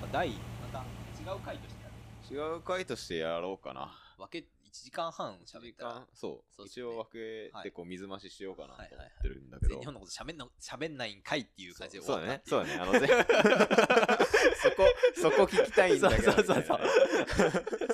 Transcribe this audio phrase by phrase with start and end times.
[0.00, 0.34] とか第ま
[0.72, 0.84] た
[1.32, 3.92] 違う回としてやる違う回としてやろうかな。
[4.18, 6.54] 分け1時間半1時喋ったら間、そう。
[6.54, 9.74] そうね一応分けはいて、こう、水増ししようかなと思ってるんだけど。
[9.74, 12.42] 全日本のこと喋んな喋んないんかいっていう感じでそうだね。
[12.46, 12.80] そううだね。
[12.80, 13.06] あの、ぜ
[14.62, 14.84] そこ、
[15.14, 16.32] そこ聞きたいんだけど。
[16.32, 16.80] そうそうそう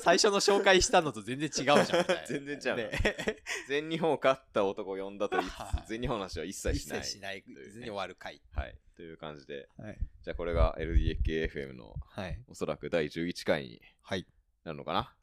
[0.03, 1.85] 最初の紹介したのと全然違うじゃん
[2.27, 2.91] 全然違うね
[3.69, 7.03] 全日本を勝った男を呼んだと言いつはいつ、全日本の話は一切一しない。
[7.05, 8.77] 切しない全然終わる回はい。
[8.97, 14.27] という感じで、はいじゃあこれが LDKFM のはいおそらく第11回にはい
[14.65, 15.15] なるのかな。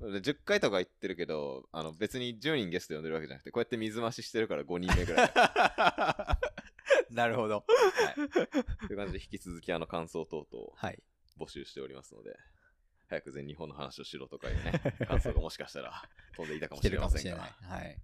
[0.00, 5.32] で10回とか言ってるけど、あの別に10人ゲスト呼んでるわけじゃなくて、こうやって水増ししてるから5人目ぐらい。
[7.14, 7.64] なるほど。
[8.86, 8.94] とい。
[8.94, 10.98] う感じで引き続きあの感想等々をはい。
[11.38, 12.36] 募集しておりますので、
[13.08, 16.02] 早く全日本の話をしろとかいうね、感想がもしかしたら
[16.36, 17.80] 飛んでいたかも来てるしれません かもしれない。
[17.80, 17.86] が。
[17.86, 18.00] はい。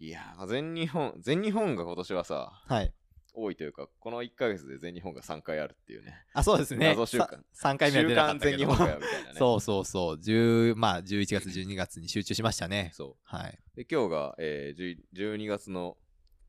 [0.00, 2.92] いやー、全日本、全日本が今年はさ、はい
[3.38, 6.24] 多いというか、この1ヶ月で全日本が3回あるっていうね。
[6.34, 6.88] あそうですね。
[6.88, 8.58] 謎週間さ3回目は出なかったけど。
[8.58, 9.34] 週間全日本かよみたいなね。
[9.38, 10.16] そうそうそう。
[10.16, 12.90] 10まあ11月12月に集中しましたね。
[12.94, 13.16] そう。
[13.22, 13.58] はい。
[13.76, 15.96] で、今日が、えー、10 12月の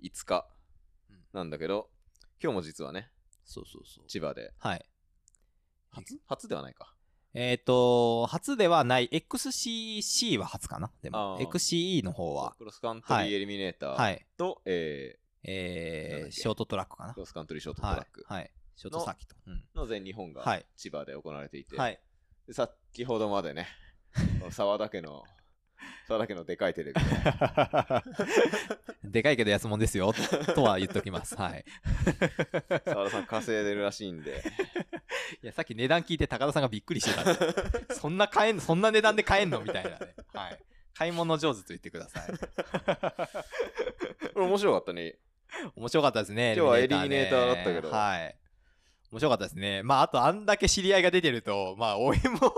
[0.01, 0.47] 5日
[1.09, 1.17] うん。
[1.33, 1.89] なんだけど、
[2.41, 3.11] 今日も実はね、
[3.45, 4.07] そうそうそう。
[4.07, 4.85] 千葉で、はい。
[5.91, 6.19] 初？
[6.27, 6.95] 初ではないか。
[7.35, 10.91] えっ、と、初ではない、XCC は初かな？
[11.03, 11.37] でも。
[11.39, 16.31] XCE の方は、クロスカントリーエリミネーターはい、と、ええー、け？
[16.31, 17.11] ショートトラックかな？
[17.11, 19.35] ークロスカントリーショートトラックはい、はい、ショートサーキット。
[19.47, 21.99] うんの全日本がはい千葉で行われていて、はい。
[22.47, 23.67] で先ほどまでね、
[24.51, 25.23] 沢田家の、
[26.07, 27.01] 沢田家のでかいテレビで、
[29.05, 30.11] でかいけど安物ですよ、
[30.55, 31.35] とは言っときます。
[31.35, 31.63] はい。
[32.85, 34.43] 沢田さん稼いでるらしいんで、
[35.43, 37.13] いや、さっき値段聞いて高田さんがびっくりして
[37.87, 37.93] た。
[37.93, 39.61] そんな買えんのそんな値段で買えんの？
[39.61, 40.15] みたいなね。
[40.33, 40.59] はい。
[40.95, 42.31] 買い物上手と言ってください。
[44.33, 45.17] これ面白かったね。
[45.75, 46.53] 面白かったですね。
[46.55, 48.35] 今日はねエリミネーターだったけどはい。
[49.11, 49.81] 面白かったですね。
[49.81, 52.53] まあ、あと、あんだけ知り合いが出てると、まあ、応援も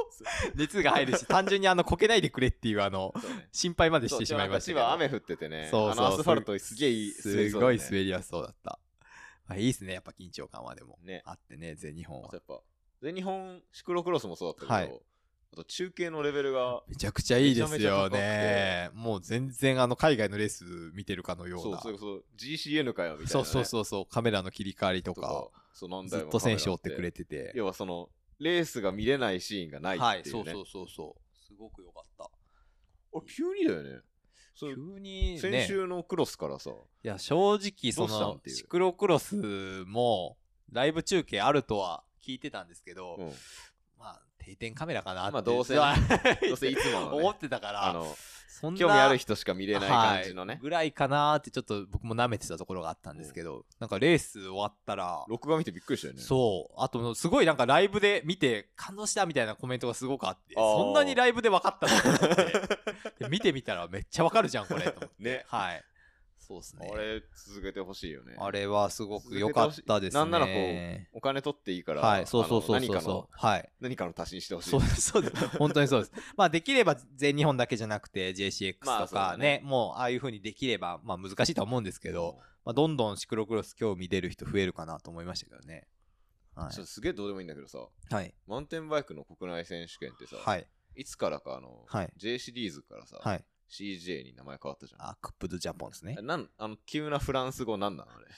[0.56, 4.74] 熱が入るし、 単純にあの、こけないでくれっていう、あの、ね心配までしてしまいました。
[4.74, 8.80] 千葉雨降っててね、そうそうあのアスファルトすげえ滑りすごい滑りやすそうだった。
[9.48, 11.00] まあ、いいですね、やっぱ緊張感はでも。
[11.04, 12.30] ねあってね、全日本は。
[12.34, 12.60] やっぱ、
[13.02, 15.02] 全日本シクロクロスもそうだったけど、はい
[15.54, 18.90] あと中継のレベルが、めちゃくちゃいいですよね。
[18.94, 20.64] もう全然あの海外のレース
[20.94, 21.82] 見てるかのようそうな。
[21.82, 23.28] そうそう、GCN かよみたいな、ね。
[23.28, 27.52] そうそうそうそう、カメラの切り替わりとか、そう何ず台もっと選手追ってくれてて。
[27.54, 30.40] 要はその、レースが見れないシーンがないはい、っていね。
[30.40, 31.46] そううそうそうそう。
[31.46, 32.24] すごく良かった。
[32.24, 32.30] あ
[33.28, 34.02] 急にだよね。
[34.58, 39.36] 急にね、先週のクロスからさ、いや、正直、そのシクロクロス
[39.86, 40.38] も、
[40.72, 43.36] ライブ中継あるとは聞いてたんですけど、うん、まあ、
[44.44, 45.34] 定点カメラかなって。
[45.34, 45.84] まあどうせ ど
[46.54, 48.16] うせいつものね思ってたから、あの、
[48.48, 50.62] そんな興味ある人しか見れない感じのねはい、。
[50.62, 56.22] ぐらいかなーってちょっと僕も舐めてたところがあったんですけど、なんかレース終わったら、録画見てびっくりしたよね。
[56.22, 61.88] そう、あとすごいなんかライブで見て感動したみたいなコメントがすごくあって、そんなにライブで分かった
[63.24, 64.84] の見てみたらめっちゃ分かるじゃん、これ。
[64.92, 65.46] と思って ね。
[65.48, 65.84] はい。
[66.52, 66.90] そうですね。
[66.92, 68.36] あれ、続けてほしいよね。
[68.38, 70.20] あれはすごく良かったですね。
[70.20, 73.30] なんならこう、お金取っていいから、はい、そうそうそう何かの。
[73.32, 73.70] はい。
[73.80, 74.70] 何かの足しにしてほしい。
[74.72, 75.48] そうです、そうです。
[75.58, 76.12] 本当にそうです。
[76.36, 85.88] まあ、できれば全日本だけじゃなくて JCX まあとそうだねかね、もうああいう風にできれば、まあ難しいとは思うんですけど、まあ、どんどんシクロクロス興味出る人増えるかなと思いましたけどね。
[86.56, 87.80] はちょっとすげえどうでもいいんだけどさ、
[88.12, 88.14] い。
[88.14, 88.34] はい。
[88.46, 90.68] マウンテンバイクの国内選手権ってさ、はい。
[90.96, 93.46] いつからかあの、はい J シリーズからさ、はい。
[93.72, 95.10] CJ に名前変わったじゃん。
[95.10, 96.18] あ、クップドジャポンですね。
[96.22, 98.26] なんあの急なフランス語なんなのあれ？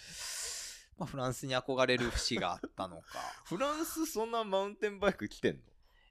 [0.98, 3.20] まあ、フランスに憧れる節があったのか。
[3.46, 5.62] フランスそんなマウンテンバイク来てんの？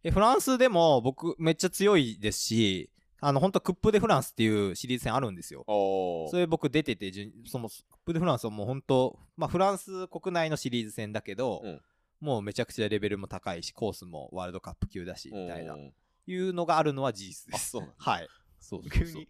[0.03, 2.91] え、フランスでも僕めっちゃ強いですし、
[3.21, 5.63] あの、本当クップ・デ・フランスっていうシリーズ戦あるんですよ。
[5.69, 7.13] おそれ僕出てて、
[7.47, 11.81] そのクップ・デ・フランスはもう本当、まあフランス国内のシリーズ戦だけど、うん
[12.21, 15.93] もうめちゃくちゃレベルも高いし、コースもワールドカップ級だし、みたいな、うん
[16.25, 17.67] いうのがあるのは事実です。
[17.67, 18.29] あそうなんだはい。
[18.63, 19.29] そうそうそう急に、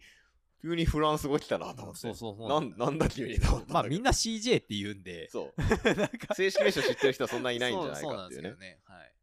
[0.61, 1.99] 急にフランス語来たなと思って。
[2.01, 5.61] そうそうそうなんなんだ急にと思ったんだけどまあみんな CJ って言うんで、そう。
[5.95, 8.93] なんか正式名称知ってる人はそんないないんじゃないそうそうかっていうねなんですけど。
[8.93, 8.97] ね。
[8.97, 9.13] はい。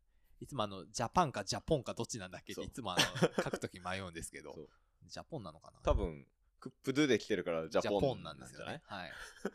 [0.40, 4.68] いつもあの、ジャパンかジャポンかどっちなんだっけってそういつもあの、書くとき迷うんですけどそう、
[5.06, 5.80] ジャポンなのかな？
[5.82, 6.26] 多分、
[6.58, 8.82] クップドゥで来てるからジャポンなんですよね。
[8.86, 9.12] はい。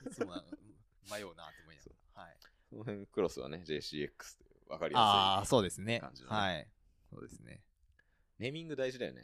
[0.07, 0.33] いつも
[1.11, 2.23] 迷うなと思いながら。
[2.23, 2.37] はい。
[2.69, 5.49] その辺クロスはね、JCX という分かりやああ、すい。
[5.49, 6.67] そうですね感じのねはい。
[7.11, 7.61] そうですね。
[8.39, 9.23] ネーミング大事だよね。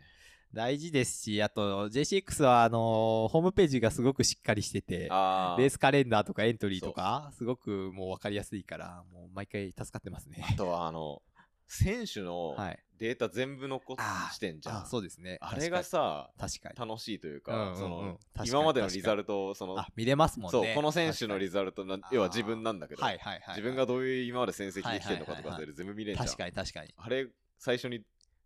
[0.53, 10.45] 大事ですし、あと JCX はあのーホームページがすごくしっかりしてて、あレースカレンダーとかエントリーとか、すごくもう分かりやすいから、もう毎回助かってますね。
[10.49, 11.21] あとは、あの、
[11.67, 12.79] 選手のはい。
[12.97, 13.97] データ全部残
[14.31, 14.77] してんじゃん。
[14.83, 15.39] あ、そうですね。
[15.41, 20.51] あれがさ、確かに、楽しいというか、うんうんうんその今までのリザルトをそのあ、見れますもんね。
[20.51, 23.55] そうこの選手のリザザルトな要は自分なんだけど、はいはいはい。
[23.55, 26.93] 自分がどういう今まで戦績できてるのかとはいはいはいはいか全部見れんじゃん確かに確かに。
[26.95, 27.27] あれ
[27.57, 28.01] 最初に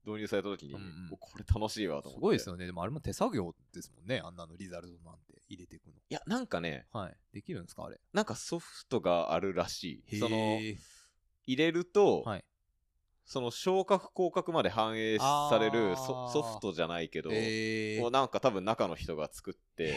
[0.06, 2.66] 導入された時に、うんうんおこれ楽しいわと思ってすごいですよね。
[2.66, 4.22] でもあれも手作業ですもんね。
[4.24, 5.94] あんなのリザルトなんて入れていくの。
[5.94, 7.18] いやなんかねはい。
[7.34, 8.00] できるんですかあれ？
[8.14, 10.78] なんかソフトがあるらしいそのへ
[11.48, 12.46] 入れると、ーはい。
[13.28, 19.96] その昇格降格まで反映されるソソフトじゃないけど、えもうなんか多分中の人が作って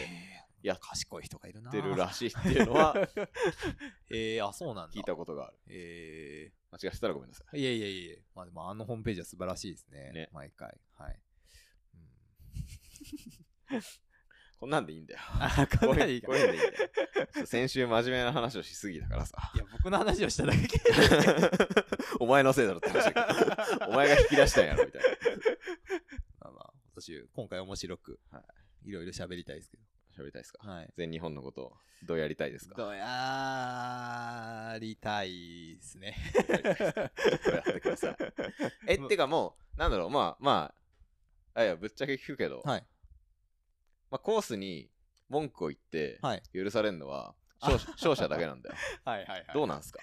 [0.61, 1.71] やっ賢い人がいるな。
[1.71, 2.95] てるらしいっていうのは
[4.09, 4.93] えー、あ、そうなんだ。
[4.93, 5.57] 聞いたことがある。
[5.67, 7.57] え間違ってたらごめんなさい。
[7.57, 10.11] ー、いやいやいやまあでもあのホームページは素晴らしいですね。
[10.11, 10.29] ね。
[10.33, 10.79] 毎回。
[10.95, 11.19] はい。
[14.59, 15.19] こんなんでいいんだよ。
[15.39, 16.35] あ、かこうなりいいか。
[16.35, 16.83] いうこういうのでいいんだ
[17.41, 17.45] よ。
[17.47, 19.51] 先週真面目な話をしすぎたからさ。
[19.55, 20.81] いや、僕の話をしただけ。
[22.19, 23.85] お前のせいだろって話だけど。
[23.87, 25.07] お前が引き出したんやろみたいな。
[26.41, 28.43] まあまあ、私、今回面白く、、は
[28.85, 28.91] い。
[28.91, 29.77] ろいろ喋りたいですけ
[30.19, 30.59] 喋りたいですか？
[30.63, 30.69] ど。
[30.71, 30.89] はい。
[30.97, 31.73] 全日本のことを
[32.03, 32.75] どうやりたいですか？
[32.75, 36.15] どうやりたいですね。
[36.47, 38.15] どうやってください？
[38.87, 40.73] えってかもうなんだろうまあま
[41.55, 42.85] ああいやぶっちゃけ聞くけど、はい。
[44.11, 44.89] まあ、コースに
[45.29, 46.41] 文句を言ってはい。
[46.53, 48.75] 許されるのは勝者 勝者だけなんだよ
[49.05, 49.45] はいはいはい。
[49.53, 49.99] どうなんすか？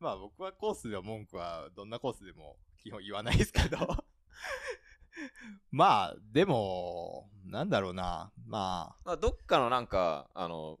[0.00, 3.78] まあ僕はコースでは文句はどんなコースでも基本言わないですけど
[5.70, 8.32] まあでもなんだろうな。
[8.46, 10.78] ままあ、どっかのなんかあの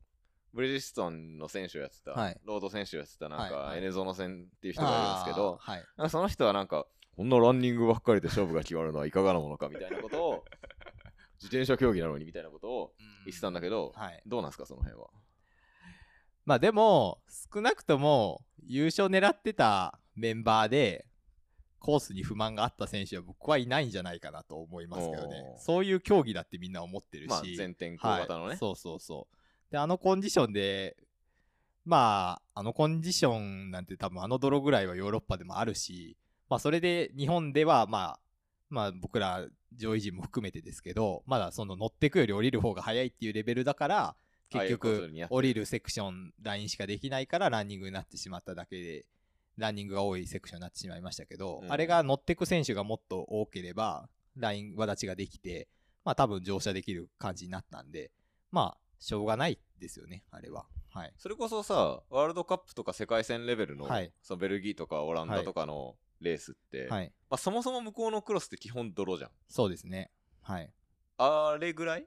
[0.52, 2.40] ブリヂストンの選手をやってた、はい。
[2.44, 3.78] ロード選手をやってたなんか、はいはい。
[3.78, 5.84] エネゾノ戦っていうあ人がいるんですけどあーはい。
[5.96, 6.86] なんかその人はなんか
[7.16, 10.44] こんなランニングばっかりで勝負が決まるのはいかがなものかみたいなことを
[11.40, 12.94] 自転車競技なのにみたいなことを
[13.24, 14.22] 言ってたんだけど、はい。
[14.26, 15.10] どうなんすかその辺は？
[16.44, 17.20] まあでも
[17.52, 21.06] 少なくとも優勝狙ってたメンバーで
[21.86, 25.54] コースに不満があった選手は僕はいないんじゃないかなと思いますけどね。
[25.56, 29.36] そういう競技だってみんな思ってるし、まあ全天候型のね、はい、そうそうそう。
[29.70, 30.96] であのコンディションで
[31.84, 36.16] まああのコンディションなんて多分あの泥ぐらいはヨーロッパでもあるし
[36.50, 38.20] まあそれで日本ではまあ
[38.68, 39.46] まあ僕ら
[39.76, 44.16] 上位陣も含めてですけどまだその乗ってくより降りる方が早いっていうレベルだから
[44.50, 49.06] 結局降りるセクションラインしかできないからランニングになってしまっただけで
[49.56, 51.72] ランニングが多いセクションになってしまいましたけど、うん。
[51.72, 55.68] あれが乗ってく選手がもっと多ければライン輪立ちができて
[56.04, 58.10] まあ多分乗車できる感じになったんで
[58.50, 60.66] まあしょうがないですよねあれは。
[60.92, 61.12] はい。
[61.18, 64.12] それこそさワールドカップとか世界戦レベルの,、はい。
[64.22, 67.12] そのベルギーとかオランダとかのレースって、はい。
[67.28, 69.30] まあ、そもそも向こうのクロスって基本泥じゃん。
[69.48, 70.10] そうですね。
[70.40, 70.72] はい。
[71.18, 72.06] あれぐらい？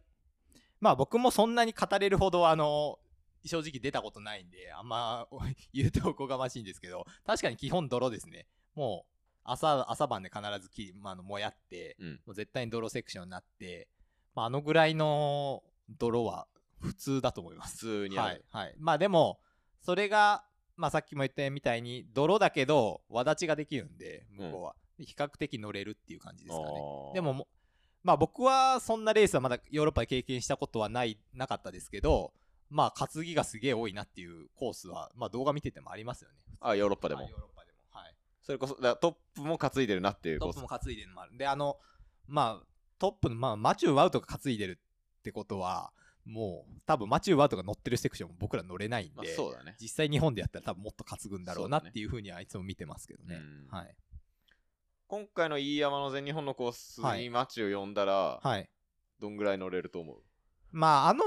[0.80, 2.98] まあ僕もそんなに語れるほどあの
[3.46, 5.28] 正直出たことないんであんま
[5.74, 8.48] 言うとおこがましいんですけど確かに基本泥ですね。
[8.76, 9.12] もう
[9.44, 12.12] 朝朝晩で必ずき、まあ、あの燃やってうん。
[12.14, 13.88] もう絶対に泥セクションになって、
[14.36, 16.48] まあ、あのぐらいの泥は
[16.80, 17.78] 普通だと思います。
[17.78, 18.76] 普通にはいはい。
[18.78, 19.40] まあでも
[19.82, 20.46] それが、
[20.76, 26.70] まあ、さっきも言ったみたいに泥だけど輪立ちができるんで向こうは、比較的乗れるっていう感じですかね。
[27.14, 27.48] でもも
[28.04, 32.34] まあ僕はそんなレースはまだヨーロッパで経験したことはないなかったですけど
[32.70, 36.36] まあ担ぎがすげえ多いなっていうコースはまあ動画見ててもありますよね。
[36.62, 37.78] あヨーロッパでも、はいヨーロッパでも。
[37.90, 38.16] はい。
[38.42, 40.56] それこそだトップも担いでるなっていうコース。
[40.56, 41.08] トップも担いでる。
[41.10, 41.78] のもあるであの
[42.28, 42.66] まあ
[43.00, 44.80] トップの、まあ、マチュー・ワウトが担いでる
[45.20, 45.92] ってことは
[46.26, 49.76] もう多分マチュー・ワウトが乗ってるセクションも僕ら乗れないんで、まあ、そうだね。
[49.82, 53.36] 実際日本でやったら多分もっと担ぐんだろうなっていうふうにはいつも見てますけどね。
[53.36, 53.68] うん。
[53.76, 53.96] はい。
[55.08, 57.22] 今回の飯山の全日本のコースはい。
[57.22, 58.70] にマチュー呼んだら、はい。
[59.20, 60.22] どんぐらい乗れると思う？
[60.72, 61.24] まああの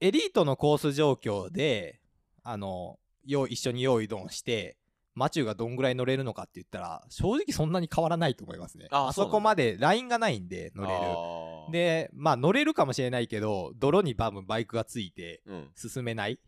[0.00, 2.00] エリートのコース状況で
[2.42, 4.76] あのよ一緒に用意ドンして
[5.14, 8.88] マチューがどんぐらい乗れるのかって言ったら正直そんなに変わらないと思いますね。
[8.90, 11.72] ああそこまでラインがないんで乗れる。
[11.72, 15.70] でまあ乗れるかもしれないけど泥に多分バイクがついてうん。
[15.76, 16.40] 進めない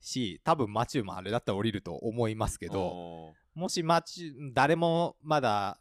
[0.00, 5.78] し多分マチューもあれだったら降りると思いますけどどもしマチュー誰もまだ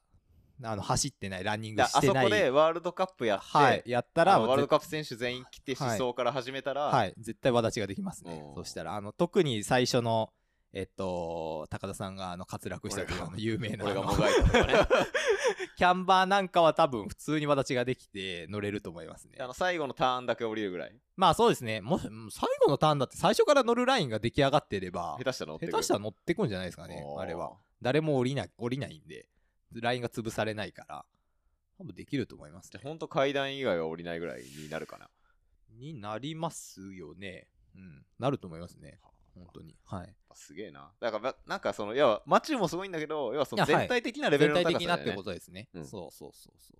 [0.63, 2.25] あの走ってないランニングあしてない。
[2.25, 7.13] そこでワールドカップやって、はいやったらワールドぜカップ選手全員来て思想から始めたら、はい。
[7.17, 8.43] 絶対輪立ちができますね。
[8.49, 10.31] うんそしたらあの特に最初の
[10.73, 14.73] えっと高田さんがあの滑落したというの有名な俺がもがいたとかね。
[15.77, 19.37] キャンバーなんかは多分普通に輪立ちができて乗れると思いますね。
[19.39, 20.95] あの最後のターンだけ降りるぐらい。
[21.17, 21.81] まあそうですね。
[21.81, 25.71] もしうん最後のターンだって最初から乗るラインが出来上がってれば下手したら乗ってくる。
[25.73, 27.57] 下手したら乗ってくんじゃないですかねあれは。
[27.81, 29.25] 誰も降りない降りないんで
[29.73, 31.05] ラインが潰されないから
[31.77, 35.09] 多分できると思いますねほんと階段以外は降りないぐらいになるかな
[35.79, 38.99] になりますよねうんなると思いますね
[39.35, 39.75] 本当に。
[39.85, 40.13] はい。
[40.33, 40.91] すげえな。
[40.99, 45.69] だから、なんかその、要は、マチューもすごいんだけど、要はその全体的なレベル全の高さね体的なってことですね。
[45.73, 46.77] うんそうそうそうそう。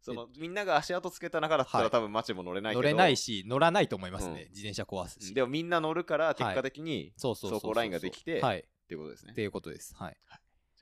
[0.00, 2.80] そのみんなが足跡つけた中だったら、はい多分マチューも乗れないけど。
[2.80, 4.32] 乗れないし、乗らないと思いますね。
[4.32, 5.32] うん自転車壊すし。
[5.32, 7.12] でもみんな乗るから、結果的に。
[7.20, 8.60] 走行ラインができてはい。
[8.60, 9.34] っていうことですねっ。
[9.36, 9.94] ていうことです。
[9.94, 10.16] はい。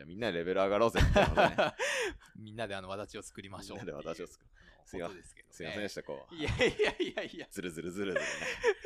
[0.00, 1.57] じゃあみんなでレベル上がろうぜってことね。
[2.40, 3.78] みんなであの、私を作りましょう。
[3.78, 4.50] みんなで私を作る
[4.87, 6.35] すいまことですけどねすいませんでした、こう。
[6.35, 7.47] いやいやいやいや。
[7.50, 8.21] ずるずるずるずるね。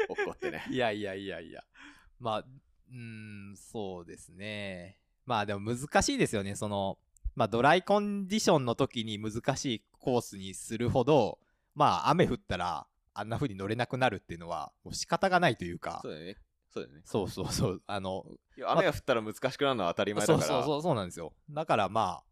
[0.09, 0.67] 怒ってね。
[0.71, 1.65] いやいやいやいや。
[2.19, 2.97] まあ、うー
[3.53, 4.99] ん、そうですね。
[5.25, 6.57] まあでも難しいですよね。
[6.57, 6.99] その、
[7.37, 11.39] まあドライコンディションの時に難しいコースにするほど、
[11.77, 16.37] まあ雨降ったらあんな風に乗れなくなるっていうのはもう仕方がないというかそ、うだよね。
[16.75, 17.03] そうだよね。
[17.05, 18.27] そうそうそう、あの、
[18.67, 20.47] 雨が降ったら難しくなるのは当たり前だから。
[20.47, 21.33] そうそうそうそうなんですよ。
[21.49, 22.25] だからまあ、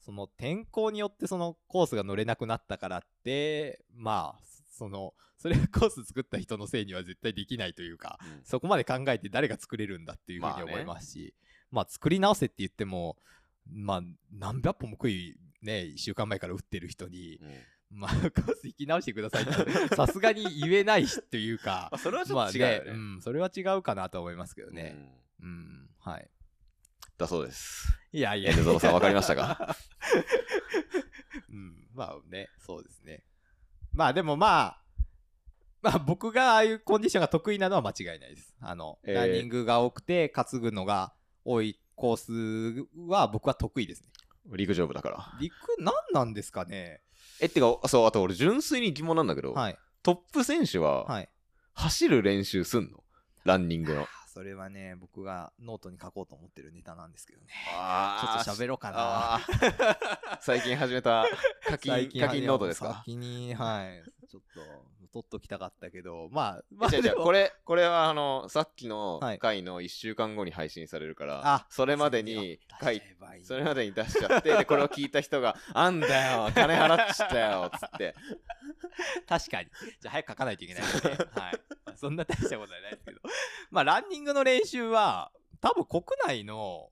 [0.00, 11.34] その天候によってそのコースが乗れなくなったからって、まあ、その、それコース作った人のせいには絶対できないというか、うんそこまで考えて誰が作れるんだっていうふうにまあね思いますし、
[11.70, 13.16] まあ、作り直せって言っても、
[13.70, 14.00] まあ、
[14.30, 17.48] 何百本も悔い、ね、1週間前から打ってる人に、うん
[17.96, 22.90] まあ、コース行き直してくださいって、 さすがに言えないしというか まあ、それはちょまあっと違うよね。
[22.90, 24.94] うん、それは違うかなと思いますけどね。
[25.40, 26.30] うんうん、はい。
[27.16, 27.88] だそうです。
[28.12, 28.52] いやいや。
[28.52, 29.76] エルゾロさんわかりましたか？
[31.48, 33.24] うん、まあね、そうですね。
[33.92, 34.82] まあでもまあ、
[35.80, 38.54] まあ僕がああいうコンディションが得意なのは間違いないです。
[38.60, 44.10] あの、えーランニングが多くて担ぐのが多いコースは僕は得意ですね。
[44.54, 45.36] 陸上部だから。
[45.40, 47.02] 陸、何なんですかね？
[47.40, 49.78] え、ってか、そう、あと俺純粋に疑問なんだけど、はい。
[50.02, 51.28] トップ選手ははい。
[51.74, 53.02] 走る練習すんの？
[53.44, 54.02] ランニングの。
[54.02, 57.46] あそれはね、僕がノートに書こうと思ってるネタなんですけどね。
[57.74, 58.96] あちょっと喋ろうかな
[59.36, 61.24] あー 最近始めた
[61.66, 63.02] 課金課金ノートですか？
[63.06, 64.02] 先に、はい。
[64.28, 64.60] ちょっと、
[65.06, 78.14] 取っときたかったけど、まあ、まあ、違う違うでもこれこれはあのさっきのはい回の1週間後に配信されるから、あそれまでに書い出しちゃえばいいそれまでに出しちゃってでこれを聞いた人が「あんだよ金払っちったよ」っつって
[79.26, 79.70] 確かに。
[80.00, 81.16] じゃあ早く書かないといけないですね。
[81.32, 81.96] はい。
[81.96, 83.20] そんな大したことはないですけど。
[83.70, 86.90] まあ、ランニングの練習は、多分国内の、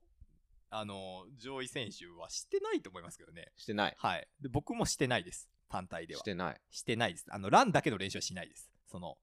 [0.69, 3.51] あの、上位選手はしてないと思いますけどね。
[3.55, 4.27] してないはい。
[4.41, 5.49] で僕もしてないです。
[5.69, 6.19] 単体では。
[6.19, 7.25] してないしてないです。
[7.29, 8.69] あの、ランだけの練習はしないです。
[8.87, 9.17] その、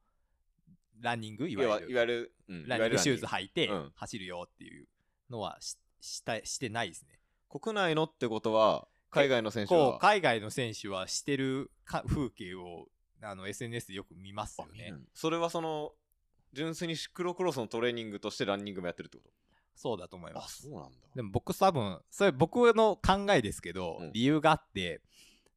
[1.00, 1.92] ランニングいいわわゆる。
[1.92, 4.86] いわゆる、うんランニングシューズ履いてうん走るよっていう
[5.30, 7.18] のはししたしてないですね。
[7.48, 9.98] 国内のってことは海外の選手は？
[9.98, 12.86] 海外の選手はしてるか風景を
[13.22, 14.90] あの SNS でよく見ますよね。
[14.92, 15.92] うんそれはその
[16.52, 19.24] 純粋にシクロクロスのトレーニングとしてランニングもやってるってこ
[19.74, 20.68] そうだと思いとます。
[20.68, 25.00] うなんだでも僕多分、それ僕の考えですけど、うん理由があって、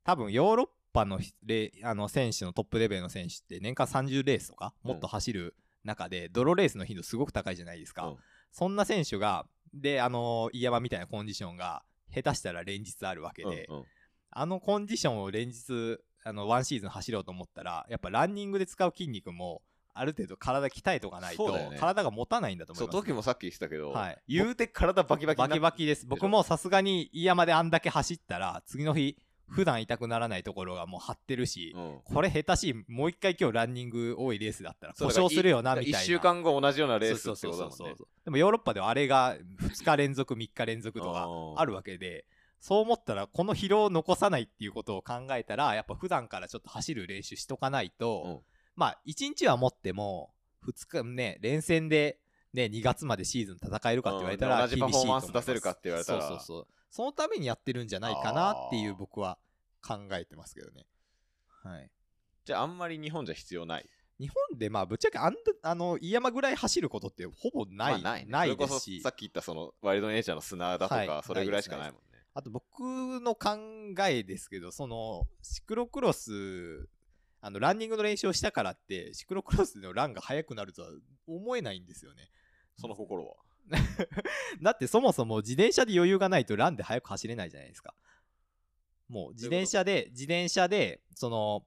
[0.06, 8.08] 多分ヨーロッパのひレあの選手のトップレベルの選手って年間30レースとかもっと走る中で、泥レースの頻度すごく高いじゃないですか。
[8.08, 8.18] うん
[8.52, 13.84] そんな選手が、で、あの、イヤマみたいなコンディションが下手したら連日あるわけで、うんうん
[14.38, 19.62] あのコンディションを連日、あの、ワンシーズン走ろうと思ったら、やっぱランニングで使う筋肉も、
[19.94, 23.06] ある程度体鍛えとかないと、ね体が持たないんだと思そいうます。
[23.06, 26.06] 時もさっき言ってたけど、はい言うて体バキバキバキバキキです。
[26.06, 29.18] 僕もさすがにイヤマであんだけ走ったら、次の日、
[29.48, 32.00] 普段痛くならないところがもう張ってるし、うん。
[32.04, 36.00] これ下手しい、もう一回今日ランニング多いレースだったら故障するよな、みたいな。
[36.00, 37.76] 1週間後同じようなレースってことだもんね。
[37.76, 42.26] そうそうそうでもヨーロッパではあれが2日連続、3日連続とかうんあるわけで、
[42.60, 48.40] そう思ったら、この疲労を残さないっていうことを考えたら、やっぱ普段からちょっと走る練習しとかないと、うん。
[48.76, 50.32] まあ、1日は持っても、
[50.68, 52.20] 2日ね、連戦で、
[52.54, 54.70] ね、2月までシーズン戦えるかって言われたら、うん。
[54.70, 56.22] 同じパフォーマンス厳しいと思います出せるかって言われたら。
[56.22, 56.68] そうそうそう。
[56.96, 59.38] そのためにやってるんじゃないかなっていう僕は
[59.86, 60.86] 考えてますけどね。
[61.62, 61.92] はい。
[62.46, 63.90] じゃああんまり日本じゃ必要ない？
[64.18, 69.02] 日本でまあぶっちゃけあんあの飯山ぐらい走ることってほぼない、まあない,、ね、ないですし。
[69.02, 73.58] さっき言ったそのワイルドネイチャーの砂だとか、はいそれぐらいしかないもんねあと僕の考
[74.08, 76.88] えですけどそのシクロクロス
[77.42, 80.88] あのランニングの練習をしたからってシクロクロスのランが速くなるとは
[81.28, 82.30] 思えないんですよね。
[82.80, 83.34] その心は？
[84.62, 87.94] だってそもそも自転車で余裕がないとランで速く走れないじゃないですか。
[89.08, 91.66] もう自転車で自転車でその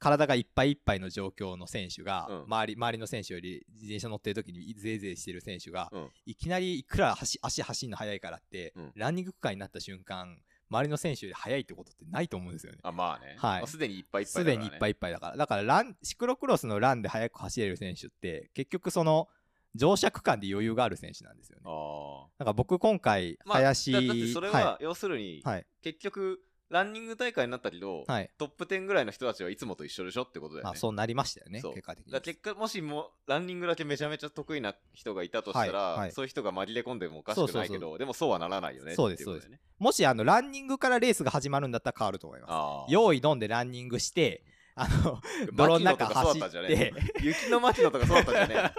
[0.00, 2.42] 体がいっぱいいっぱいの状況の選手が、うん。
[2.44, 6.10] 周り周りの選手より自転車乗ってる時にぜいぜいしてる選手が、うん。
[6.24, 8.92] いきなりいくら足足走るの速いからって、うん。
[8.96, 10.38] ランニング区間になった瞬間
[10.70, 12.78] 周りの選手より速いってことってないと思うんですよね。
[12.82, 13.60] あまあね、はい。
[13.60, 15.36] まあすでにいっぱいいっぱすいだから、ね、でにいっぱいいっぱいだから。
[15.36, 19.28] だからラン、シクロクロスのランで速く走れる選手って、結局その、
[19.74, 21.62] 乗車区間で余裕がある選手なんですよね。
[21.64, 25.66] あだから僕今回、あまあ林、だだってそれは、は要するに、い、はい。
[25.82, 28.30] 結局ランニング大会になったけど、はい。
[28.38, 30.70] トップ10ぐらいの人たちはいつもと一緒でしょってことだよね。
[30.70, 32.20] まあ、そうなりましたよね、そう結果的に。
[32.20, 39.60] 結果、もしもランニングだけめちゃめちゃ得意な人がいたとしたら、はいはいそういう人が紛れ込んでもおかしくないけど、そうでもそうはならないよねそうですっていことだよね。
[39.78, 42.92] もし、あの、ランニングからレースが始まるんだったら変わると思います。
[42.92, 44.44] 用意飲んでランニングして、
[44.76, 45.20] あの、
[45.54, 48.72] 泥の中走だったんじゃってね、雪の牧野とかそうだったんじゃね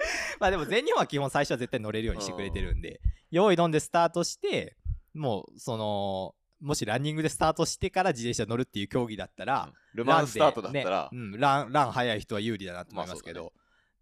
[0.40, 4.76] まあでも全日本は基本最初は絶対乗れるようにしてくれてるんで、用意飲んでスタートして、
[5.14, 13.52] もう、その、もしランニングでスタートしてから自転車乗るっていう競技だったら、ルマンスタートだったら、ランでねうん、ラン、ラン早い人は有利だなと思いますけど、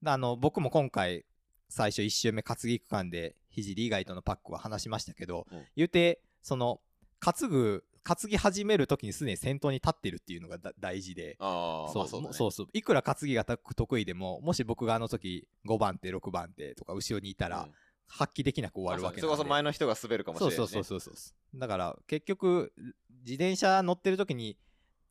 [0.04, 1.24] あの、僕も今回、
[1.68, 5.64] 最初1周目担ぎ区間で、聖以外とのパックは話しましたけど、うん。
[5.76, 6.80] 言うて、その、
[7.20, 12.34] 担ぐ、担ぎ始めるときにすでに先頭に立ってるっていうのがだ大事で、ああ、そうまあそうだね。
[12.34, 17.72] そうそういくら担ぎが得意でももし僕があの時5番手6番手とか後ろにいたら、うん。
[18.10, 20.56] 発揮できなく終わるわけそれこそ前の人が滑るかもしれない、ね。
[20.56, 21.14] そうそうそうそう。
[21.14, 22.72] そうだから結局
[23.20, 24.56] 自転車乗ってる時に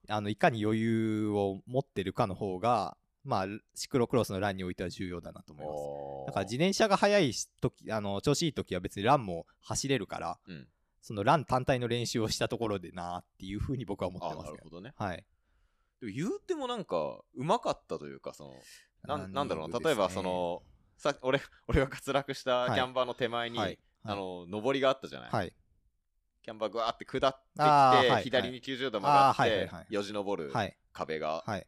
[0.10, 6.28] あのいかに余裕を持ってるかの方がまあシクロクロスのランにおいては重要だなと思います。
[6.28, 10.68] だから自転車が速い時あの調子いい時は別にランも走れるからうん。
[11.08, 14.52] そのラン単体の練習をしたところでなっていうふうに僕は思ってあますけど。
[14.56, 14.94] なるほどね。
[14.98, 15.26] はい。
[16.02, 20.64] でも言うてもなんか、うまかったというか、その、なんなんだろうな、ね例えばその、
[20.98, 22.74] さ俺俺が滑落したはい。
[22.74, 23.80] キャンバーの手前に、はい。
[24.04, 25.54] あの、上りがあったじゃない、はい。
[26.44, 30.78] キャンバーぐわーって下ってきて、左に90度曲がって、よじ登るはい。
[30.92, 31.66] 壁が、はい。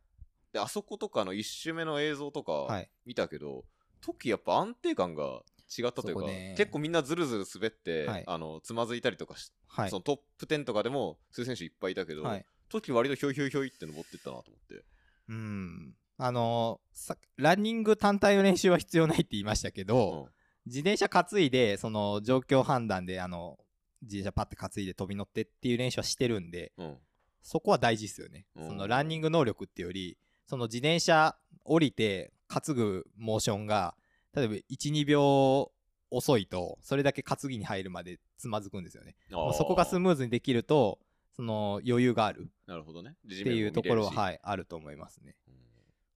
[0.51, 2.89] で、あそことかの一周目の映像とかはい。
[3.05, 3.63] 見たけど、
[4.01, 5.43] 時やっぱ安定感が
[5.77, 6.55] 違ったというか、ね。
[6.57, 8.23] 結構みんなずるずる滑って、はい。
[8.25, 9.89] あのつまずいたりとかし、はい。
[9.89, 12.45] そのトップ10とかでもそういう選手いっぱいいたけど、はい。
[12.69, 14.85] 時割とひょいひょいひょいって登ってったなと思って。
[15.29, 15.95] うん。
[16.21, 20.31] あのさランニング単体の練習は必要ないって言いましたけど、うん。
[20.65, 23.57] 自転車担いで、その状況判断で、あの、
[24.01, 26.97] 自転車パッて担いで飛び乗ってっていう練習はしてるんで、うん。
[27.41, 28.45] そこは大事ですよね。
[28.55, 28.67] うん。
[28.67, 33.95] そのランニング能力っていうより、その自転車降りて担ぐモーションが、
[34.35, 35.71] 例えば1、2秒
[36.11, 39.15] 遅いと、それだけ担ぎに入るまでつまずくんですよね。
[39.29, 40.99] そこがスムーズにできると、
[41.35, 43.11] その余裕があるなるほどね。
[43.11, 45.35] っっていうところは、はい、あると思いますね。
[45.47, 45.59] うん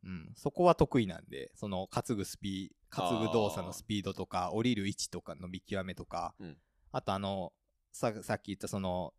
[0.05, 6.57] うん、そこは得意なんで、その担ぐスピー、担ぐ動作のスピードとか、降りる位置とかの見極めとか、うん
[6.95, 7.51] あとあの、
[7.91, 9.13] ささっき言ったその、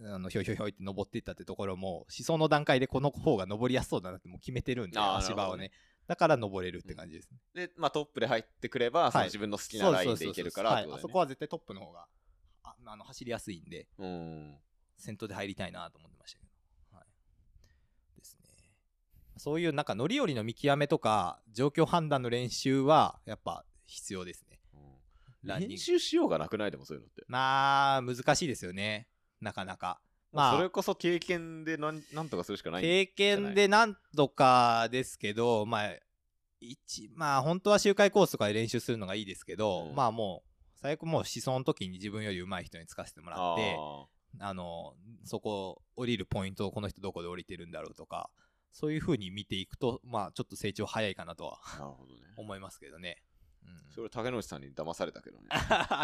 [0.00, 5.72] あのひょいひょいひょいって登っていったってところも、思想の段階でこの方が登りやすそうだなってもう決めてるんで、足場をねね。
[6.12, 7.38] だから登れるって感じですね。
[7.54, 12.06] で、まあ、トップで入ってくれば、そのはい自分の好きなラインでいけるからそこは絶対トップの方が
[12.64, 14.58] ああの走りやすいんで、うん。
[14.98, 16.50] 先頭で入りたいなと思ってましたけど。
[16.98, 17.06] はい。
[18.18, 18.42] ですね。
[19.38, 24.60] そういうなんか乗り降りの見極めとか、状況判断の練習は、やっぱ必要ですね。
[25.42, 26.70] ランニング練習しようがなくない？
[26.70, 27.24] でもそういうのって。
[27.26, 29.08] まあ、難しいですよね。
[29.40, 30.00] なかなか。
[30.32, 32.82] まあそれこそ経験でなんなんとかするしかない。
[32.82, 35.90] 経験でなんとかですけど、まあ、
[36.60, 44.06] 一、まあ、本当は周回コースとかで練習するのがいいですけど、うんまあもう、最悪もう思想の時に自分より上手い人につかせてもらって、あ
[44.40, 48.30] あの、そこ、降りるポイントをこの人どこで降りてるんだろうとか、
[48.72, 52.20] そういう風に見ていくと、まあ、ちょっと成長早いかなとはーなるほどね。
[52.36, 53.22] 思いますけどね。
[53.64, 53.92] うん。
[53.94, 55.48] それ竹野内さんに騙されたけどね。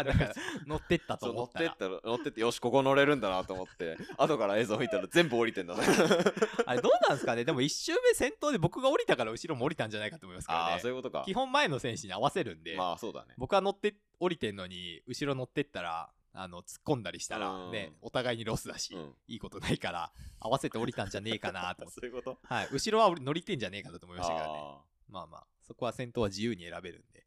[0.67, 1.65] 乗ってったと思ったら。
[1.71, 5.83] ってったら、乗ってって、よし、ここ乗れるんだなと思って、 後から映像見たら全部降りてんだね。
[6.65, 7.45] あれ、どうなんですかね？
[7.45, 10.91] でも、一周目先頭で僕が降りたから後ろも降りたんじゃないかと思いますけどああ、ねそう。
[10.91, 11.33] いうことか基。
[11.33, 13.33] 本前の選手に合わせるんで、まあ、そうだね。
[13.37, 19.15] 僕は乗って、降りてんのに、後ろ乗ってったら、あの、突っ込んだりしたら、うんね、お互いにロスだし、うん。
[19.27, 21.89] いいことないから、合わせて降りたんじゃねえかなと。
[21.89, 22.37] そういうこと？
[22.43, 22.67] はい。
[22.71, 24.59] 後ろは乗りてんじゃねえかなと思いましたけどね。
[24.59, 27.25] あまあまあ、そこは先頭は自由に選べるんで。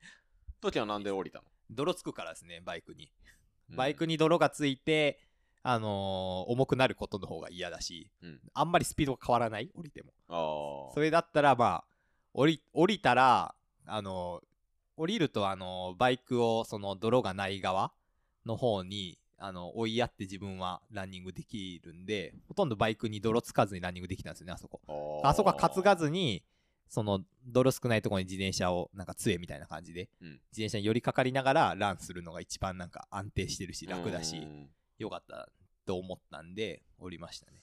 [0.63, 0.71] あ。
[0.71, 1.45] 時はなんで降りたの？
[1.71, 3.11] 泥つくからですね、バイクに。
[3.71, 5.19] うんバイクに泥がついて、
[5.63, 10.13] あのー重くなることの方が嫌だし、うんあんまりスピードが変わらない、降りても。
[10.29, 10.95] ああ。
[10.95, 11.85] それだったら、まあ、
[12.35, 13.55] 降り、降りたら、
[13.87, 14.47] あのー
[14.99, 17.93] 降りると、あのーバイクを、その泥がない側
[18.45, 24.81] の方に、あの、追いやって自分はランニングできるんで、ほとんどバイクに泥つかずにランニングできたんですよね、あそこ。
[24.87, 26.45] あーあそこは担がずに、
[26.89, 34.69] その泥少ないところに自転車をなんか杖みたいな感じで、うん自転車に寄りかかりながらランするのが一番なんか安定してるし楽だし、うん
[34.99, 35.49] よかった
[35.85, 37.63] と思ったんで降りましたね。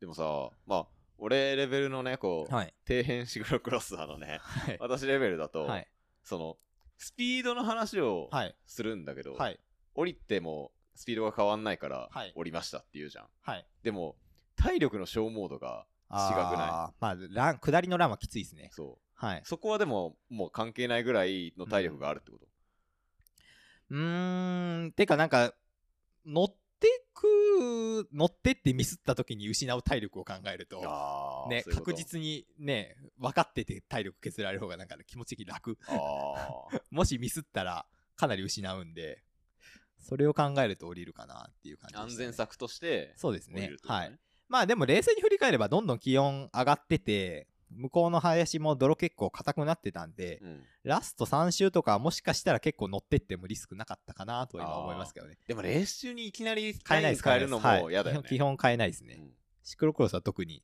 [0.00, 2.74] でもさ、まあ、俺レベルのね、こう、はい。
[2.86, 4.76] 底辺シクロクロスターのね、 はい。
[4.80, 5.88] 私レベルだと、はい。
[6.22, 6.58] その、
[6.98, 8.54] スピードの話をはい。
[8.66, 9.58] するんだけど、はい。
[9.94, 13.28] 降りてもスピードが変わんないから、はい降りましたって言うじゃん。
[13.40, 13.66] はい。
[13.82, 14.16] でも、
[14.56, 18.70] 体力の消耗度が違くないまあ、ラン、下りのランはきついですね。
[18.72, 19.40] そはい。
[19.40, 19.46] う。
[19.46, 22.46] そこはでも、もう関係ないぐらいの体力があるってこと？
[23.90, 25.54] うーん、てかなんか、
[26.24, 31.84] 乗ってく、乗ってってミスった時に失う体力を考えると、ね、あーそういうこと？
[31.92, 35.78] 確実にね、分かってて体力削られる方がなんか気持ち的に楽。
[35.86, 37.86] あー もしミスったら
[38.16, 39.22] かなり失うんで、
[40.00, 44.18] それを考えると降りるかなっていう感じでしたね安全策としてそうですね降りるってことはい。
[44.54, 55.38] まあでも冷静に振り返ればどんどん気温上がってて、向こうの林も泥結構硬くなってたんで、うんラスト3周とかはもしかしたら結構乗ってってもリスクなかったかなと今思いますけどね。
[55.48, 59.16] でもレース中にいきなり変えないです変えるのもはい嫌だよね基本基本変えないですね。
[59.18, 59.30] うん
[59.64, 60.62] シクロクロスは特に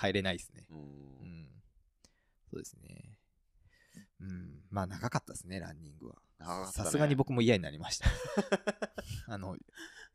[0.00, 0.64] 変えれないですね。
[0.70, 1.46] うんうん。
[2.50, 3.18] そうですね。
[4.20, 4.62] うん。
[4.70, 6.66] まあ長かったですね、ランニングは。
[6.72, 8.08] さすがに僕も嫌になりました。
[9.28, 9.56] あの、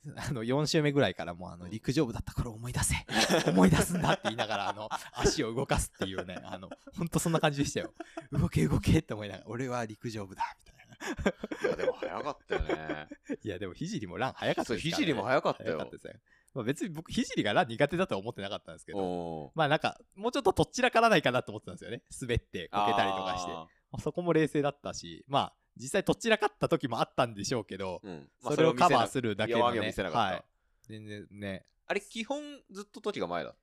[0.16, 2.96] あの4週目ぐらいからもうあの陸上部だった頃思い出せ。
[3.50, 7.94] 思い出すんだって言いながらあの 足を動かすっていうねあのほんとそんな感じでしたよ。
[8.32, 9.46] 動け動けって思いながら。
[9.48, 11.68] 俺は陸上部だみたいな。
[11.68, 13.08] いやでも早かったよね。
[13.44, 15.70] いやでもひじりもラン早かったですから、ね、そうひじりも早かったよ。
[15.72, 16.14] 早かったですよ、
[16.54, 22.04] まあ、別に僕ひじりがラン苦手だとは思ってなかったんですけどまあなんかもうちょっととっちらからないかなと思ってたんですよね。
[22.22, 23.52] 滑ってこけたりとかして。
[23.52, 28.30] あまあそこも冷静だったしまあ実際とっちらかった時もあったんでしょうけど、ーうん。
[28.42, 30.44] まあそれをカバーるするだけの、弱ね、はい、
[30.88, 31.66] 全然ね。
[31.88, 33.56] あれ基本ずっと時が前だ。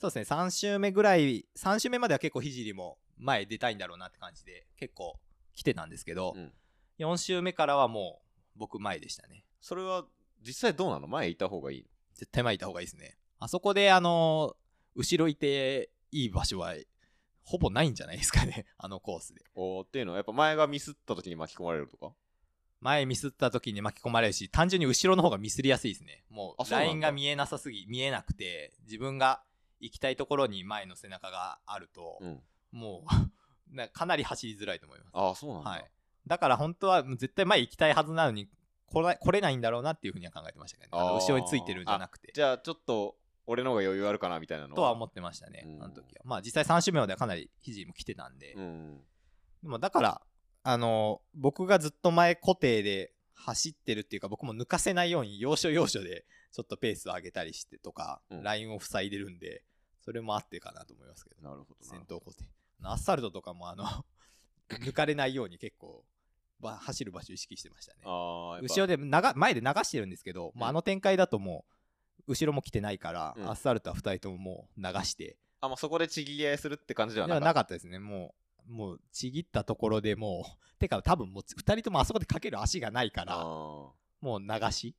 [0.00, 0.36] そうですね。
[0.36, 5.18] 3周目ぐらい3周目までは結構ひじりも前出たいんだろうなって感じで結構
[5.54, 6.52] 来てたんですけど、うん。
[6.98, 8.20] 4周目からはも
[8.56, 9.44] う僕前でしたね。
[9.60, 10.04] それは
[10.44, 11.06] 実際どうなの？
[11.06, 13.16] 前いた方がいい絶対前いた方がいいですね。
[13.38, 14.56] あそこであの
[14.94, 16.74] 後ろいていい場所は
[17.50, 18.64] ほぼないんじゃないですかね。
[18.78, 19.42] あのコースで。
[19.56, 22.12] おーっていうのはやっぱ前がミスった時に巻き込まれるとか？
[22.80, 26.24] 前ミスった時に巻き込まれるし単純に後ろの方がミスりやすいですね。
[26.30, 29.42] もうラインが見えなさすぎ見えなくて自分が
[29.80, 32.42] 行きたいところに前の背中があると、うん。
[32.70, 33.30] もう
[33.74, 35.10] なかなり走りづらいと思います。
[35.14, 35.84] ああそうなんだ、はい、
[36.26, 38.48] だから本当は絶対前行きたいはずなのに
[38.86, 41.04] 来れ来れないんだろうなっていうふうには考えてましたけどね。
[41.04, 42.32] 後ろについてるんじゃなくて。
[42.34, 43.16] じゃあちょっと
[43.50, 45.82] 俺の方が余裕あるかなみたいなのとは思ってましたねうん。
[45.82, 46.22] あの時は。
[46.24, 49.00] まあ実際3周目まではかなり肘も来てたんで、うん。
[49.62, 50.22] でもだから
[50.62, 58.42] あの僕がずっと前固定で走ってるっていうか僕も抜かせないように要所要所でちょっとペースを上げたりしてとか、うん。
[58.44, 59.64] ラインを塞いでるんで
[60.00, 61.42] それもあってかなと思いますけど。
[61.42, 61.86] なるほどな。
[61.86, 62.44] 先頭固定
[62.82, 63.84] アスファルトとかもあの
[64.70, 66.04] 抜かれないように結構
[66.60, 68.00] ば走る場所意識してましたね。
[68.04, 71.74] ああ後ろで流前で流してるんですけど、もうあの展開だともう
[72.26, 73.50] 後ろも来てないから、うん。
[73.50, 75.36] アスファルトは2人とももう流して。
[75.60, 77.44] あもうそこでちぎり合いするって感じではなかった。
[77.46, 77.98] なかったですね。
[77.98, 78.34] も
[78.68, 83.92] うもうちぎったところでもう てか多分もう2人ともあそこでかける足がないからあも
[84.36, 84.94] う流し。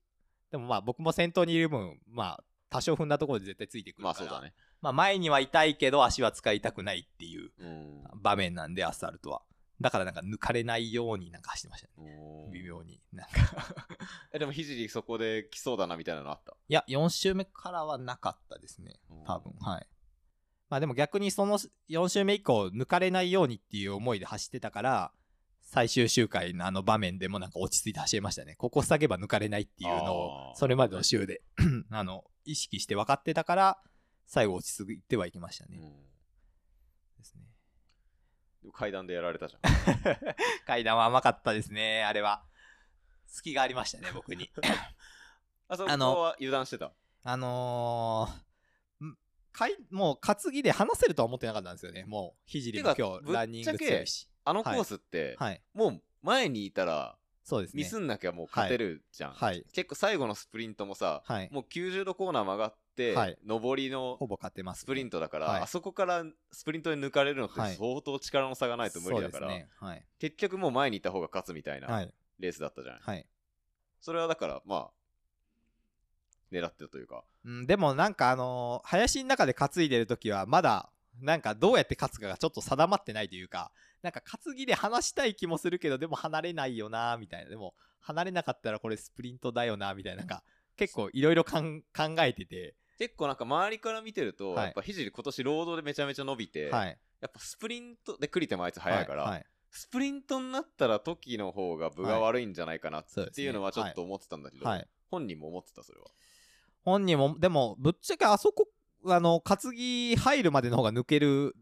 [0.51, 4.53] でもまあ僕も先頭にいる分まあ多少踏んだところで絶対ついてくるから、あそうだね。
[4.81, 8.03] まあ前には痛いけど足は使いたくないっていううん。
[8.15, 9.41] 場面なんでアスファルトは
[9.81, 12.17] だからなんか抜かれないようになんか走ってましたね
[12.51, 13.75] 微妙になんか
[14.33, 16.53] えでもひじりそこで来そうだなみたいなのあった？
[16.69, 18.99] いや、4周目からはなかったですね。
[19.25, 19.87] 多分、はい。
[20.69, 25.11] まあでも逆にその4周目以降抜かれないようにっていう思いで走ってたから、
[25.61, 28.55] 最終周回のあの場面でもなんか落ち着いて走れましたね。
[28.55, 31.41] ここ下げば抜かれないっていうのあをー、それまでの週で
[31.91, 33.81] あの、意識して分かってたから、
[34.25, 35.77] 最後落ち着いてはいきましたね。
[35.77, 35.89] うん
[37.17, 37.41] ですね。
[38.73, 39.71] 階段でやられたじゃん
[40.65, 42.43] 階段は甘かったですね、あれは。
[43.27, 44.49] 隙がありましたね、僕に。
[45.67, 46.91] あそこは油断してた？
[47.23, 48.27] あの
[49.51, 52.05] かいもう担ぎで離せるとは思ってなかったんですよね。
[52.05, 54.29] もう、ひじりも今日ランニング強いし。
[54.43, 55.61] あのコースって、はい。
[55.73, 57.83] もう前にいたらそうですね。
[57.83, 59.65] ミスんなきゃもう勝てるじゃん、はい。
[59.73, 61.49] 結構最後のスプリントもさ、はい。
[61.51, 62.80] もう90度コーナー曲がって、
[63.15, 69.47] はい上りのほぼ勝ってます、スプリントだから、はいあそこからスプリントで抜かれるのってはい相当力の差がないと無理だから。
[69.47, 70.05] はい。
[70.19, 72.13] 結局もう前にいた方が勝つみたいなはい。
[72.39, 73.25] レースだったじゃん、はい。
[73.99, 74.89] それはだからまあ
[76.51, 90.43] 狙ってたというかうん、でもなんかあのー林の中で担いでる時はまだなんかどうやって勝つかがちょっと定まってないというかなんか担ぎで離したい気もするけどでも離れないよなみたいなでも離れなかったらこれスプリントだよなみたいななんか
[90.75, 91.59] 結構いろいろ考
[92.19, 94.65] えてて結構なんか周りから見てると、はい。
[94.65, 96.99] やっぱひじり今年ロードでめちゃめちゃ伸びて、はい。
[97.19, 99.45] やっぱスプリントでクリテもあいつ速いから、はいはい。
[99.71, 103.49] スプリントになったら時の方が分が悪いんじゃないかなってい。
[103.49, 104.87] うのはちょっと思ってたんだけど、はい。
[105.09, 106.05] 本人も思ってたそれは。
[106.83, 108.67] 本人もでもぶっちゃけあそこ
[109.07, 111.55] あの担ぎ入るまでの方が抜ける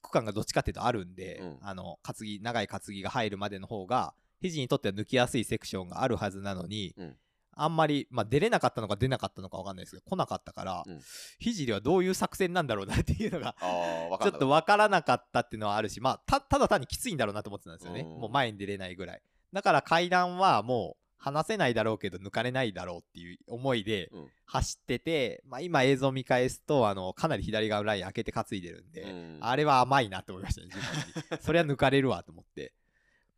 [0.00, 1.58] 区間がどっちかっていうとあるんで、うん。
[1.60, 7.16] あの担ぎ長い担ぎが入るまでの方が肘にとっては抜きやすいセクションがあるはずなのに、うん
[7.56, 11.00] あんまり、まあ、出れなかったのか出なかったのか分かんないですけど来なかったから、うん。
[11.38, 18.20] 肘はどういう作戦なんだろうなっていうのがちょっと分からなかったっていうのはあるし、まあ、たただ単にきついんだろうなと思ってたんですよね、うん。
[18.20, 19.22] もう前に出れないぐらい。
[19.52, 24.28] だから階段はもう離せないだろうけど抜かれないだろうっていう思いでうん。
[24.46, 29.38] 走ってて、まあ、今映像見返すとあのかなり左側のライン開けて担いでるんで、うん。
[29.40, 31.42] あれは甘いなって思いましたね自分に。
[31.42, 32.74] それは抜かれるわと思って。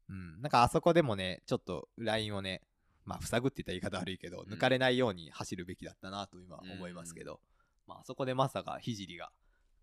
[0.09, 0.41] うん。
[0.43, 2.63] なんかあそこでもねちょっとラインをね
[3.07, 4.53] まあ塞ぐって言ったら言い方悪いけど、うん。
[4.53, 7.41] 抜かれないように走るべきだったなと今思いますけど、
[7.87, 9.31] まああそこでまさか聖が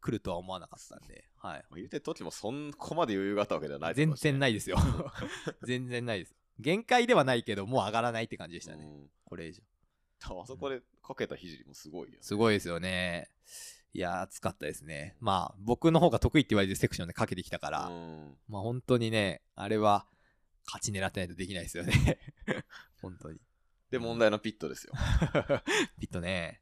[0.02, 4.78] 来るとは思わなかったんで、はい、まあ言うて時もそんこまで余裕があったわけではない全然いないですよ。
[5.64, 6.36] 全然ないです。
[6.60, 9.10] 限界ではないけどもう上がらないって感じでしたね、うん。
[9.24, 9.64] これ以上。
[10.26, 13.30] あそこでかけた聖もすごいよすごいですよね。
[13.94, 15.16] いやー暑かったですね。
[15.20, 18.38] まあ僕の方が得意って言われてるセクションでかけてきたから、うん。
[18.48, 20.06] まあ本当にねあれは
[20.66, 22.20] 勝ち狙ってないとできないですよね
[23.04, 23.40] 本当に。
[23.92, 24.94] で問題のピットですよ。
[26.00, 26.62] ピットね。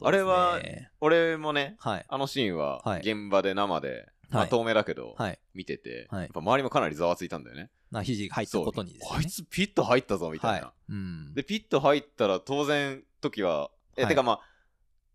[0.00, 0.60] あれは
[1.00, 2.06] 俺もねはい。
[2.08, 3.00] あのシーンははい。
[3.00, 4.50] 現場で生で、まあ、はい。
[4.50, 5.38] 透明だけど、はい。
[5.52, 6.22] 見てて、はい。
[6.22, 7.70] やっぱ周りもかなりざわついたんだよね。
[7.90, 9.16] な肘が入ったことにですね。
[9.18, 10.66] あいつピット入ったぞみたいな。
[10.66, 10.92] はい。
[10.92, 11.34] うん。
[11.34, 14.08] で、ピット入ったら当然時は、え、はい。
[14.08, 14.40] てかまあ、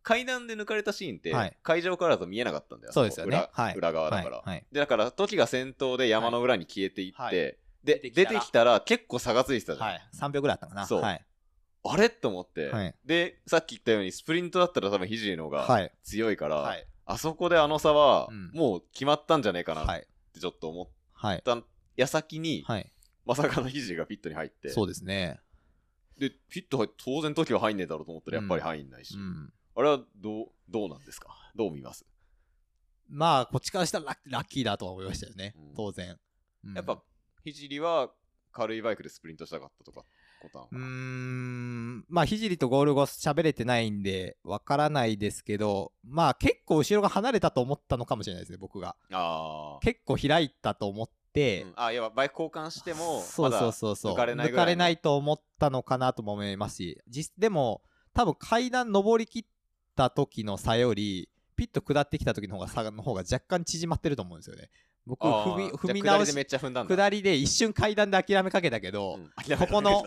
[0.03, 1.57] 階段で抜かれたシーンって、はい。
[1.63, 2.93] 会場からだと見えなかったんだよ。
[2.93, 3.49] そうですよね。
[3.75, 4.43] 裏側だから。
[4.71, 9.87] で、だから時が先頭で山の裏に消えていって、はいで、出出てきたら結構差がついてたじゃん。
[9.87, 10.01] はい。
[10.13, 10.85] 3秒ぐらいあったかな。
[10.85, 11.01] そう。
[11.01, 11.25] はい。
[11.83, 12.09] あれ？
[12.09, 12.95] と思って、はい。
[13.05, 15.91] で、さっき言ったようにスプリントだったら多分ひじりの方がはい。
[16.03, 16.85] 強いから、はい。
[17.05, 18.51] あそこであの差はうん。
[18.53, 20.07] もう決まったんじゃねえかなっはい。
[20.33, 21.57] てちょっと思っはいた。
[21.95, 22.91] 矢先に、はい。
[23.25, 25.39] まさかのひじりがピットに入って、そうですね。
[26.17, 29.53] で、ピット入って当然時は入んねえだろうと思ったらやっぱり入んないし、うん。
[29.75, 31.29] あれはどう、どうなんですか？
[31.55, 32.05] どう見ます、
[33.07, 35.55] まあこっちからしたらラッキーだとは思いましたよね。
[35.57, 35.73] うん。
[35.75, 36.17] 当然。
[36.65, 36.73] うん。
[36.73, 37.01] やっぱ、
[37.43, 38.09] ひじりは
[38.51, 40.03] 軽いバイクでスプリントしたかったとか、
[40.41, 42.05] ことなのかうん。
[42.07, 48.95] まあ聖とゴール後喋れてないんでわからないですけどまあ結構後ろが離れたと思ったのかもしれないですね僕が。
[49.11, 54.13] あ結構開いたと思って、ー、うん、あ、いや、バイク交換しても、そうそうそうそう。
[54.13, 57.01] 抜かれない抜かれないと思ったのかなとも思いますし。
[57.07, 57.81] 実でも
[58.13, 59.45] 多分階段登りきっ
[59.95, 64.69] た時の差よりピット下ってきた時の方が差の方が若干縮まってると思うんですよね
[65.09, 66.95] 僕踏み踏み直しでめっちゃ踏んだんだ。
[66.95, 69.57] 下りで一瞬階段で諦めかけたけど、うん。
[69.57, 70.05] ここの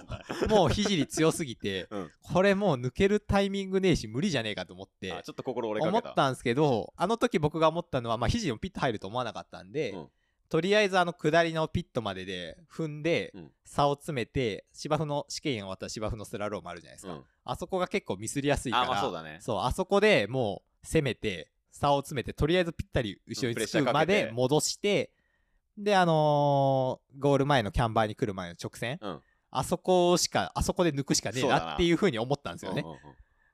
[0.49, 2.11] もう聖強すぎて、 うん。
[2.23, 5.89] これもう抜けるタイミングねえし無理じゃねえかと思ってあちょっと心折れ。
[5.89, 10.09] 思ったたんですけどあの時僕が思ったのはまあ聖もピット入ると思わなかったんで、うん。
[10.49, 13.53] とりあえずあの下りのピットまでで踏んで、うん。
[13.65, 17.25] 差を詰めて芝生の試験終わったら芝生のスラロームあるじゃないですか、うん。
[17.45, 19.39] あそこが結構ミスりやすいからあ、まあそうだね。
[19.41, 25.11] そうあそこでもう攻めて差を詰めてとりあえずぴったり後ろにつくまで戻して
[25.77, 29.21] であのーゴール前のキャンバーに来る前の直線、うん。
[29.51, 31.75] あそこしかあそこで抜くしかねえなな。
[31.75, 33.01] っていう風に思ったんですよね、うんうんうん。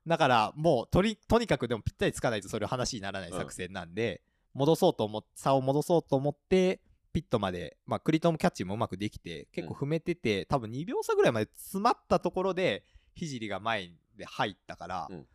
[0.07, 4.23] だからもうとりとにかくでもぴったりつかないとそれは話にならない作戦なんで、
[4.55, 6.81] 戻そうと思っ差を戻そうと思って
[7.13, 12.85] ピットまで、まあ、クリトンキャッチもうまくできて結構踏めてて、多分2秒差ぐらいまで詰まったところで
[13.17, 15.27] 聖が前で入ったから、うん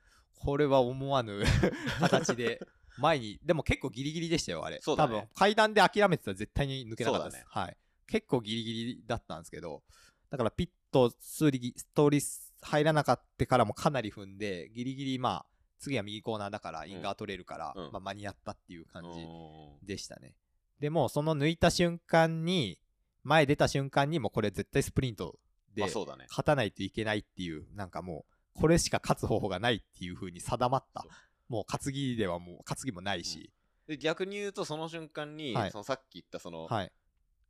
[0.43, 1.43] これは思わぬ
[1.99, 2.59] 形で
[2.97, 5.13] 前にでも結構ギリギリでしたよあれ、多そうだね。
[5.13, 7.77] 分階段で諦めてたら絶対に抜けなかったです、そうはい、
[8.07, 9.83] 結構ギリギリだったんですけど
[10.29, 15.45] だからピットスリストーリー入らなかったからもかなり踏んでギリギリまあ
[15.83, 17.91] 次は右コーナーだからインガー取れるから、うん。
[17.91, 19.85] まあ、間に合ったっていう感じうん。
[19.85, 20.33] でしたね。
[20.79, 22.79] でもその抜いた瞬間に
[23.23, 25.37] 前出た瞬間にもうこれ絶対スプリント
[25.75, 25.83] で。
[25.83, 26.05] 勝
[26.45, 31.05] たないといけないっていうなんかもうこれしか勝つ方法がないっていう風に定まった。
[31.49, 33.51] もう担ぎではもう担ぎもないし、
[33.87, 35.71] で逆に言うとその瞬間に、はい。
[35.71, 36.91] そのさっき言ったその、はい。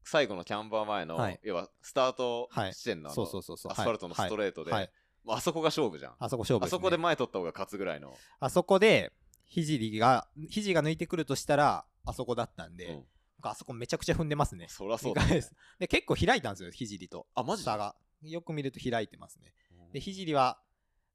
[0.04, 1.40] 最後のキャンバー前の、はい。
[1.44, 3.72] 要はスタートはい地点のあのそうそうそうそう。
[3.72, 4.82] アスファルトのストレートで、はい。
[4.82, 4.92] はい
[5.24, 6.16] もうあそこが勝負じゃん。
[6.20, 8.14] あそこ勝負あそこで前取った方が勝つぐらいの。
[8.42, 9.14] あそこで
[9.50, 13.04] 聖が聖が抜いてくるとしたらあそこだったんで、うん。
[13.38, 14.66] 僕あそこめちゃくちゃ踏んでますね。
[14.68, 15.36] そりゃそうだ、ね。
[15.36, 15.54] です。
[15.80, 17.26] で結構開いたんですよ聖と。
[17.36, 17.72] あ、マジで？
[17.72, 17.96] 差が。
[18.22, 19.54] よく見ると開いてますね。
[19.94, 20.58] で聖は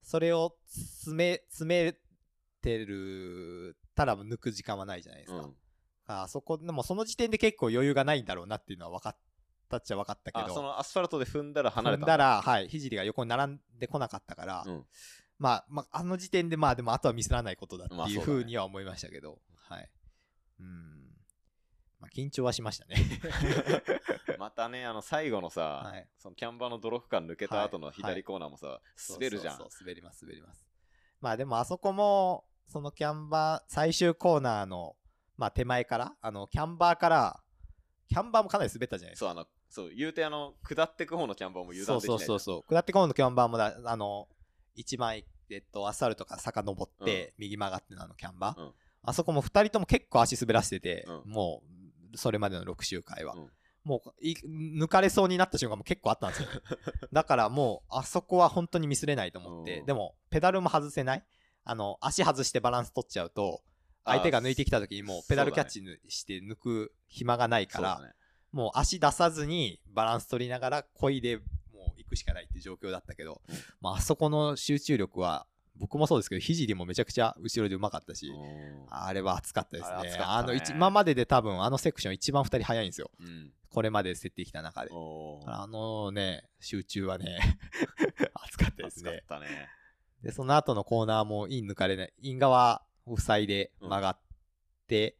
[0.03, 1.95] それを詰め詰め
[2.63, 5.55] てるたら抜く時間はないじゃないですか、うん。
[6.07, 9.17] あそこでもその時点で結構余裕がないんだろうなっていうのは分かっ
[9.69, 12.03] たっちゃ分かったけあ、そどのアスファルトで踏んだら離れた。
[12.03, 14.85] 踏んだらはい聖が横に並んでこなかったから、うん。
[15.39, 19.89] まあ、まあ、あの時点でまあでもあとはミスらないことだっていうふうには思いましたけど、はい。
[20.61, 20.67] うん。
[22.01, 22.97] まあ緊張はしましたね
[24.49, 26.09] またね、あの最後のさ、はい。
[26.19, 27.97] そのキャンバーのドロップ感抜けた後のはい。
[27.97, 28.81] 左コーナーもさ、
[29.11, 29.57] 滑るじゃん。
[29.57, 29.85] そうそうそう。
[29.85, 30.67] 滑ります滑ります。
[31.21, 34.97] まあでもあそこもそのキャンバー最終コーナーの
[35.37, 37.41] まあ手前からあのキャンバーから
[38.09, 39.27] キャンバーもかなり滑ったじゃないですか。
[39.27, 44.29] そう、あの、そう、言うてあの、下ってく方のキャンバーも油そう断できないそうそうそう下ってコーナーのキャンバーもだあの
[44.75, 48.73] 一枚えっとアスファルトから坂登って、右曲がってのあのキャンバー、うん。
[49.03, 51.31] あそこも2人とも結構足滑らせてて、うん。
[51.31, 51.63] も
[52.15, 53.51] うそれまでの6周回は、うん
[53.88, 54.35] もうい
[54.79, 56.48] 抜かれそうになった瞬間も結構あったんですよ。
[57.11, 61.24] だからもう、あそこは本当にミスれないと思って、うんでも、ペダルも外せない？
[61.64, 63.62] あの、足外してバランス取っちゃうと、
[64.05, 68.14] 相手が抜いてきた時にもうペダルキャッチして抜く暇がないから、
[68.53, 75.46] もう足出さずにバランス取りながら漕いでもう行くしかないって状況だったけど、うんまあ、あそこの集中力は
[75.79, 79.97] 僕もそうですけどひじりもめちゃくちゃ後ろでうまかったし、うんあれは熱かったですね。
[79.97, 80.19] あね。
[80.19, 83.11] あの一今までで多分あのセクション一番2人速いんですよ。
[83.21, 83.53] うん。
[83.71, 84.91] これまで設定きた中で。
[85.47, 87.38] あのね集中はね
[88.45, 89.47] 熱かったです熱かっねたね。
[90.23, 92.12] でその後のコーナーもイン抜かれない。
[92.19, 94.19] イン側を塞いで曲がっ
[94.87, 95.17] て、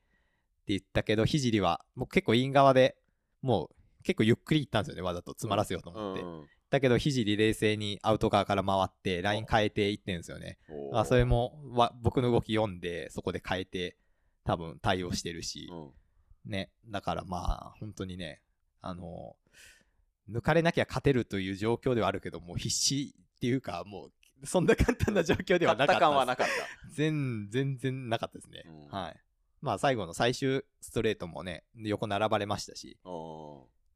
[0.63, 2.97] って言ったけどひじりはもう結構イン側で
[3.41, 10.59] もう結構ゆっくり行ったんですよねわざと詰まらせようと思って、うんだけどひじり冷静にアウト側から回ってライン変えていってんですよね。
[10.93, 13.97] あそれもわ僕の動き読んでそこで変えて
[14.45, 16.51] 多分対応してるし、うん。
[16.51, 16.71] ね。
[16.87, 18.43] だからまあ本当にね
[18.83, 19.37] あの
[20.31, 24.11] 抜かれなきゃ勝てるという状況ではあるけどもう必死っていうかも
[24.43, 26.45] うそんな簡単な状況ではなかった勝っった。
[26.93, 28.89] 全全然なかったですね、うん。
[28.89, 29.17] はい。
[29.63, 32.99] まあ最後の最終ストレートもね横並ばれましたし。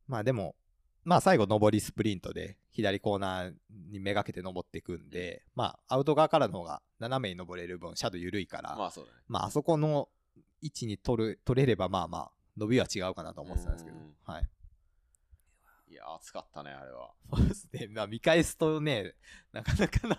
[0.09, 0.57] まあでも
[1.05, 3.53] まあ最後上りスプリントで左コーナー
[3.91, 9.19] にめがけて登っていくんで、まあアウト側からの方が斜めに登れる分シャドウ緩いから、まあそうだね。
[9.29, 10.09] まあ、あそこの
[10.61, 14.49] 位置に取る取れれば、まあまあ、伸びは違うかなと思ってたんですけどうん、はい。
[15.89, 17.11] いや、熱かったね、あれは。
[17.37, 17.89] そうですね。
[17.89, 19.15] まあ、見返すとね、
[19.53, 20.17] なかなかな、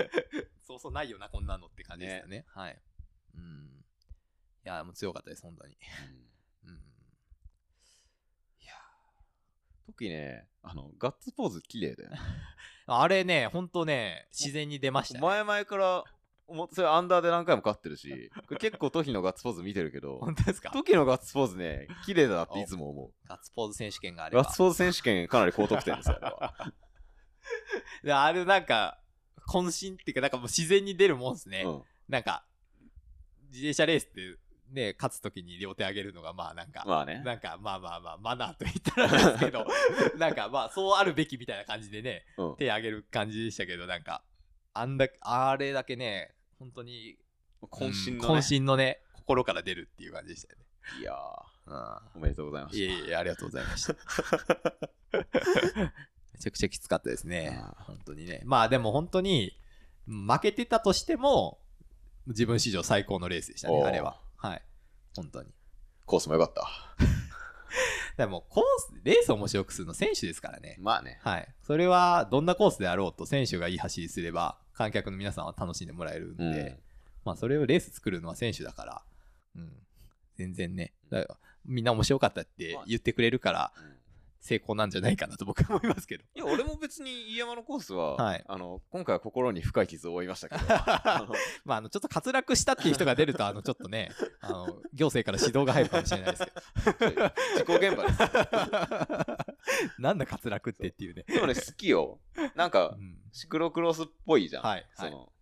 [0.66, 2.46] そうそうないよな、こんなのって感じですよね。
[2.48, 2.80] はい。
[3.34, 3.84] うん。
[4.64, 5.76] いや、もう強かったです、本当に。
[6.64, 6.74] うん。
[6.74, 8.72] いや
[9.82, 12.18] 時ね、あの、ガッツポーズ綺麗だよね。
[12.86, 15.20] あれね、本当ね、自然に出ましたね。
[15.20, 16.04] 前々から
[16.72, 20.70] それアンダーで何回も勝ってるし、結構トヒのガッツポーズ見てるけど、 本当ですか？
[20.70, 24.30] トキのガッツポーズね、綺麗だなっていつも思ガッツポーズ選手権があう。
[24.30, 24.58] ればガッツ。
[24.58, 26.72] ポーズ選手権かなり高得点ですよ、あれは。
[28.04, 29.00] であれなんか、
[29.48, 31.62] 渾身っていうか、なんかもう自然に出るもんですね。
[31.62, 32.44] うんなんか、
[33.50, 34.36] 自転車レースって
[34.72, 37.22] ね、勝つときに両手上げるのが、まあなんか、まあね。
[37.24, 39.66] なんかまあまあまあ、マナーと言ったらですけど、
[40.18, 44.22] なんかまあそうあるべきみたいな感じでね、うん手上げる感じでしたけど、なんか、
[44.74, 47.18] あんだあれだけね、本当に、
[47.62, 50.64] 渾身の、うんね渾身のね、心から出るっていう感じでしたよね。
[51.00, 51.14] いや
[51.66, 53.94] うんー、おめでとうございましいえいえ、ありがとうございました。
[56.32, 58.42] めちゃくちゃきつかったですね本当にね。
[58.44, 59.56] まあでも本当に、
[60.06, 61.60] 負けてたとしても、
[62.26, 64.20] 自分史上最高のレースでしたね、あれは。
[64.42, 64.62] はい。
[65.14, 65.48] 本当に。
[65.48, 65.54] た。
[66.06, 66.68] コースも良かった。
[68.18, 70.76] でもコース、レースを面白くするの選手ですからね。
[70.80, 71.20] まあね。
[71.22, 71.54] はい。
[71.62, 76.78] それは、どんなコースであろうと、選手がいい走りすれば、観客の皆さんは楽しんでもらえるんで、うん
[77.24, 79.02] まあ、それをレース作るのは選手だから、
[79.56, 79.86] うん。
[80.34, 80.92] 全然ね。
[81.64, 84.01] みんな面白かったって言ってくれるから、うん
[84.42, 86.24] 成功なんじゃないかなと僕は思いますけど。
[86.34, 96.44] いや、俺も別に飯山のコースは、はいあの、今回は心に深い傷を負いましたけど、あ のまあ、あの、ちょっと滑落したっていう人が出ると、あの、ちょっとね、あの、行政から指導が入るかもしれないです
[96.98, 97.32] けど。
[97.58, 100.00] 事故現場です。
[100.00, 101.22] なんだ滑落ってっていうね。
[101.22, 102.18] でもね、好きよ。
[102.56, 104.64] なんかう、んシクロクロスっぽいじゃん。
[104.64, 105.32] はいその、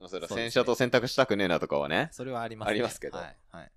[0.00, 3.36] れはそうですね洗車と選択したくねえなとかはね、それはありますありますけどはい。
[3.50, 3.70] はい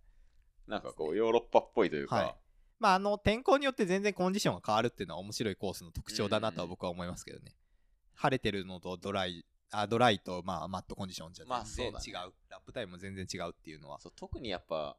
[0.67, 2.35] なんかこう、ヨーロッパっぽいというか、はい
[2.79, 7.53] まあ、あの、天候によって全然コンディションが変わるっていうのは面白いコースの特徴だなとは僕は思いますけどね。
[8.13, 13.99] 晴れてるのとドライ、あドライと、まあ、マットコンディションじゃまあ全然違う,、そうだねラップタイムも全然違うっていうのは。
[13.99, 14.97] そう特にやっぱ、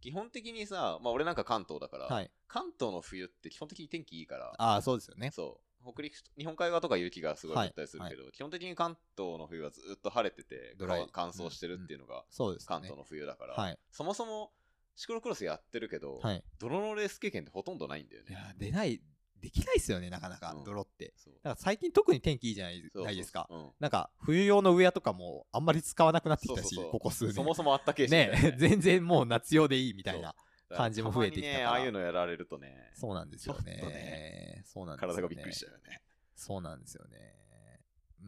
[0.00, 2.30] 基本的にさ、まあ俺なんか関東だから、はい。
[2.48, 5.30] 関東の冬って基本的に天気いいから、ああ、そうですよね。
[5.30, 12.96] そう、北陸、日本海側とか雪がすごい降ったりするはいけど、基本的に関東の冬はずっと晴れてて、ドライ乾燥してるっていうのがそう関東。
[12.96, 13.78] の冬だから、はい。
[13.90, 14.52] そもそも
[15.00, 16.44] シクロクロスやってるけど、はい。
[16.58, 18.28] 泥のレース経験ってほとんどないんだよね。
[18.28, 19.00] いや、出ない、
[19.40, 21.14] できないですよね、なかなかうん、泥って。
[21.24, 23.48] だから最近特に天気いいじゃないですか。
[23.48, 27.32] うんなんか、冬用のウェアとかもあんまり使わなくなってきたし、ここ数年。
[27.32, 30.34] そもそもあったけえしみたいなね、 全然もう夏用でいいみたいな。
[30.68, 34.62] 感じも増えてきたからね、ああいうのやられるとね、そうなんですよねね。
[34.64, 35.14] そうなんですよね。
[35.14, 36.00] 体がびっくりしちゃうよね。
[36.36, 37.40] そうなんですよね。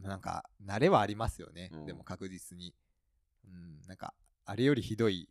[0.00, 1.70] なんか、慣れはありますよね。
[1.72, 2.74] うんでも確実に。
[3.44, 4.12] うん、なんか、
[4.44, 5.28] あれよりひどい、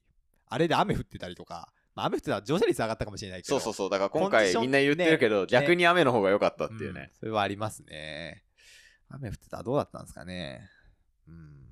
[0.51, 3.59] あれで雨降ってたりとか、まあ、雨降ってたら乗車率上がったかもしれないけど。
[3.59, 7.11] そうそうそう、だから今回みんな言ってるけど、ね逆に雨の方が良かったっていううんね。
[7.19, 8.43] それはありますね。
[9.09, 10.69] 雨降ってたらどうだったんですかね。
[11.27, 11.71] うん。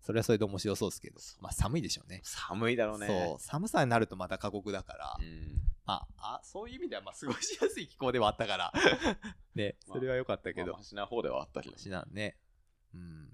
[0.00, 1.16] それはそれで面白そうですけど。
[1.40, 2.20] まあ寒いでしょうね。
[2.24, 3.06] 寒いだろうね。
[3.06, 3.36] そう。
[3.38, 5.16] 寒さになるとまた過酷だから。
[5.18, 8.72] うんまあ、あ、そういう意味ではまあ過ごしやすい気候ではあったから。
[9.54, 10.76] ね、まあそれは良かったけどまあ。
[10.78, 11.78] マシな方ではあったけど。
[11.78, 12.36] しなんね。
[12.92, 13.24] うん。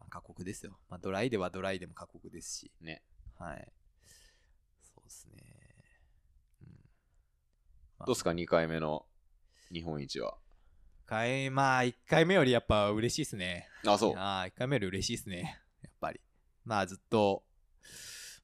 [0.00, 0.78] まあ、過酷ですよ。
[0.88, 2.72] まあ、ドライではドライでも過酷ですし。
[2.80, 3.04] ね。
[3.38, 3.72] はい。
[4.82, 5.42] そうですね。
[6.62, 6.80] うん。
[8.06, 9.06] どうすか、2回目の
[9.72, 10.36] 日本一は。
[11.06, 14.14] 回まあ1回目よりやっぱ嬉しいっすねあ、そう。
[14.16, 16.20] ああ1回目より嬉しいっすねやっぱり
[16.64, 17.42] まあずっと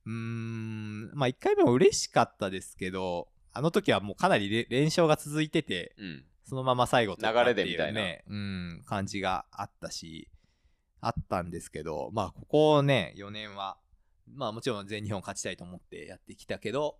[0.04, 6.24] うーんまあ1回目も嬉しかったですけどあの時はもうかなりれ連勝が続いててうん。
[6.48, 10.28] そのまま最後取ったっていう流れでみたいなね、うん、感じがあったし、
[11.00, 13.76] あったんですけど、まあ、ここね、4年は、
[14.32, 16.98] まあ、もちろん全日本勝ちたいと思ってやってきたけど、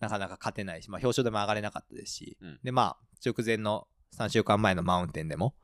[0.00, 3.86] なかなか勝てないし、まあ、表彰でも上がれなかったですし、うんで、まあ、直前の
[4.16, 5.54] 3週間前のマウンテンでも、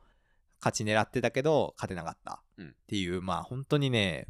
[0.59, 4.27] 勝ち狙ってたけど、勝てなかったうんっていう、まあ、本当にね、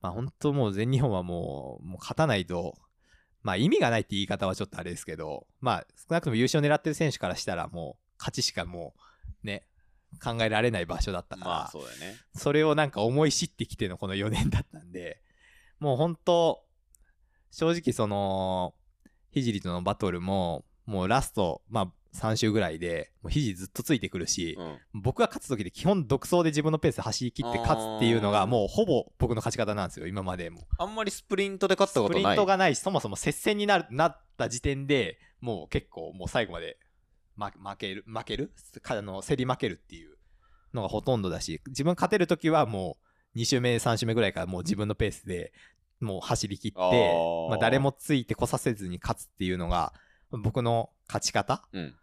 [0.00, 2.74] まあ、本当もう全日本はもう、もう勝たないと、
[3.42, 8.94] まあ意味がないって言い方はちょっとあれですけど、まあ少なくとも優勝狙ってる選手からしたらもう勝ちしかも
[9.42, 9.66] うね、
[10.22, 12.16] 考えられない場所だったから、まあ、そうだよね。
[12.34, 15.20] それをなんか思い知ってきてのこの4年だったんで、
[15.80, 16.64] もう本当
[17.50, 18.74] 正直その、
[19.32, 24.78] ひじりとのバトルも、もうラスト、まあ3週ぐらいで、もうひじりずっとついてくるし、うん。
[25.00, 30.66] 僕が勝つ時で基本独走で自分のペースで走り切って勝つっていうのがもうほぼ僕の勝ち方なんですよ、今までも。
[30.78, 32.22] あんまりスプリントで勝ったことない。
[32.22, 36.76] スプリントがないし、そもそも接戦になるなった時点でもう結構もう最後まで、
[37.36, 38.52] ま、負ける、負ける？
[38.82, 40.18] かあの競り負けるっていう
[40.74, 42.98] のがほとんどだし、自分勝てる時はも
[43.34, 45.54] う2周目、3周目ぐらいからもう自分のペースで
[46.02, 46.78] もう走り切って、
[47.50, 49.92] まあ、誰もついてこさせずに勝つっていうのが
[50.30, 51.94] 僕の勝ち方うん。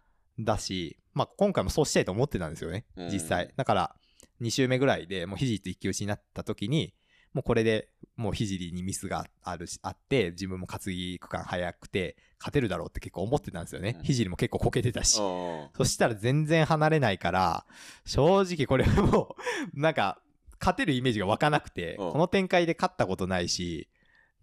[0.44, 3.52] だし、まあ、今回もそうしたいと思ってたんですよね、うん実際。
[3.56, 3.94] だから、
[4.40, 6.94] 2周目ぐらいでもうひじりと一騎打ちになった時に、
[7.34, 13.96] もうこれでもうひじりにミスがあるし、あって、自分も担ぎ区間速くて、勝てるだろうって結構思ってたんですよね。
[13.98, 15.20] うんひじりも結構こけてたし。
[15.20, 17.66] うんそしたら全然離れないから、
[18.06, 19.36] 正直これも
[19.74, 20.22] う、なんか、
[20.60, 23.88] 勝てるイメージが湧かなくて、うんこの展開で勝ったことないし、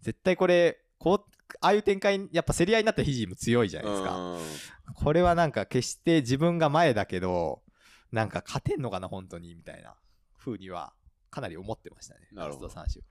[0.00, 4.16] 絶対これ、こう、ああいう展開、やっぱ競り合いになったらひじりも強いじゃないですか。
[4.16, 4.40] うん
[4.94, 7.62] これはなんか決して自分が前だけど、
[8.10, 9.94] なんか勝てんのかな、本当に、みたいな
[10.38, 10.92] 風には
[11.30, 12.28] かなり思ってましたね。
[12.32, 13.04] なるほどラスト3周。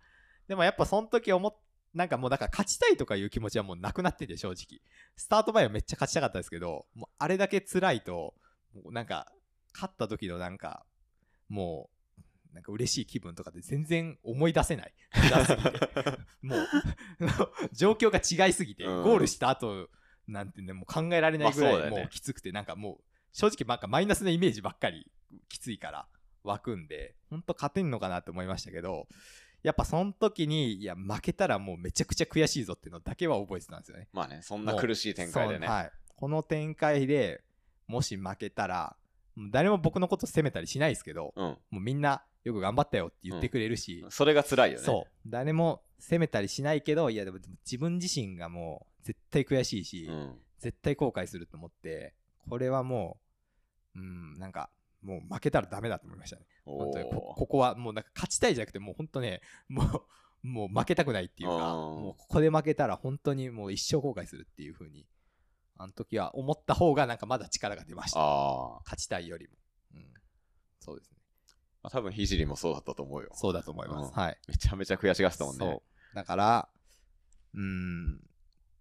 [0.47, 1.55] でもやっぱその時思っ
[1.93, 4.81] なんかもうだから勝ちたいとかいう気持ちはもうなくなってて正直。
[5.15, 8.35] スタート前はめっちゃ勝ちたかったですけど、もうあれだけ辛いと、
[8.75, 9.31] もうなんか
[9.73, 10.85] 勝った時のなんか、
[11.49, 11.96] もう、
[12.53, 14.93] なんか嬉しい気分とかで全然思い出せない。
[16.41, 16.67] もう、
[17.73, 19.89] 状況が違いすぎて、うんゴールした後
[20.27, 25.09] なんてね、もう考えられないぐらいもうきつくて、なんかもう、正直なんかマイナスなイメージばっかり
[25.49, 26.07] きついから
[26.43, 29.07] 湧くんで、ほんと勝てんのかなって思いましたけど、
[29.63, 34.07] やっぱその時に、いや、負けたらもうめちゃくちゃ悔しいぞっていうのだけは覚えてたんですよね。
[34.13, 35.67] まあね、そんな苦しい展開でね。
[35.67, 35.91] はい。
[36.15, 37.43] この展開で
[37.87, 38.95] もし負けたら、
[39.51, 41.45] 誰も僕のこと責めたりしないですけど、うん。
[41.45, 44.83] もうみんなよく頑張ったよって言ってくれるし、それが辛いよね。
[44.83, 45.11] そう。
[45.27, 50.35] 誰も責めたりしないけど、いやでも自分自身がもう絶対悔しいし、うん。
[50.59, 52.15] 絶対後悔すると思って、
[52.49, 53.17] これはも
[53.95, 54.69] う、うん、なんか、
[55.03, 56.45] もう負けたらダメだと思いましたね。
[56.65, 65.05] 本当にこここはもうなんか勝ちたいじゃなくて、もう本当ね、 もう、もう負けたくないっていうか、うんもうここで負けたら本当にもう一生後悔するっていう風に、
[65.75, 68.19] あの時は思った方がなんかまだ力が出ました。
[68.85, 69.53] 勝ちたいよりも。
[69.95, 70.13] うん。
[70.79, 71.17] そうですね。
[71.87, 73.29] まあ多分、ひじりもそうだったと思うよ。
[73.33, 74.09] そうだと思います。
[74.09, 74.37] うんはい。
[74.49, 75.65] めちゃめちゃ悔しがってたもんね。
[75.65, 75.83] そ
[76.13, 76.15] う。
[76.15, 76.69] だから、
[77.53, 78.19] うーん、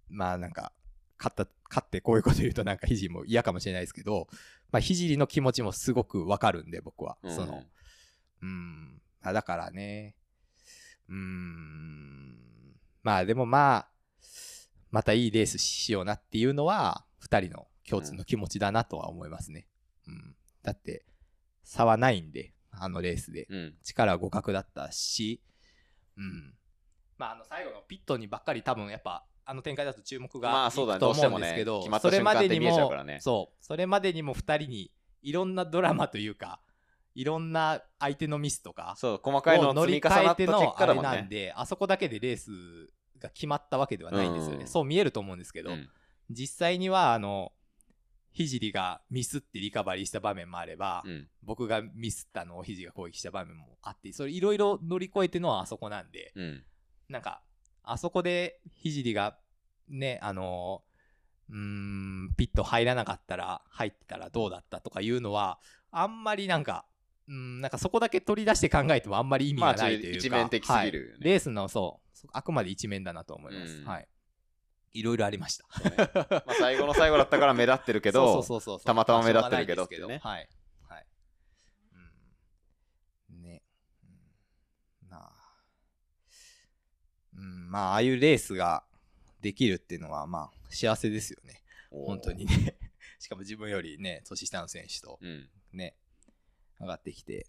[0.08, 0.72] まあなんか、
[1.18, 4.26] 勝った、勝ってこういうこと言うとなんかひじりも嫌かもしれないですけど、
[4.72, 7.16] まあひじりの気持ちもすごくわかるんで、僕は。
[7.22, 7.62] うんその、
[8.42, 10.16] うん、まあだからね、
[11.08, 12.36] うーん、
[13.04, 13.88] まあでもまあ、
[14.90, 19.68] またいいレースしようなっていうのは、二人の共通の気持ちだなとは思いますね。
[20.08, 20.34] うん。
[20.64, 21.04] だって、
[21.62, 23.46] 差はないんで、あのレースで。
[23.48, 23.74] うん。
[23.82, 25.42] 力は互角だったし、
[26.16, 26.54] うん。
[27.18, 34.90] まあ、あの、最後のピットにばっかり多分やっぱ、あの展開だと注目がいまあそうだねくと思うんですけど、決まったそれまでにもね、そう、それまでにも二人に
[35.22, 36.60] いろんなドラマというか、
[37.14, 40.94] いろんな相手のミスとかそう、細かいのを乗り換えてのあれ。
[41.00, 42.50] なんで、あそこだけでレース
[43.20, 44.62] が決まったわけではないんですよね。
[44.62, 45.88] うんそう見えると思うんですけど、うん
[46.30, 47.52] 実際には、あの、
[48.36, 51.26] ひじりがミスってリカバリーした場面もあれば、うん。
[51.42, 56.62] 僕がミスったのを肘が攻撃した場面もあって、それいろいろ乗り越えてのはあそこなんで、うん。
[57.08, 57.40] なんか、
[57.82, 59.38] あそこで肘が
[59.88, 65.58] ね、あのー、うーん、ピット入らなかったら、入ってたらどうだったとかいうのは、
[65.90, 66.84] あんまりなんか、
[67.28, 73.78] うん、なんかそこだけ取り出して考えてもあんまり意味がないというか、まあ一面的すぎるよねはいレースのそう、そあくまで一面だなと思います。
[73.78, 74.08] うんはい。
[74.98, 75.90] いろいろありました。
[75.90, 78.42] ねまあ最後の最後だったから目立ってるけど、
[78.84, 80.48] たまたま目立ってるけどまあしょうがないですけどはい。
[80.88, 81.06] はい。
[83.30, 83.42] うん。
[83.42, 83.62] ね。
[85.02, 85.32] うん、なあ。
[87.36, 88.84] うん、まあ、ああいうレースが
[89.40, 91.62] できるっていうのは、まあ、幸せですよね。
[91.90, 92.76] 本当にね。
[93.18, 95.48] しかも自分よりね、年下の選手とうん。
[95.72, 95.94] ね、
[96.80, 97.46] 上がってきて、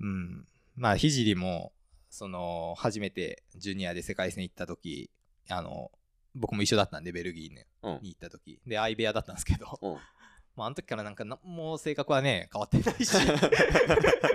[0.00, 0.48] うん。
[0.76, 1.72] まあ、聖も、
[2.10, 5.10] その、初めてジュニアで世界戦行った時、
[5.48, 5.90] あの、
[6.34, 8.02] 僕も一緒だったんで、ベルギーねうん。
[8.02, 8.60] に行った時。
[8.66, 9.92] で、相部屋だったんですけど、うん。
[10.56, 13.14] まあ、あの時からなんかな、もう性格はね、変わってないし、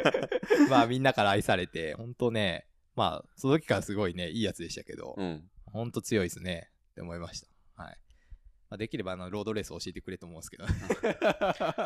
[0.70, 5.50] まあ、みんなから愛されて、本当ね、まあ、その時からすごいね、いいやつでしたけど、うん。
[5.66, 7.48] 本当強いですね、って思いました。
[7.84, 7.98] はい。
[8.70, 10.74] まあ、できれば、あの、ロードレース教えてくれと思うんですけどね。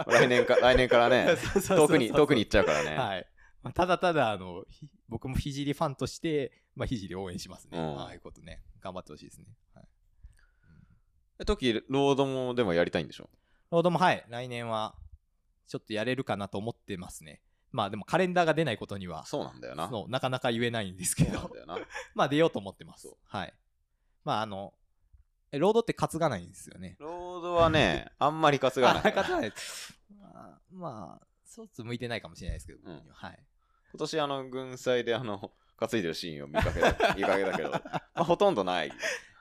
[0.07, 1.35] 来年か、来年からね、
[1.67, 2.95] 遠くに、遠くに行っちゃうからね。
[2.95, 3.27] はい。
[3.63, 7.77] まあ、ただただ、あの、ひ僕もひじりファンとして、まあ、ひじり応援しますね。
[7.77, 8.61] うんああいうことね。
[8.81, 9.47] 頑張ってほしいですね。
[9.73, 9.87] はい、え
[11.45, 13.29] 時、ロードもでもやりたいんでしょ？
[13.71, 14.95] ロードも、はい、来年は、
[15.67, 17.41] ちょっとやれるかなと思ってますね。
[17.71, 19.89] まあ、でもカレンダーが出ないことには、そうなんだよな。
[19.89, 21.51] そうなかなか言えないんですけど。
[22.15, 23.13] まあ、出ようと思ってます。
[23.25, 23.53] はい。
[24.23, 24.73] まあ、あの、
[25.51, 26.95] えロードって担がないんですよね。
[26.99, 29.01] ロードはね、 あんまり担がない。
[29.05, 29.53] あ担がない。
[30.11, 33.39] まあ、まあ、一つ向いてないかもしれないですけど、うんはい。
[33.91, 37.81] 今年あの、軍祭であの、担いでるシーンを見かけた見かけたけど、ま
[38.15, 38.91] あ、ほとんどない。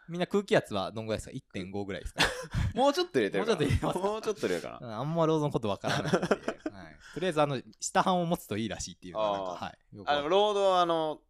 [0.09, 2.23] みんな空気圧はどんぐらいですか ?1.5 ぐらいですか？
[2.75, 3.45] もうちょっと入れてる。
[3.47, 4.87] もうちょっと入れますかもうちょっと入れるかな。
[4.87, 6.35] う んあんまロードのことわからなくて、
[6.71, 9.65] はい、とりあえずあの下半を持つといいらしいっていうのはなんかあー。
[9.65, 10.19] はい。
[10.19, 11.21] あの、ロードはあの、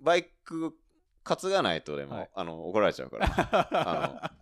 [0.00, 0.74] バイク
[1.24, 2.30] 担がないとでも、はい。
[2.34, 4.32] あの、怒られちゃうから。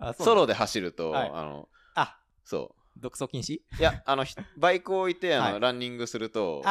[0.00, 1.30] あ そうソロで走ると、はい。
[1.32, 2.18] あの、あ。
[2.44, 3.60] そ独走禁止？
[3.60, 3.62] う。
[3.78, 5.60] いや、あの、ひバイクを置いて、あの、はい。
[5.60, 6.62] ランニングすると、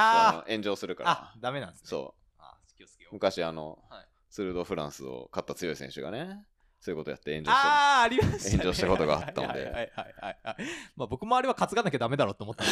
[0.48, 1.12] 炎上するから。
[1.12, 1.34] あ。
[1.40, 1.90] ダメなんですね。
[1.90, 3.14] そあ気をつけよう。
[3.14, 3.16] う。
[3.16, 6.44] 昔、あの、はいツール・ド・フランスを勝った強い選手がね、
[6.80, 8.52] そういうことやって炎上してああありましたね。
[8.58, 9.60] 炎上したことがあったので。
[9.60, 10.56] はいはいはいはいはい。
[10.96, 12.64] まあ僕もあれは担がなきゃダメだろうと思った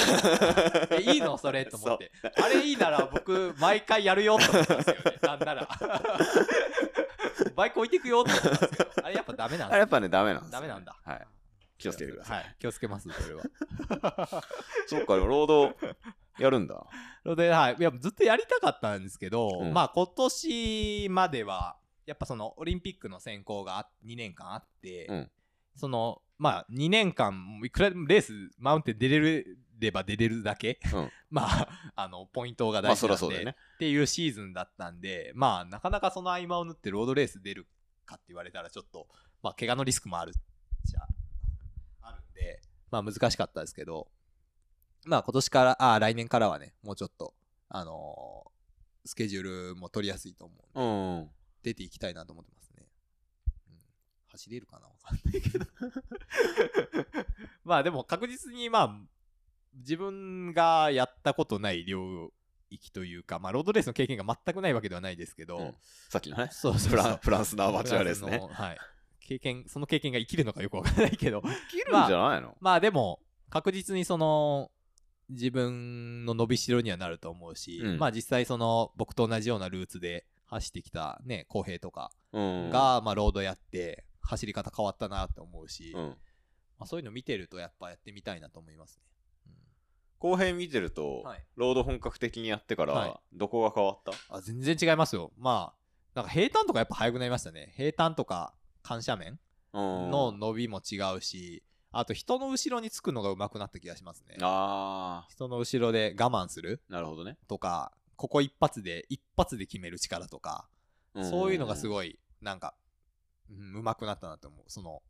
[0.88, 1.38] んで いいの？
[1.38, 1.64] それ？
[1.68, 2.12] と思って。
[2.42, 5.02] あれいいなら僕毎回やるよと思ったんですよね。
[5.22, 5.68] なんなら。
[7.56, 10.96] バイク置いていくよと思ったんですけどあれやっぱダメなんですあれやっぱね、ダメなんですよダメなんだ。
[11.06, 11.28] はい。
[11.78, 12.38] 気をつけてください。
[12.38, 12.56] はい。
[12.60, 13.44] 気をつけますそれは。
[14.88, 15.76] そっか、でもロード
[16.40, 16.86] やるんだ。
[17.26, 25.32] ので、はい、いやずっとやりたかったんですけど、うんまあ今年まではやっぱそのオリンピックの選考が2年間あって、うん
[25.76, 29.46] そのまあ2年間いくらでもレースマウンテン出れ
[29.80, 33.52] れば出れるだけ、うん まああのポイントが大事なんで。
[33.52, 37.68] っていうシーズンだったんでまあなかなかその合間を縫ってロードレース出る
[38.06, 39.08] かって言われたらちょっと
[39.42, 40.34] まあ怪我のリスクもある
[40.84, 41.08] じゃ
[42.02, 42.62] あるんで
[42.92, 44.12] まあ難しかったですけど
[45.06, 47.34] まあ今年からあ来年からはねもうちょっと
[47.70, 48.52] あのー
[49.04, 51.30] スケジュールも取りやすいと思うんでうん。
[51.64, 52.86] 出ていきたいなと思ってますね、
[53.70, 53.76] うん、
[54.30, 54.88] 走れるかな？
[54.88, 55.66] わかんないけど。
[57.66, 59.00] まあでも確実にまあ
[59.74, 62.32] 自分がやったことない領
[62.70, 65.76] 域というか、まあ、ロードレースの経験が全くないわけではないですけど、うん。
[66.10, 67.20] さっきのね、そうそうそう。
[67.22, 68.40] フランスのアマチュアレースね。
[68.52, 68.78] はい。
[69.20, 74.72] 経験、その経験が生きるのかよくわからないけど、切るんじゃないの、まあでも、確実にその、
[75.32, 82.70] 自分の伸びしろにはなると思うし、うんまあ実際その、僕と同じようなルーツで走ってきたね、公平とかうん。
[82.70, 86.02] が、まあロードやって、走り方変わったなと思うし、うん。
[86.78, 89.04] まあ、そういうの見てるとやっぱやってみたいなと思いますね。
[90.20, 94.36] 後編見てると、はいロード本格的にやってから、はいどこが変わった？
[94.36, 95.32] あ全然違いますよ。
[95.38, 95.80] まあ、
[96.14, 97.74] なんか平坦とかやっぱ速くなりましたね。
[97.76, 98.54] 平坦とか
[98.84, 99.40] 緩斜面
[99.74, 104.38] のの伸びも違うし、あと人の後ろにつくのが上手くなった気がしますね。
[104.42, 107.38] あ人の後ろで我慢するー、なるほどね。
[107.48, 110.68] とか、ここ一発で、一発で決める力とか、
[111.16, 111.90] そういうのがすい。
[111.90, 112.76] ごい、なんか、
[113.50, 114.64] うん、上手くなったなと思う。
[114.68, 115.02] その、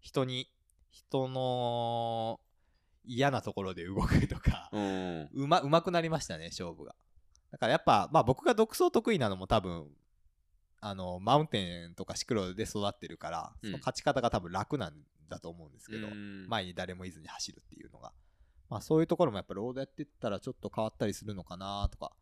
[0.00, 0.50] 人に、
[0.90, 2.40] 人の
[3.04, 5.28] 嫌なところで動くとか、うん。
[5.34, 6.94] うま、上手くなりましたね、勝負が。
[7.50, 9.88] だからやっぱ、まあ僕が独走得意なのも多分、
[10.84, 14.94] あの、マウンテンとかシクロで育ってるから、うんその勝ち方が多分楽なん
[15.28, 18.12] だと思うんですけど、うん前に誰もいずに走るっていうのが。
[18.68, 22.12] まあそういうところもやっぱロードやってったらちょっと変わったりするのかなとか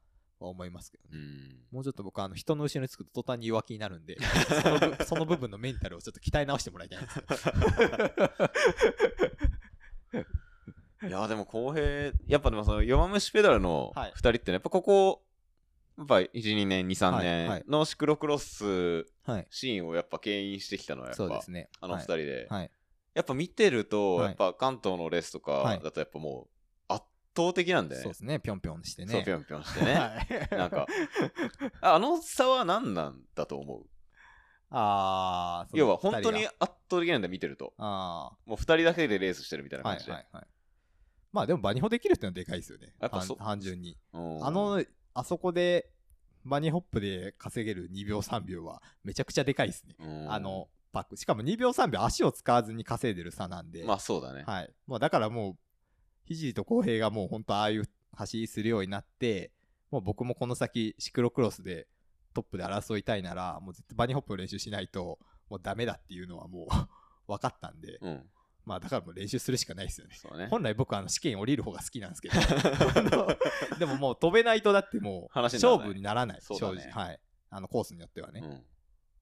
[0.40, 1.10] は思いますけどね。
[1.14, 1.58] うん。
[1.70, 4.18] もうちょっと僕はあの人の後ろにつくと途端に弱気になるんで、
[4.62, 7.24] その部その部分のメンタルをちょっと鍛え直してもらいたいんですよ。
[11.08, 15.22] いや、でも公平、やっぱでもその弱虫ペダルのはい2人ってね、やっぱここ、
[15.98, 19.46] やっぱ1、2年、2、3はいはい年のシクロクロスはい。
[19.50, 21.68] シーンをやっぱ牽引してきたのはやっぱそうですね。
[21.80, 22.70] あの2人で、はい。
[23.14, 26.48] やっぱ見てると、はいやっぱ関東のレースとかはいだとやっぱも
[26.88, 27.04] う圧
[27.36, 28.02] 倒的なんだよね。
[28.04, 28.40] そうですね。
[28.40, 29.12] ぴょんぴょんしてね。
[29.12, 29.94] そうぴょんぴょんしてね。
[29.94, 30.10] は
[30.54, 30.86] いなんか、
[31.80, 33.86] ああの差は何なんだと思う？
[34.72, 37.74] ああ、要は本当に圧倒的なんだよ見てると。
[37.78, 40.12] あもう2人だけでレースしてるみたいなあ、は感じで。
[40.12, 40.46] いはいはい。
[41.32, 42.86] まあでもバニホできるってのはでかいですよね。
[42.86, 43.96] 単やっぱそ単純に。
[44.12, 44.84] うんあの、
[45.14, 45.90] あそこで、
[46.44, 49.94] バニホップで稼げる2秒3秒はめちゃくちゃでかいですね。
[49.98, 51.16] うんあの、パック。
[51.16, 53.84] しかも2秒3秒足を使わずに稼いでる差なんで。
[53.84, 54.44] まあそうだね。
[54.46, 54.72] はい。
[54.86, 55.56] もうだからもう、
[56.24, 57.84] ひじりと浩平がもう本当ああいう
[58.14, 59.52] 走りするようになって、
[59.90, 61.88] もう僕もこの先シクロクロスで
[62.34, 66.66] トップで争いたいなら、もう絶対バニーホップの練習しないと、もうダメだっていうのはもう
[67.26, 68.30] 分かったんで、うん。
[68.70, 70.14] まあだからもう練習するしかないですよね。
[70.14, 70.46] そうね。
[70.48, 72.36] 本来僕はあの試験降りる方が好きなんですけど。
[73.80, 76.40] でももう飛べないとだってもう勝負にならない。
[76.40, 76.82] そうだね。
[76.82, 77.04] 正直。
[77.06, 77.20] はい。
[77.50, 78.64] あのコースによってはね、うん。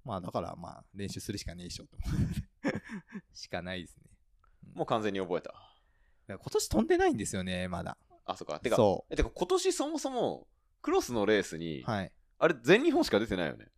[0.05, 1.97] まあだからまあ練習するしかねえでしょと。
[3.33, 4.11] しかないですね。
[4.75, 5.55] もう完全に覚えた。
[6.27, 7.97] 今年飛んでないんですよねまだ。
[8.27, 8.61] あ、そっか。
[8.61, 10.47] てか、そえてか今年そもそも
[10.83, 12.13] クロスのレースに、うはい。
[12.39, 13.69] あれ全日本しか出てないよね。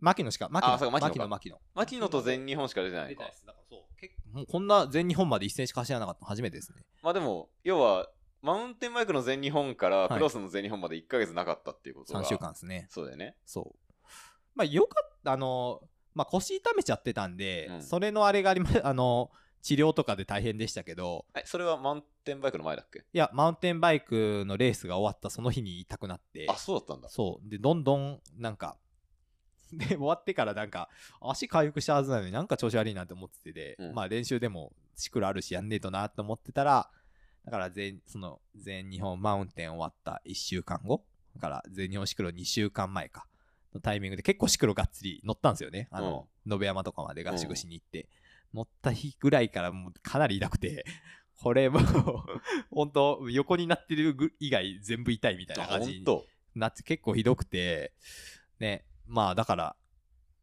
[0.00, 0.74] 牧野しか牧野。
[0.74, 1.28] あそうか牧野か。
[1.28, 2.08] 牧野牧野。
[2.08, 3.22] と全日本しか出てないのか。
[3.22, 3.30] 出た。
[3.30, 3.46] です。
[3.46, 3.91] だからそう
[4.32, 8.08] もうこんな全日本まで一戦しか走らなかったの初めてですねまあでも、要は、
[8.40, 13.36] マウンテンバイクの全日本からはいクロスの全日本まで1ヶ月なかったっていうことが、3週間ですねそうだよね。
[13.46, 14.08] そう。
[14.54, 15.80] まあ、よかった、あの、
[16.14, 19.30] まあ、腰痛めちゃってたんで、うんそれのあれがありま、 あの、
[19.62, 22.98] 治療とかで大変でしたけど、え、それはマウンテンバイクの前だっけ？
[22.98, 27.08] いや、マウンテンバイクのレースが終わったその日に痛くなって、あ、そうだったんだ。
[27.08, 27.48] そう。
[27.48, 28.76] で、どんどん、なんか、
[29.78, 30.88] で、終わってからなんか、
[31.20, 33.94] 足回復したはずなのになんか調子悪いなって思っててで、うん。
[33.94, 36.90] まあ練習でもシクロあるしやんねえとなと思ってたら、
[37.44, 41.04] だから全、その、全日本マウンテン終わった1週間後、
[41.34, 43.26] だから全日本シクロ2週間前か、
[43.74, 45.88] のタイミングで結構シクロがっつり乗ったんですよね。
[45.90, 48.08] あの、延山とかまで合宿しに行って、
[48.52, 50.84] 乗った日ぐらいからもうかなり痛くて、
[51.42, 51.82] これもう、
[52.70, 56.26] 本当横になってるぐ以外全部痛いみたいなあ、感じほんと。
[56.54, 57.92] なって結構ひどくて、
[58.60, 59.76] ね、まあだから、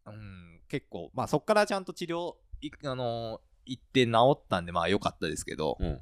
[0.05, 6.01] うん、結構、まあそっからちゃんと治療、いあのー行って治ったんで、まあ良かったですけど、うん。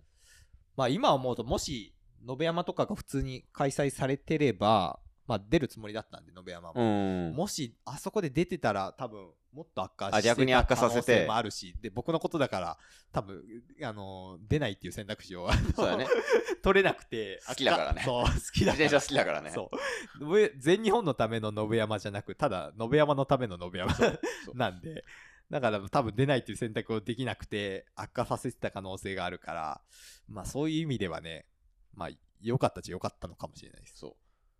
[0.77, 1.93] まあ今思うと、もし、
[2.27, 6.81] 延山とかが普通に開催されてれば、まあ出るつもりだったんで、延山も。
[6.81, 7.35] うん。
[7.35, 12.77] もし、あそこで出てたら、多分もっと悪化してあ逆に悪化させてた可能性もあるし、で、僕のことだから、
[13.11, 13.43] 多分
[13.81, 16.07] あのー出ないっていう選択肢を、そうだね。
[16.61, 19.51] 取れなくて、好きだからねそう、好きだから自転車好きだからね。
[19.51, 19.71] そ
[20.19, 20.25] う。
[20.25, 24.19] 上全日本のための延山じゃなく、ただ、延山のための延山
[24.53, 25.03] なんで、
[25.49, 29.81] だから多分出ないっていう選択をできなくて、悪化させてた可能性があるから、
[30.27, 31.45] まあそういう意味ではね、
[31.93, 32.09] まあ
[32.41, 33.97] 良かったっちゃ良かったのかもしれないです。
[33.97, 34.15] そう。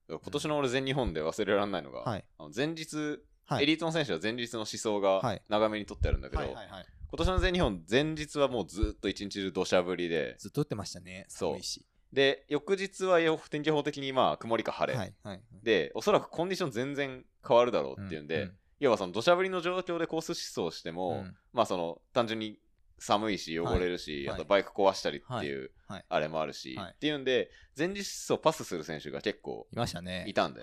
[0.07, 2.25] 今年の俺全日本で忘れられないのが、はい。
[2.37, 3.63] あの前日、はい。
[3.63, 6.85] エリートの選手は前日の思想がはい長めに取ってあるんだけど、はいはいはい。
[7.09, 11.25] 今年の全日本前日はもうずっと一日中土砂降りで、ずっと打ってましたね。
[11.29, 11.85] そう寒いし。
[12.13, 14.97] で、翌日はよ天気予報的にまあ曇りか晴れ。
[14.97, 15.41] はいはい。
[15.63, 22.59] で、おそらくコンディション全然変わるだろうっていうんで、うん要はその土砂降りの状況でコース疾走しても、うんまあその単純に
[22.99, 30.25] 寒いし汚れるし、はいあとバイク壊したりっていうはいはいあれもあるし、はいっていうんで前日疾走パスする選手が結構いましたね。
[30.27, 30.61] いたんだ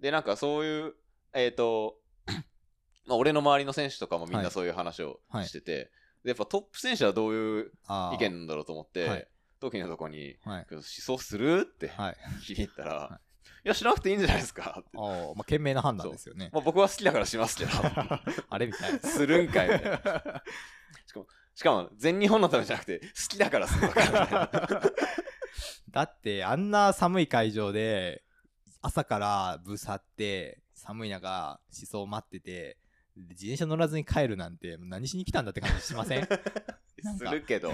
[0.00, 0.94] でなんかそういう
[1.34, 1.96] えっ、と
[3.06, 5.90] まあ俺の周りの選手とかもみんはないそういう話をはいしてて、
[6.24, 7.72] でやっぱトップ選手はどういう
[8.14, 9.26] 意見なんだろうと思って、はい
[9.60, 10.66] 時のとこにはい。
[10.72, 12.16] 「思想する?」ってはい。
[12.42, 13.20] 聞きに行ったら「は
[13.62, 14.90] いやしなくていいんじゃないですか」って。
[14.96, 16.48] ああ、まあ、賢明な判断ですよね。
[16.50, 17.70] まあ、僕は好きだからしますけど
[18.48, 18.98] あれみたいな。
[19.00, 20.42] するんかいみたいな
[21.06, 24.50] しかもしかも全日本のためじゃなくて好きだからするのか
[25.90, 28.24] だってあんな寒い会場で
[28.80, 32.78] 朝からブース張って寒い中思想待っててで
[33.28, 36.26] 自転車乗らずに帰るなんて何しに来たんだって感じしません？
[37.18, 37.72] するけど。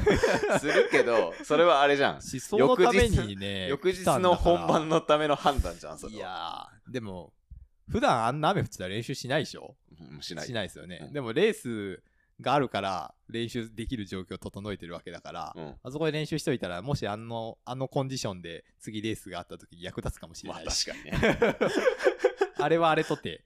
[0.61, 2.13] するけどそれはあれじゃん。
[2.15, 7.33] 思想のためにね翌日の本番のための判断じゃんそれいはやーでも
[7.89, 9.77] 普段あんな雨降ってたら練習しないでしょ？
[10.15, 10.47] うんしない。
[10.47, 11.13] しないですよね、うん。
[11.13, 12.03] でもレース
[12.41, 15.75] があるから練習できる状況を整えてるわけだから、うん。
[15.83, 21.21] あそこで練習しといたらもしあのあのコンディションで次レースがあった時に役立つかもしれまあないし、確かに
[21.51, 21.57] ね。
[22.59, 23.45] あれはあれとて、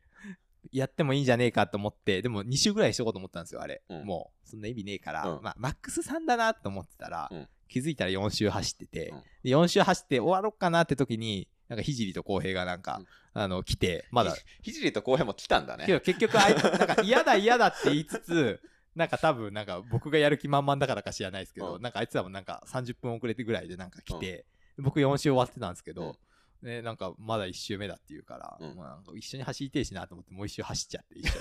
[0.72, 3.82] やってもいいんじゃねえかと思って、でも2週ぐらいしとこうと思ったんですよ、あれ。
[3.88, 4.04] うん。
[4.04, 5.42] もう、そんな意味ねえから、うん。
[5.42, 7.48] まあ、マックス3だなと思ってたら、うん。
[7.68, 9.22] 気づいたら4週走ってて、うん。
[9.42, 13.06] で4週走って終わろっかなって時に、なんか、ひじりと浩平がなんか、うん。
[13.42, 15.86] あの、来て、まだ、ひひじりと浩平も来たんだね。
[16.00, 18.60] 結局あい、 なんか嫌だ嫌だって言いつつ、
[18.94, 21.82] なんか多分なんか僕がやる気満々だからか知らないですけど、うん。
[21.82, 24.46] なんかあいつらもなんか30分遅れてぐらいでなんか来て、
[24.78, 26.16] 僕4周終わってたんですけど、
[26.62, 28.76] ね、なんかまだ1周目だって言うから、うん。
[28.76, 31.32] まあ、なんか一緒に走りてえしなと思ってもう1周走っちゃって一緒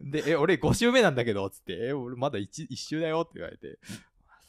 [0.00, 0.12] に。
[0.12, 3.96] で、え、俺5周目なんだけど、つって、え、俺まだ 1, 一周だよって言われて、さ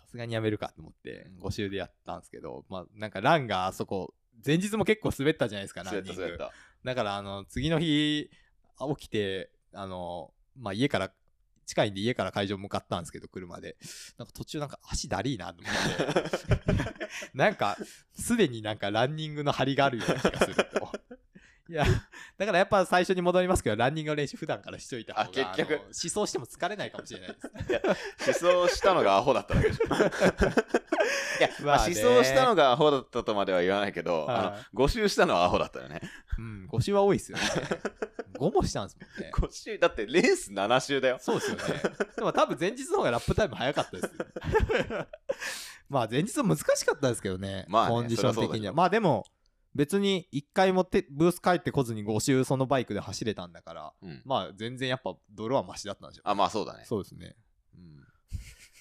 [0.08, 4.14] すがにやめるかと思って5周でやったんですけど、まあなんかランがあそこ、
[4.46, 5.84] 前日も結構滑ったじゃないですか、
[6.84, 8.30] だから、あの、次の日、
[8.78, 11.14] あ起きて、あの、まあ、家から、
[11.66, 13.76] 近いんで家から会場向かったんですけど、車で。
[14.18, 17.08] なんか途中なんか足だりーなと思って。
[17.34, 17.78] なんか、
[18.18, 20.83] すでになんかランニングの張りがあるような気がすると。
[21.74, 21.86] いいや、
[22.38, 28.46] だからやっぱ最初に戻りますけど、ランニングの練習普段からしといた方が、あ結局思想しても疲れないかもしれないです。
[28.46, 29.88] 思想したのがアホだっただけでしょ。
[29.90, 36.02] いや、まあ、思想したのがアホだったとまでは言わないけど、はいあの、5周したのはアホだったよね。
[36.38, 37.44] うん、5週は多いですよね。
[38.38, 39.32] 5もしたんですもんね。
[39.34, 41.18] 5周、だってレース7周だよ。
[41.20, 41.64] そうですよね。
[42.16, 45.08] でも多分前日の方がラップタイム早かったですよ。
[45.90, 47.66] まあ前日は難しかったですけどね。
[47.68, 48.74] まあねコンディション的には。
[48.74, 49.26] まあでも、
[49.76, 54.22] 別に1回もてブース帰ってこずに5周そのバイクで走れたんだから、うん。
[54.26, 56.30] まあ全然やっぱ泥はマシだったんでしょう。
[56.30, 56.84] あ、まあそうだね。
[56.86, 57.36] そうですね。
[57.76, 57.96] うん。
[57.98, 58.04] ま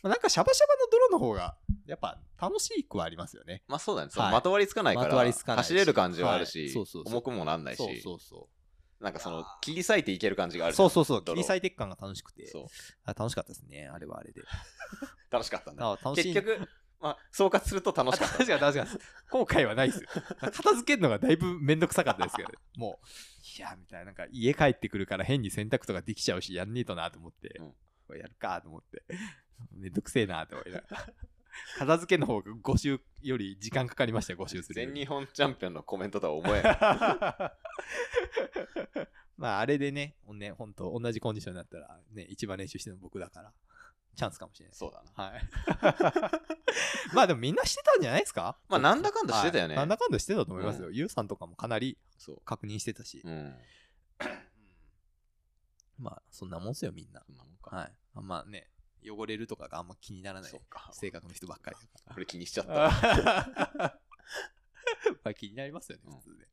[0.04, 3.62] あなんかシャバシャバの泥の方が、やっぱ楽しくはありますよね。
[3.68, 4.10] まあそうだね。
[4.14, 6.74] はいまとわりつかないかまとわりつからないし走れる感じはあるはいし、
[7.06, 8.48] 重くもなんないし、そうそうそ
[9.00, 10.70] なんかその切り裂いていける感じがあう。
[10.70, 11.20] るそうそうそう。
[11.20, 12.46] 切泥り裂いていく感が楽しくて。
[12.46, 12.66] そう
[13.04, 13.88] あ楽しかったですね。
[13.92, 14.42] あれはあれで。
[15.30, 15.98] 楽しかったんだ。
[16.14, 16.68] 結局、
[17.02, 18.38] まあ、総括すると楽しかった。
[18.38, 19.00] 確かに確かに。
[19.30, 20.08] 後悔はないですよ。
[20.38, 22.54] 片付けるのがだいぶめんどくさかったですけどね。
[22.78, 23.06] もう、
[23.58, 27.74] いや、みたいな、なんか家帰ってくるから変に洗濯とかできちゃうし、やんねえとなと思って、うん
[28.06, 29.02] これやるかと思って、
[29.72, 31.06] めんどくせえなと思いながら。
[31.78, 34.74] 片付けの方が5週より時間かかりましたよ、5週する。
[34.74, 36.78] 全日本チャンピオンのコメントとは思えない。
[39.36, 43.52] まあ、あれでね、ね、本当同じコンディションになったら、ね、一番練習してるの僕だから、
[44.14, 44.74] チャンスかもしれない。
[44.74, 45.24] そうだな。
[45.24, 45.42] はい。
[47.14, 48.58] まあでもみんなしてたんじゃないですか？
[48.68, 50.88] まあなんだかんだしてたよねはいなんだかんだしてたと思いますよ。
[50.88, 52.40] うゆうさんとかもかなりそう。
[52.44, 53.20] 確認してたし。
[53.24, 53.56] うん。
[55.98, 57.22] まあそんなもんすよみんな。
[57.26, 57.74] そんなもんか。
[57.76, 57.92] はい。
[58.14, 58.70] まね、
[59.04, 60.52] 汚れるとかがあんま気にならない。
[60.92, 63.66] 性格の人ばっかりだこれ気にしちゃっかた。
[63.78, 64.00] ら。
[65.24, 66.48] まあ気になりますよね、うん普通で。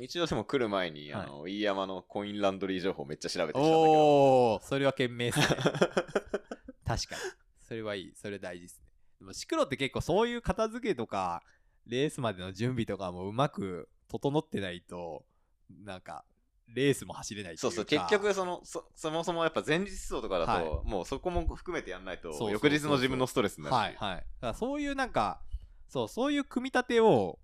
[0.00, 4.52] 一応でも来る前に、はいあの、飯山のコインランドリー情報めっちゃ調べてきたんだけど。
[4.54, 5.46] おー、それは賢明ですね。
[6.84, 7.20] 確かに。
[7.62, 8.12] それはいい。
[8.14, 8.86] それ大事ですね。
[9.18, 11.42] でもシクロって結構そういう片付けとか、
[11.86, 15.24] レースまでの準備とかもうまく整ってないと、
[15.70, 16.24] なんか、
[16.68, 23.96] レースも走れないそうそう、結局そのそ、そもそもやっぱ前日走とかだと、はもうそこも含めてやんないと、翌日の自分のストレスになるし。
[23.98, 24.18] はいはい。
[24.18, 25.40] だからそういうなんか、
[25.88, 27.38] そう、そういう組み立てを、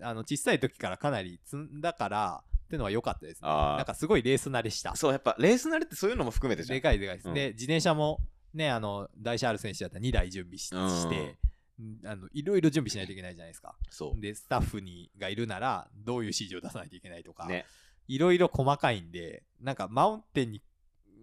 [0.00, 3.48] あの、小さい時からかなり積んだから、ってのは良かったですね。
[3.48, 4.94] あーなんかすごいレース慣れした。
[4.94, 6.76] そう、やっぱレース慣れってそういうのも含めてじゃん。
[6.76, 7.28] でかいでかいです。
[7.28, 8.20] うんで、自転車も、
[8.52, 11.38] ね、あの、台車ある選手だったら2台準備し,、うんして、
[11.82, 13.74] んあの、いろいろ準備しないといけないじゃないですか。
[13.88, 17.48] そで、スタッフにがいるなら、どういう指示を出さないといけないとか、う。
[17.48, 17.64] ね。
[18.06, 20.62] いろいろ細かいんで、なんかマウンテンに、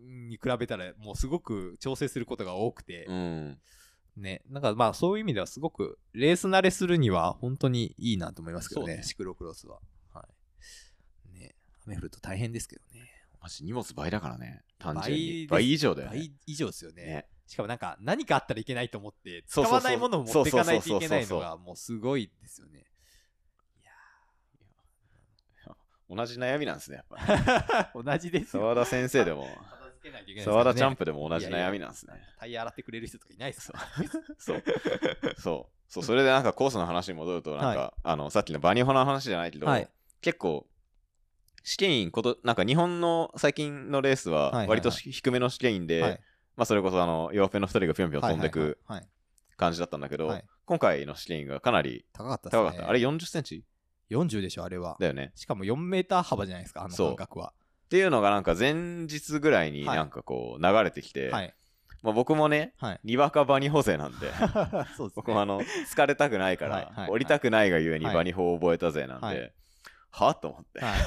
[0.03, 3.59] に比べたら、もうすごく調整することが多くて、うん。
[4.17, 9.79] ね、なんかまあそういう意味ではすごくレース慣れするには本当にいいなと思いますけどね、ねシクロクロスは。
[10.13, 10.25] は
[11.33, 11.39] い。
[11.39, 11.55] ね、
[11.85, 13.09] 雨降ると大変ですけどね。
[13.41, 14.63] マジ荷物倍だからね。
[14.79, 15.47] 単純に。
[15.47, 16.17] 倍以上だよね。
[16.17, 17.03] 倍以上ですよね。
[17.03, 22.85] ねしかもなんか何かあったらいけないと思って、使わないものを持っていかないといけないのがもうすごいですよね。
[23.79, 23.83] い
[25.67, 25.75] や
[26.09, 27.17] 同じ悩みなんですね、やっぱ。
[27.93, 28.63] ー 同じですよ。
[28.63, 29.47] 沢田先生でも、
[30.05, 32.13] けないといけないですからね沢田チャンプでも同じ悩みなんですね。
[32.39, 33.79] タイヤ洗ってくれる人とかいないですか
[34.37, 34.63] そう。
[35.37, 35.75] そう。
[35.87, 39.89] そう、それでなんかコースの話に戻ると、なんか、はあの、さっきのバニホの話じゃないけど、はい
[40.21, 40.65] 結構、
[41.63, 46.21] 試験員こと、なんか日本の最近のレースは、割とし低めの試験員で、はい
[46.55, 48.79] まあそれこそあの、弱ペンの二人がぴょんぴょん飛んでく
[49.57, 52.51] 感じだったんだけど、はい今回の試験員がかなり高かったね。
[52.51, 52.89] 高かった。
[52.89, 53.63] あれ40センチ
[54.09, 54.97] ？40でしょ、あれは。
[54.99, 55.31] だよね。
[55.35, 57.53] しかも4メーター幅じゃないですか、あの感覚は。
[57.95, 58.73] っていうのがなんか前
[59.07, 61.55] 日ぐらいにはいなんかこう流れてきて、はい。
[62.03, 62.99] まあ僕もね、はい。
[63.05, 64.31] にわかバニホ勢なんで、
[64.97, 65.23] そうですね。
[65.23, 69.53] 僕もあの、疲れたくないから、はいはい降りたくないがゆえにはいバニホを覚えたぜなんで、
[70.11, 70.99] はと思って、はい。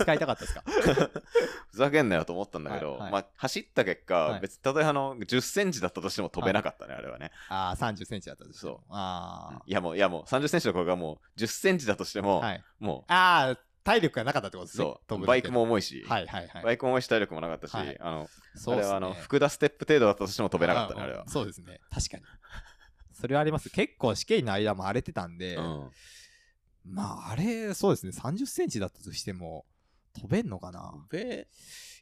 [0.00, 0.64] 使いたかったですか？
[1.70, 7.30] ふざけんなよと思ったんだけど、まあ走った結果、はい別に例えばあの10センチだったとしても飛べなかったね、あれはね。
[7.48, 8.60] ああ、30センチだったでしょ。
[8.60, 12.22] そうあいやもう、いやもう30センチの頃がもう10センチだとしてあ。
[12.22, 12.64] も、はい。
[12.80, 14.84] もああ、体力がなかったってことですね。
[14.84, 16.64] う、そう、バイクも重いし、はいはいはい。
[16.64, 21.28] バイクも重いし体力もなかったし、はいあの、そねあれはあの、福田ステップ程度だったとしても飛べなかったね、あれはうん。
[21.28, 21.80] そうですね。
[21.90, 22.22] 確かに。
[23.12, 23.70] それはあります。
[23.70, 25.90] 結構試験の間も荒れてたんで、うん。
[26.84, 28.12] まああれ、そうですね。
[28.12, 29.66] 30センチだったとしても、
[30.14, 30.92] 飛べんのかな？
[31.10, 31.48] べ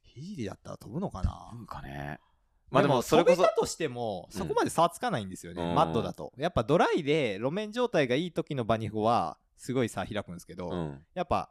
[0.02, 1.50] ヒーリーだったら飛ぶのかな？
[1.52, 2.18] なんかね。
[2.70, 6.32] まあでも、それこそ飛べ、たとしても、そこまで差はつかないんですよね、うんマッドだと。
[6.36, 11.06] やっぱドライで路面状態がいい時のバニホは、すごい差開くんですけど、うん。
[11.14, 11.50] やっぱ、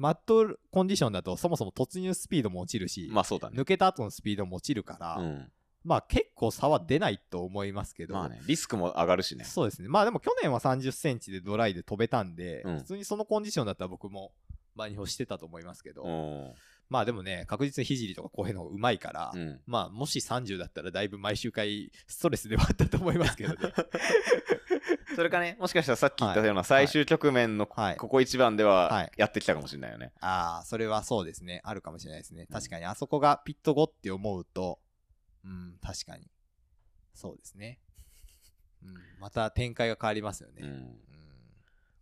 [0.00, 3.60] マッドコンディションだとそもそも突入スピードも落ちるし、まあそうだね。
[3.60, 5.52] 抜けた後のスピードも落ちるから、うん。
[5.84, 9.44] まあ結構差は出ないと思いますけど、まあね、リスクも上がるしね。
[9.44, 9.88] そうですね。
[9.88, 14.32] まあでも去年は30センチでドライで飛べたんで、うん普通にそのコンディションだったら僕も
[14.74, 16.54] バニホしてたと思いますけど、うん。
[16.90, 19.60] まあでもね、確実にひじりとかこういうのがうまいから、うん。
[19.64, 23.58] まあもし30だったらだいぶ毎週回ストレスではあったと思いますけどね。
[25.14, 30.12] それかね、もしかしたらさっき言ったようはない最終局面のはいここ一番でははいやってきたかもしれないよね。
[30.20, 31.60] ああ、それはそうですね。
[31.62, 32.46] あるかもしれないですね。
[32.46, 34.80] 確かにあそこがピット後って思うと、
[35.44, 36.28] うん、確かに。
[37.14, 37.78] そうですね。
[38.82, 40.62] うん、また展開が変わりますよね。
[40.62, 41.00] うん。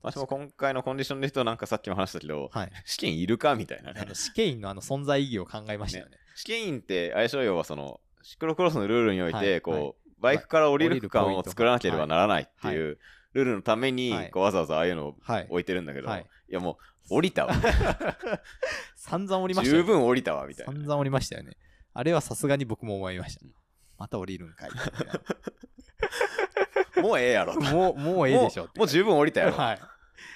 [0.03, 2.71] うん私も今回のコンディションで言うとなんかさっきも話したけど、はい。
[2.85, 4.15] 試験いるかみたいなねあの。
[4.15, 6.13] 試験員のあの存在意義を考えましたよね。
[6.37, 12.99] 試験員って相性要はそのシクロクロスのルールにおいて、はいこう、はいバイクから降りる区間を作らなければならないっていう
[13.35, 15.47] ルールのために、はいこうわざわざああいうのをはい。
[15.49, 16.79] 置いてるんだけど、はいい、やも
[17.09, 17.55] う降りたわ
[18.97, 19.87] 散々降りましたよね。
[19.87, 21.57] 十分降りたわみたいな散々降りましたよね。
[21.95, 23.53] あれはさすがに僕も思いましたうん。
[23.97, 24.71] また降りるんかい。
[27.03, 29.81] もうええやろともう、もうええでしょもう十分降りたやろ、はい。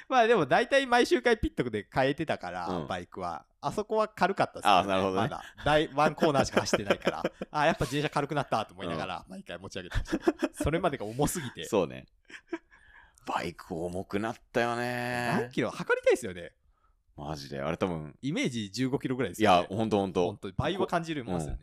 [0.09, 3.45] まあでも大体毎週回ピットで変えてたから、うんバイクは。
[3.65, 5.43] あそこは軽かったですあなるほどねまだ。
[5.65, 7.23] 大ワンコーナーしか走ってないから。
[7.53, 10.19] あやっぱ自転車軽くなったと思いながら、毎回持ち上げてまし
[10.59, 10.65] た。
[10.65, 11.65] それまでが重すぎて。
[11.67, 12.07] そうね
[13.25, 14.79] バイク重くなったよ何
[15.43, 16.53] ねキロ測りたいですよね。
[17.17, 19.69] マジであれ多分イメージ15キロぐらいですいよね。
[19.71, 21.61] やほんとほんと本当に倍は感じるもんですよね。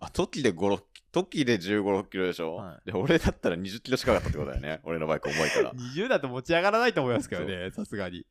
[0.00, 0.82] あ時で5、6
[1.12, 4.80] 時で15、6キロでしょ、はで俺だったら20キロ近かったってことだよね。
[4.84, 5.72] 俺のバイク重いから。
[5.72, 8.26] 20だと持ち上がらないと思いますけどね、さすがに。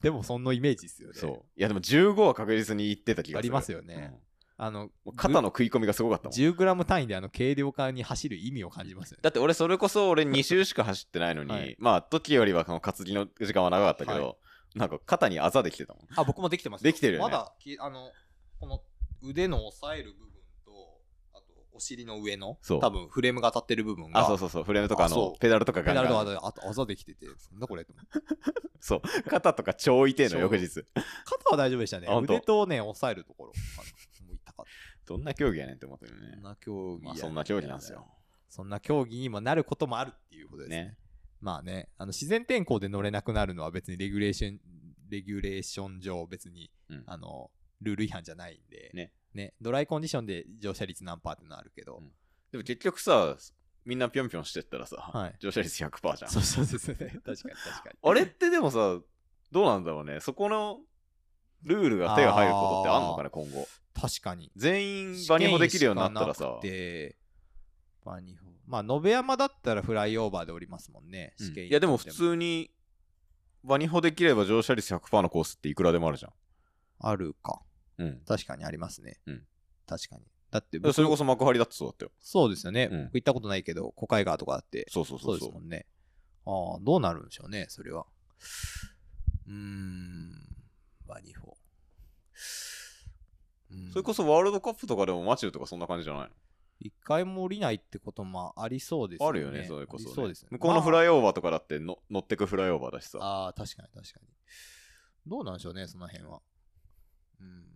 [0.00, 1.14] でもそんなイメージですよね。
[1.14, 1.32] そう。
[1.56, 3.38] いやでも15は確実にいってた気がする。
[3.38, 4.18] ありますよね
[4.56, 4.86] あの、うん。
[5.04, 6.32] もう肩の食い込みがすごかったもん。
[6.32, 9.20] 10g 単位であの軽量化に走る意味を感じますよね。
[9.22, 11.76] だって俺それこそ俺 2周しか走ってないのに、はい。
[11.78, 14.36] まあ時よりはその担ぎの時間は長かったけど、は
[14.74, 16.02] なんか肩にあざできてたもん。
[16.14, 17.30] あ、僕もできてますできてるよね。
[17.30, 18.12] まだき、あの、
[18.58, 18.82] この
[19.22, 20.29] 腕の押さえる部分
[21.72, 22.80] お尻の上の、そう。
[22.80, 24.64] 多分フレームが当たってる部分が、あそうそうそう。
[24.64, 28.10] フレームとかあのペダルとかペダルとかあとあざできてて、なんだこれと思って。
[28.80, 29.02] そう。
[29.28, 30.84] 肩とか超痛えの翌日。
[30.94, 32.06] 肩は大丈夫でしたね。
[32.08, 32.12] あ。
[32.12, 32.34] 本当？
[32.34, 33.52] 腕とね、押さえるところ。
[33.78, 33.82] あ
[34.22, 34.66] のもう痛かっ
[35.06, 36.18] どんな競技やねんって思ってるた。
[36.18, 36.30] ね。
[36.34, 38.06] そんな競技やまあそんな競技なんですよ。
[38.48, 40.84] そんな競技にもなることもあるっていうことですね。
[40.84, 40.96] ね。
[41.40, 44.60] まあね、あの自然天候で乗れなくなるのは別にレギュレーション、
[45.08, 47.02] レギュレーション上別に、うん。
[47.06, 47.50] あの、
[47.80, 49.12] ルール違反じゃないんで、ね
[49.60, 52.10] ドライコンディションで乗車率何パーってのはあるけど、うん
[52.50, 53.36] でも結局さ
[53.84, 56.96] みんなぴょんぴょんしてったらさ、はい乗車率100%じゃんそうそうですね。
[56.96, 57.44] 確かに確
[57.84, 57.98] かに。
[58.02, 59.00] あれってでもさ
[59.52, 60.80] どうなんだろうねそこの
[61.62, 64.50] ルールが手が入ることってあんのかね今後確かに。
[64.56, 66.58] 全員バニホできるようになったらさ
[68.04, 68.50] バニホ。
[68.66, 71.34] まあ、延山だったらフライオーバーで降りますもんね。
[71.40, 72.70] うん試験、いやでも普通に
[73.64, 76.32] バニホできれば乗車率100%のコースっていくらでもあるじゃ
[77.00, 77.60] あるか。
[78.04, 79.20] んうん確かにありますね。
[79.26, 79.46] うん
[79.86, 80.24] 確かに。
[80.50, 82.88] だってそれこそ幕張だってそうだったよそうですよね。
[82.90, 85.86] うん僕行ったことないけど、小海川とかあって、そうそうそそううそうですもんね。
[86.46, 88.06] ああ、どうなるんでしょうね、それは。
[89.46, 90.32] うーん、
[91.06, 91.56] バニホ。
[93.70, 96.30] うんそれこそワールドカップとかでもマチューとかそんな感じじゃないの？
[96.80, 99.28] 一回も降りないってこともありそうですよね。
[99.28, 100.48] あるよねそれこそ,、ありそうですよね。
[100.52, 104.28] 向こうのフライ、イオーバーとかだっての乗ってくフライオーバーだしさああ、確かに確かに。
[105.26, 106.40] どうなんでしょうね、その辺は。
[107.40, 107.66] うん。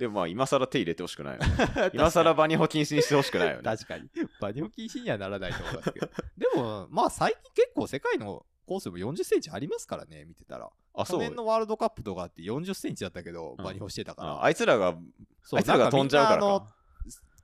[0.00, 1.46] でもまあ今更手入れてほしくないよね
[1.92, 4.08] 今更バニホ禁止にしてほしくないよね確かに。
[4.40, 6.08] バニホ禁止にはならないと思いますけど。
[6.38, 10.64] でも、まあ最近結構世界のコースも40センチありますからね、見てたら。
[10.64, 14.32] 去あそう年のワールドカップとかって40センチだったけど、うんバニホしてたから。
[14.32, 14.96] ああいつらが
[15.52, 16.74] あいつらが飛んじゃうからなんか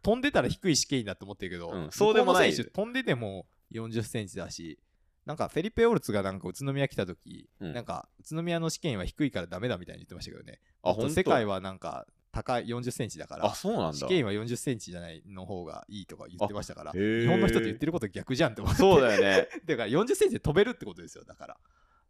[0.02, 4.78] 飛んでたら低い試験だと思ってるけど、うんそうでもない飛んでても40センチだし、
[5.26, 10.60] なんかフェリペ・オルツがなんか宇都宮来た時、うんなんか宇都宮の試験は低いからダメだみたいに言ってましたけどね。
[10.82, 12.06] あ世界はなんか
[12.36, 18.78] 高い40センチだからあ、そうなんだ試験は40センチじゃないの方がいいとか言ってましたから、日本の人と言ってること逆じゃんって思って。
[18.78, 21.56] そうだよね だから40センチで飛べるってことですよ、だから。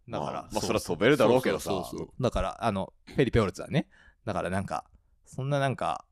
[0.08, 3.88] だから、まあまあそりゃ飛べるだろうけどさそうそうそうだから、あの、フェリペオルツはね。
[4.24, 4.84] だからなんか、
[5.24, 6.04] そんななんか、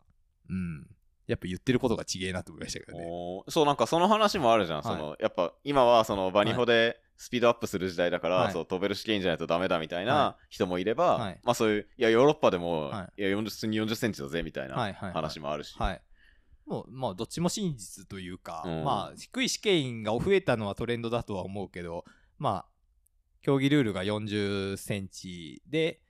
[0.48, 0.86] うん。
[1.26, 3.04] やっぱ言ってることが違えなと思いましたけどね。
[3.48, 8.52] そうなんかその話もあるじゃん、はいそのやっぱ今はそのバニホでスピードアップする時代だから、はい。
[8.52, 11.40] そう飛べる試験じゃないとダメだみたいはな人もいれば、はい。
[11.44, 13.22] まあそういういやヨーロッパでも、、はい。
[13.22, 16.02] や40普通に40センチだぜみたいはいな話もあるし、はい。
[16.66, 18.84] もう、まあ、どっちも真実というか、うん。
[18.84, 22.04] まあ、低い試験員が増えたのはトレンドだとは思うけど、
[22.38, 22.66] まあ、
[23.42, 26.00] 競技ルールが40センチで、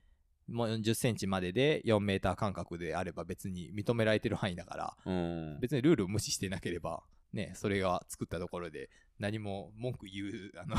[0.49, 5.61] もう40センチまでで4メーター間隔であれば別に認められてる範囲だから、うん。
[5.61, 7.03] 別にルールを無視してなければ、
[7.33, 10.77] ね、それが作ったところで何も文句言う、あの、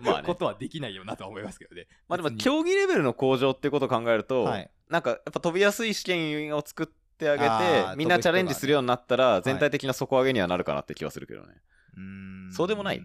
[0.00, 0.26] まあね。
[0.26, 1.86] ことはできないよなとは思いますけどね。
[2.08, 4.70] まあでも競技レベルの向上ってことを考えると、はい。
[4.88, 7.44] なんかやっぱ飛びやすい試験を作ってあげ
[7.92, 9.42] てみんなチャレンジするようになったらね。
[9.44, 11.54] 全体的な底上げにはなるかなって気はするけどね、
[11.96, 12.52] うーん。
[12.52, 13.00] そうでもない。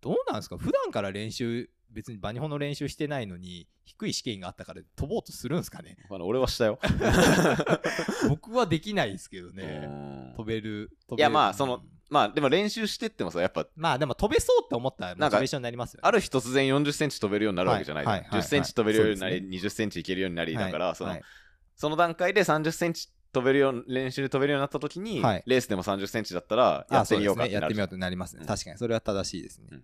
[0.00, 0.56] どうなんですか？
[0.56, 5.96] 普段から練習別にバニホの練習してないのに、低い試験があったから飛ぼうとするんですかね？
[6.08, 6.78] まあ俺はしたよ。
[8.28, 9.86] 僕はできないですけどうね。
[9.86, 10.34] ん。
[10.36, 10.90] 飛べる。
[11.08, 11.20] 飛べる。
[11.20, 16.00] いやまあそのうんまあでも練習してってもさ、やっぱまあでも飛べそうって思ったらモなんかチベーションになりますよね。
[16.04, 18.04] ある日突然40センチ飛べるようになるわけじゃない。
[18.04, 21.22] はいはいはい10センチ飛べるようになり、そう20センチいけるようになり、だから、その、はい
[21.76, 27.60] その段階で30センチ飛べるよう練習で飛べるようになった時に、はいレースでも30センチだったらやあってみようかそですね。
[27.62, 28.40] やってみようととなりますね。
[28.42, 29.68] うん確かに、それは正しいですね。
[29.72, 29.82] うん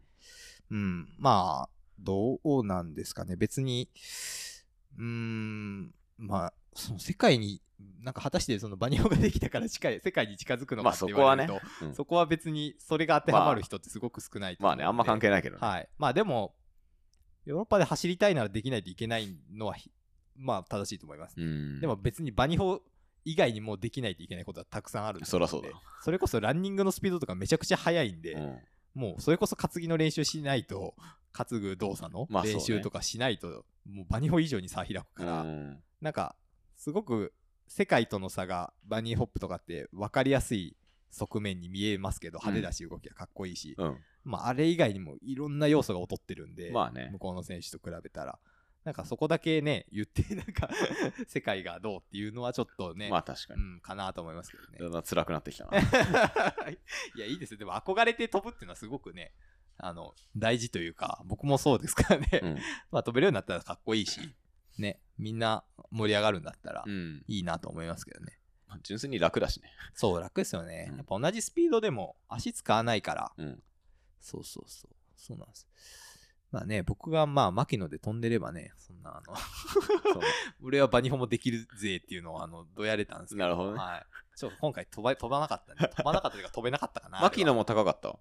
[0.71, 1.09] うん。
[1.19, 1.69] まあ、
[1.99, 3.37] どうなんですかね。
[3.37, 3.89] 別に、
[4.99, 7.63] うーん、まあ、その世界に、
[8.01, 15.67] なんか果たしてそのバニオができたから近い世界に近づくのまあかってそこはね言われると、うんそこは別にそれが当てはまる人ってすごく少ないと思うんでまあね、あんま関係ないけどね。
[15.67, 15.89] はい。
[15.99, 16.55] まあでも、
[17.45, 19.91] ヨーロッパで走りたいならできないといけないのはひ、
[20.37, 21.41] まあ正しいと思います。
[21.41, 22.81] うんでも別にバニホ
[23.25, 25.69] 以外にもできないといけないことはたくさんあると思うんでそらそうだ。
[26.03, 28.59] それこそランニングのスピードとかめちゃくちゃ速いんで、うん
[28.97, 30.95] もうそれこそ担ぎの練習しないと、
[31.33, 36.35] 担ぐ動作の練習とかしないと、もうバニホ以上に差開くから、うんなんか、
[36.77, 37.35] すごく
[37.67, 40.77] 世界との差がバニーホップとかって分かりやすい
[41.11, 43.97] 側面に見えますけど、派手だし動きがかっこいいし、うん。
[44.25, 48.39] まああれ以外にもいろんな要素が劣ってるんで、まあね向こうの選手と比べたら。
[48.85, 50.71] なんかそこだけね、言って、なんか、
[51.27, 53.61] 世界がどうっていうのはちょっとね、まあ確かに。
[53.61, 54.79] うん、かなと思いますけどね。
[54.79, 55.73] だんだん辛くなってきたな。
[57.17, 57.59] いや、いいですよ。
[57.59, 59.33] でも憧れて飛ぶっていうのはすごくね、
[59.77, 62.41] あの、大事というか、僕もそうですからね。
[62.41, 62.59] うん
[62.93, 64.21] まあ飛べるようになったらかっこいいし、
[64.79, 67.25] ね、みんな盛り上がるんだったらうん。
[67.27, 68.39] いいなと思いますけどね。
[68.69, 69.71] まあ純粋に楽だしね。
[69.95, 70.89] そう、楽ですよね。
[70.91, 73.63] うんやっぱ同じスピードでも足使わないから、うん。
[74.21, 74.97] そうそうそう。
[75.17, 75.67] そうなんです。
[76.53, 80.23] まあね、僕がまあ、牧野で飛んでればね、そんな、あの、そう
[80.63, 83.45] 俺はバニホもできるぜっていうのを、あの、どやれたんですけど。
[83.45, 84.07] なるほどねはい。
[84.39, 87.21] ちょっと今回飛ば飛ばなかったんで、飛ばなかったというか飛べなかったかな。
[87.21, 88.17] 牧野も高かった？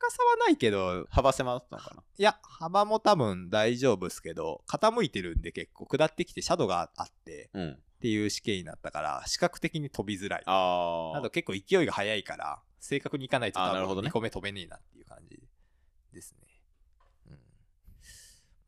[0.00, 2.02] 高さはないけど、幅狭だったのかな？
[2.16, 7.70] いや、幅も多分大丈夫ですけど、傾いてるんで結構下ってきてシャドウがあってうん。
[7.72, 10.42] っていう試験になったから、視覚的に飛びづらい。
[10.46, 15.38] ああと結構勢いが速いから、正確にいかないと多分あーなるほどね2個目飛べねえなっていう感じ
[16.10, 16.48] ですね。
[17.28, 17.38] うん。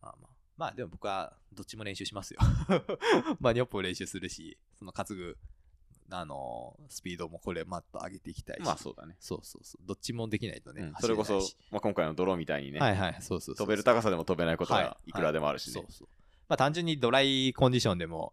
[0.02, 0.30] まあまあ。
[0.58, 2.40] まあでも僕はどっちも練習しますよ。
[3.40, 5.38] まあニョップも練習するし、その担ぐ、
[6.12, 8.62] あのースピードもこれマット上げていきたいし。
[8.62, 9.16] まあそうだね。
[9.20, 9.86] そうそうそう。
[9.86, 10.82] どっちもできないとね。
[10.82, 11.40] うんそれこそ
[11.70, 15.72] まあ、今回の泥みたいにね、はいはい、そうそう飛べる高さでも飛べないことははいくらでもあるしね。
[15.72, 16.08] そうそう。
[16.48, 18.32] まあ単純にドライコンディションでも、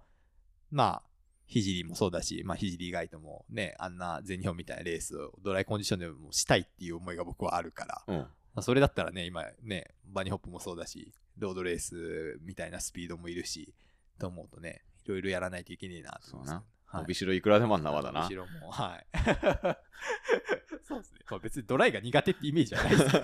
[0.71, 1.09] まあ、
[1.45, 8.17] ひじりもそうだし、まあひじり以外ともね、あんな全日本みたいなレースをドライコンディションでもしたいっていう思いが僕はあるから、うん。
[8.17, 13.73] まあ、それだったらね、今ね、バニーホップもそうだし、ロードレースみたいなスピードもいるし、
[14.19, 18.27] と思うとね、いろいろやらないといけねえなと思いますそうなはい伸びしろいくらでもあんなまだな。
[18.27, 19.05] 後ろも、はい。
[20.83, 21.19] そうですね。
[21.29, 23.21] まあ、別にドライが苦手ってイメージはないですよ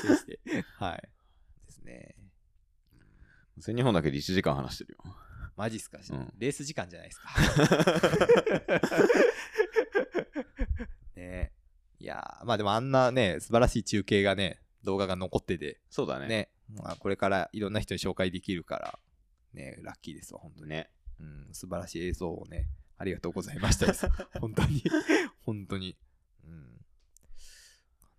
[0.00, 0.40] 決して
[0.76, 1.02] はい。
[1.66, 2.14] ですね。
[3.58, 5.14] 全日本だけで1時間話してるよ。
[5.56, 7.28] マジっすか、うんレース時間じゃないですか。
[11.16, 11.52] ねえ。
[11.98, 16.28] いやーまあでもあんなね、素晴らしい中継がね、動画が残ってて、そうだね。
[16.28, 18.98] ね、まあ、これからいろんな人に紹介できるから、
[19.52, 20.70] ね、ラッキーですわ、本当に。
[20.70, 20.90] ね。
[21.20, 24.08] うん、素晴らしい映像をね、ありがとうございましたです。
[24.40, 24.82] 本当に、
[25.42, 25.96] 本当に。
[26.44, 26.84] うん。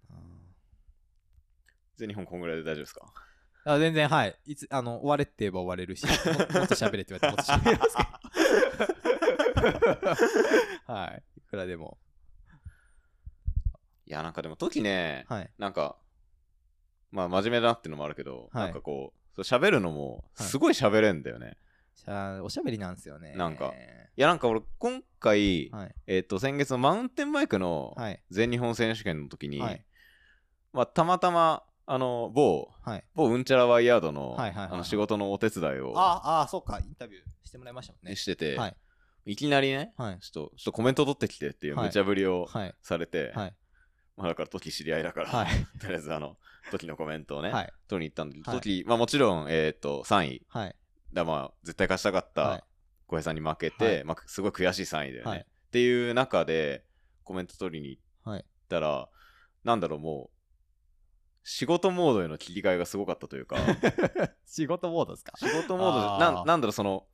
[0.09, 0.13] あ
[1.97, 3.11] 全日本こんぐらいで大丈夫ですか？
[3.65, 4.39] あ全然、はい。
[4.45, 8.03] いつ、あの、終われって言えば終われるし、ももっと喋れって言われてもっと喋れますけ
[10.85, 10.89] ど。
[10.93, 11.23] はい。
[11.37, 11.97] いくらでも。
[14.05, 15.51] いや、なんかでも時ね、はい。
[15.57, 15.97] なんか、
[17.11, 21.49] まあ真面目だなってのもあるけど、はいなんかこう、喋るのも、はいすごい喋れんだよね。
[21.49, 21.57] しゃ
[22.43, 23.33] おしゃべりなんですよね。
[23.35, 23.73] なんか
[24.19, 25.95] いや、なんか俺、今回、はい。
[26.07, 28.21] えっ、と、先月のマウンテンバイクのはい。
[28.29, 29.85] 全日本選手権の時に、はい
[30.73, 33.03] まあ、たまたま、あの、某、はい。
[33.15, 34.37] 某うんちゃらワイヤードの,、
[34.83, 36.79] 仕事のお手伝いを、ああ、あそうか。
[36.79, 38.15] インタビューしてもらいましたもんねね、。
[38.15, 38.77] してて、はい。
[39.25, 40.19] いきなりね、はい。
[40.19, 42.75] ちょっと、ちょっとコメント取ってきてっていうはい無茶ぶりをはい。
[42.81, 43.55] されて、はい。
[44.17, 45.47] まあだから時知り合いだから、はい。
[45.79, 46.37] とりあえずあの、
[46.71, 47.73] 時のコメントをね、はい。
[47.87, 50.45] 取りに行ったんで、はい時、まあもちろん、えっ、と、3位。
[50.49, 50.75] はい。
[51.13, 52.65] だまあ、絶対勝ちたかっはいた
[53.07, 55.31] 小平さんに負けて、はいまあ、すごい悔しい3位だよね。
[55.31, 56.83] はいっていう中で、
[57.23, 58.01] コメント取りに行っ
[58.33, 58.45] はい。
[58.69, 59.07] たら、
[59.63, 60.35] なんだろう、もう、
[61.43, 63.57] 仕事モードへの切り替えがすごかったというか、
[64.47, 65.33] 仕事モードですか？
[65.37, 67.05] 仕事モードなん、なんだろう、その、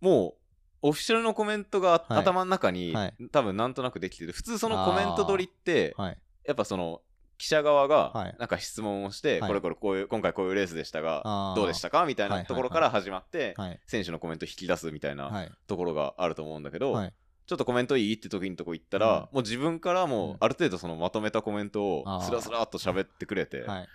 [0.00, 0.36] も
[0.82, 4.32] う、オフィシャルのコメントがはい頭の中に、はい多分なんとなくできてる。
[4.32, 6.18] 普通そのコメント取りって、はい。
[6.44, 7.02] やっぱその、
[7.36, 12.04] 記者側はいがなんか質問をして、はいこれこれこういう今回こういうレースでしたがどうでしたか？
[12.06, 13.80] みたいはいなところから始まって、はい。
[13.86, 15.52] 選手のコメント引き出すみたいなはい。
[15.66, 17.14] ところがあると思うんだけど、はい。
[17.46, 23.88] ちょっとコメントいいって時のとこ行ったら、うんもう自分からもある程度そのまとめたコメントをスラスラっと喋ってくれて、はい。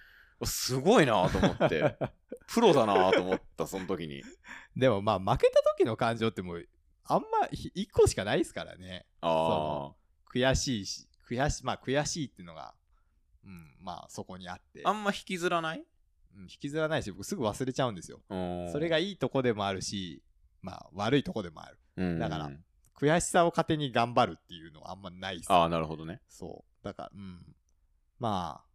[0.46, 1.98] すごいなと思って、
[2.54, 4.24] プロだなと思った、その時に。
[4.76, 6.66] でもまあ負けた時の感情ってもう
[7.12, 9.92] あんまひ一個しかないですからねあ
[10.32, 12.74] 悔しいし悔しまあ悔しいっていうのが
[13.46, 14.82] うんまあそこにあって。
[14.84, 14.90] あ。
[14.90, 15.84] あんま引きずらない？
[16.36, 18.22] うん引きずらないし僕すぐ忘れちゃうんですよ。
[18.30, 20.24] そそれがいいとこでもあるし
[20.62, 21.78] まあ悪いとこでもある。
[21.98, 22.20] うん。
[22.20, 22.52] だから
[22.96, 25.52] 悔しさを糧に頑張るっていうのはあんまないっす。
[25.52, 26.22] ああ、なるほどね。
[26.28, 26.86] そう。
[26.86, 27.56] だからうん。
[28.20, 28.66] まあ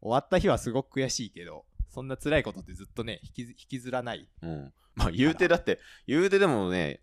[0.00, 4.28] 終わった日はすごく悔しいけどそんな辛いことってずっとね引きず引きずらない。
[4.42, 4.72] うん。
[4.94, 7.02] まあ、言うてだって、言うてでもね、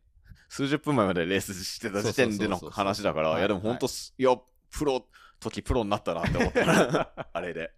[0.50, 3.40] 数十分前までレースしてた時点での話だから、はい。
[3.40, 4.36] いや、でも本当す、いや、
[4.70, 5.08] プロ、
[5.40, 7.28] 時プロになったなって思った。
[7.34, 7.72] あれで。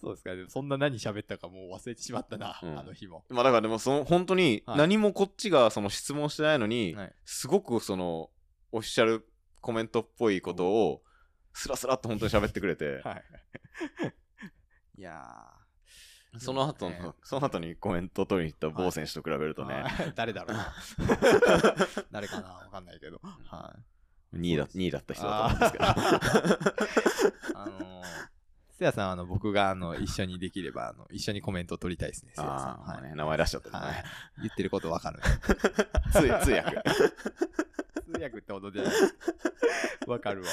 [0.00, 0.30] そうですか。
[0.48, 2.78] そんな何喋ったかもう忘れてしまったな、うん。
[2.78, 3.24] あの日も。
[3.28, 4.78] まあだからでもその本当にはい。
[4.78, 7.14] 何もこっちがその質問してないのに、はい。
[7.24, 8.30] すごくその
[8.72, 9.26] オフィシャル
[9.60, 11.02] コメントっぽいことを
[11.52, 13.24] スラスラっと本当に喋ってくれて、 はい。
[14.98, 15.22] いや
[16.38, 17.12] その後の、ね。
[17.22, 20.12] その後にコメント取りに行った某選手と比べるーとね、はい。
[20.14, 20.74] 誰だろうな。
[22.10, 22.48] 誰かな。
[22.48, 23.91] わかんないけど、はい
[24.34, 25.84] 2位だ2位だった人だと思うんですけど。
[27.58, 28.04] あ のー、
[28.70, 33.86] せやさんあの僕があの一緒にできればあの一緒にコメントを取りたいですねああ、はいね、名前出しちゃったね。
[33.86, 34.04] はい、
[34.38, 35.20] 言ってることわかる
[36.12, 36.82] 通通訳。
[38.12, 38.82] 通訳ってことで
[40.06, 40.48] わかるわ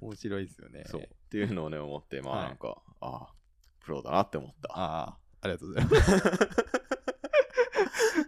[0.00, 1.02] 面白いですよねそう。
[1.02, 3.34] っていうのをね、思って、まあはいなんか、ああ、
[3.80, 4.68] プロだなって思った。
[4.72, 6.54] ああ、ありがとうございます。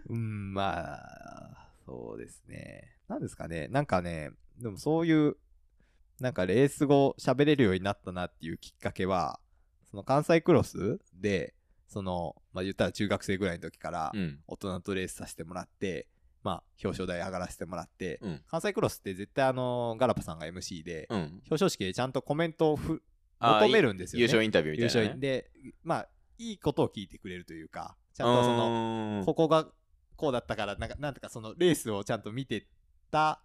[0.09, 2.97] うん、まあ、そうですね。
[3.07, 3.69] なんですかね。
[3.69, 5.37] なんかね、でもそういう、
[6.19, 9.39] なんかレース後喋れるようになったなっていうきっかけは、
[9.89, 11.53] その関西クロスで、
[11.87, 14.39] その、まあ言ったら中学生ぐらいの時からうん。
[14.47, 16.07] 大人とレースさせてもらって、
[16.43, 18.41] まあ表彰台上がらせてもらって、うん。
[18.47, 21.19] 関西クロスって絶対あの、ガラパさんが MC で、うん。
[21.19, 24.23] 表彰式でちゃんとコメントを求めるんですよね。
[24.23, 25.07] 優勝インタビューみ優たいな、ね。
[25.07, 25.51] 勝で、
[25.83, 29.67] まあ、いいことを聞いてくれるというか、ちゃんとその、のここが
[30.17, 32.67] こうだったから、なんか、なんとかそのレースをちゃんと見て
[33.11, 33.41] た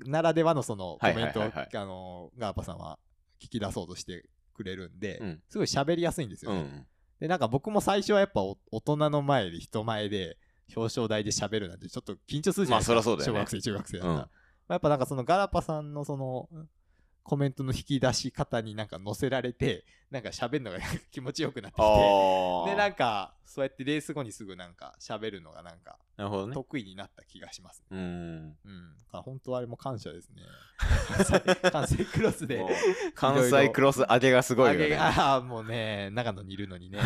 [0.00, 2.98] ならではのそのコはいメントを、はいはいはいあの、ガーパさんは
[3.40, 6.58] 聞き出そうとしてくれるんで、うんすごい喋りやすいんですよね。
[6.58, 6.86] うん。
[7.20, 10.38] で、なんか僕も最初はやっぱお大人の前で人前で
[10.74, 12.94] 表彰台で喋るなんてちょっと緊張するじゃないですか。
[12.94, 14.14] まあそそうだよね小学生、中学生だったら。
[14.14, 14.28] うんま
[14.68, 16.48] あやっぱなんかそのガラパさんのその
[17.26, 20.78] コメントの引き出し方になんか乗せられて、なんか喋るのが
[21.10, 22.70] 気持ちよくなってきて。
[22.70, 26.54] で、なんかそうやってレース後にすぐなんか喋るのがなんかなるほどね。
[26.54, 27.98] 得意になった気がしますね。
[27.98, 28.56] うん。
[28.64, 28.94] うん。
[29.10, 30.42] 本当あれも感謝ですね。
[31.72, 32.64] 関西クロスで。
[33.16, 34.96] 関西クロス上げがすごいよね。
[34.96, 37.00] ああ、もうね、長野にいるのにね。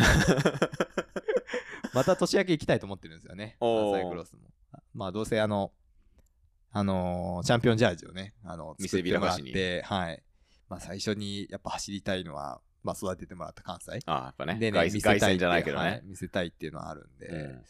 [1.95, 3.57] また年明け行きたいと思ってるんですよね。
[3.59, 4.41] 関西クロスも。
[4.93, 5.71] まあ、どうせあの、
[6.73, 10.23] あのーチャンピオンジャージをね、あの、見せ作ってもらって、はい。
[10.69, 13.99] まあ、最初にやっぱ走りたいのは、まあ、育ててもらった関西。
[14.05, 14.55] ああ、やっぱね。
[14.55, 16.01] でね、見せたいじゃないけどはいね。
[16.05, 17.63] 見せたいっていうのはあるんで、うん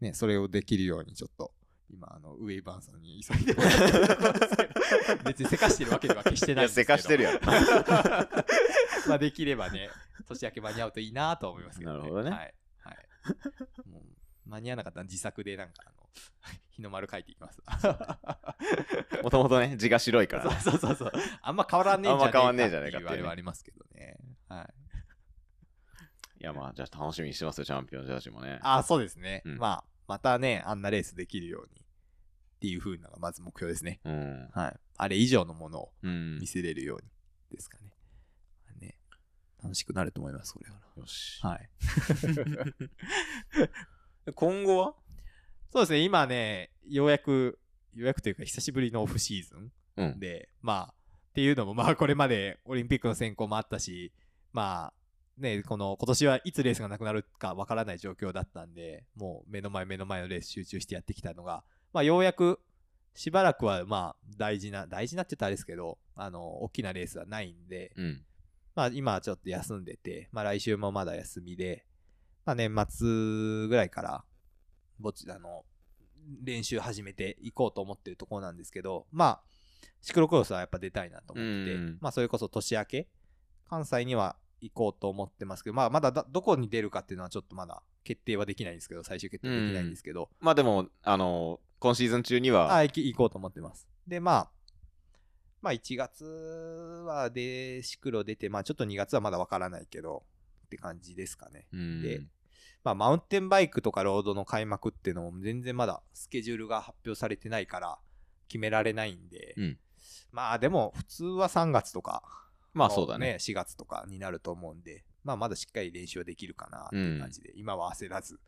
[0.00, 1.52] ね、それをできるようにちょっと、
[1.88, 6.96] 今、あの、ウェイバーンさんに急いでもらって 別にせかしてるわけでは決してないんですけど。
[6.96, 7.40] せかしてるやろ。
[9.06, 9.90] まあできればね、
[10.26, 11.98] 年明け間に合うといいなとは思いますけど、ね。
[11.98, 12.54] なるほどねはい。
[12.78, 13.88] はい。
[13.88, 14.02] もう
[14.46, 16.08] 間に合わなかったら自作でなんか、あの、
[16.70, 17.62] 日の丸書いていきます。
[19.22, 20.56] もともとね、字が白いからね。
[20.60, 21.22] そうそうそうそう。
[21.42, 24.16] あんま変わらねえんじゃねえかあんま変わんねえじゃねえかっていれはありますけどね。
[24.48, 24.74] はい。
[26.40, 28.58] いや、まあ、じゃあ楽しみにしてますよ、チャンピオンジャージもね。
[28.62, 29.42] あ、そうですね。
[29.44, 31.84] うんまあ、またね、あんなレースできるようにっ
[32.58, 34.00] ていう風なのがまず目標ですね。
[34.04, 34.48] うん。
[34.52, 34.80] はい。
[34.96, 36.46] あれ以上のものをうん見。
[36.46, 37.10] せれるように
[37.50, 37.92] ですかね。
[38.80, 38.98] ね
[39.62, 40.80] 楽しくなると思います、これは。
[40.96, 41.40] よし。
[41.42, 41.70] はい。
[44.34, 44.94] 今後は？
[45.72, 47.58] そうですね、今ね、ようやく、
[47.94, 50.20] ようやくというか、久しぶりのオフシーズンうん。
[50.20, 50.94] で、まあ、
[51.30, 54.12] っていうのも、まあ、これまでオリンピックの選考もあったし、
[54.52, 62.60] まあ、ね、この、今年はいつレースがなくなるかわからない状況だったんで、もう目の前目の前のレース集中してやってきたのが、まあ、ようやく、
[63.14, 68.22] しばらくは、まあ、大事な、大事なって言ったらあれですけど、あの、大きなレースはないんで、うん。
[68.74, 71.84] まあ今はちょっと休んでて、まあ来週もまだ休みで、
[72.44, 74.24] まあ年末ぐらいから、
[74.98, 75.64] ぼち、あの、
[76.42, 79.40] 練習始めていこうと思ってるところなんですけど、まあ、
[80.00, 83.08] シクロクロスはやっぱ出たいなと思ってて、うんまあそれこそ年明け、
[83.68, 93.88] 関西には行こうと思ってますけど、まあまだだどこに出るかっていうのはちょっとまだ決定はできないんですけど、最終決定できないんですけど、まあでも、あの、今シーズン中には、あ、行き行こうと思ってます。
[94.06, 94.50] で、まあ、
[95.60, 96.24] まあ1月
[97.06, 100.24] はで、シクロ出て、まあちょっと2月はまだわからないけど、
[100.72, 101.66] って感じですかね。
[101.72, 102.22] うんで
[102.84, 107.98] まあマウンテンバイクとかロードの開幕っていうのも全然まだスケジュールが発表されてないから
[108.48, 109.78] 決められないんで、うん
[110.32, 112.22] まあでも普通は3月とか
[112.72, 113.36] まあそうだね。
[113.38, 118.40] 4月とかになると思うんで、まあまだしっかり練習はできるかなっていう感じで、今は焦らず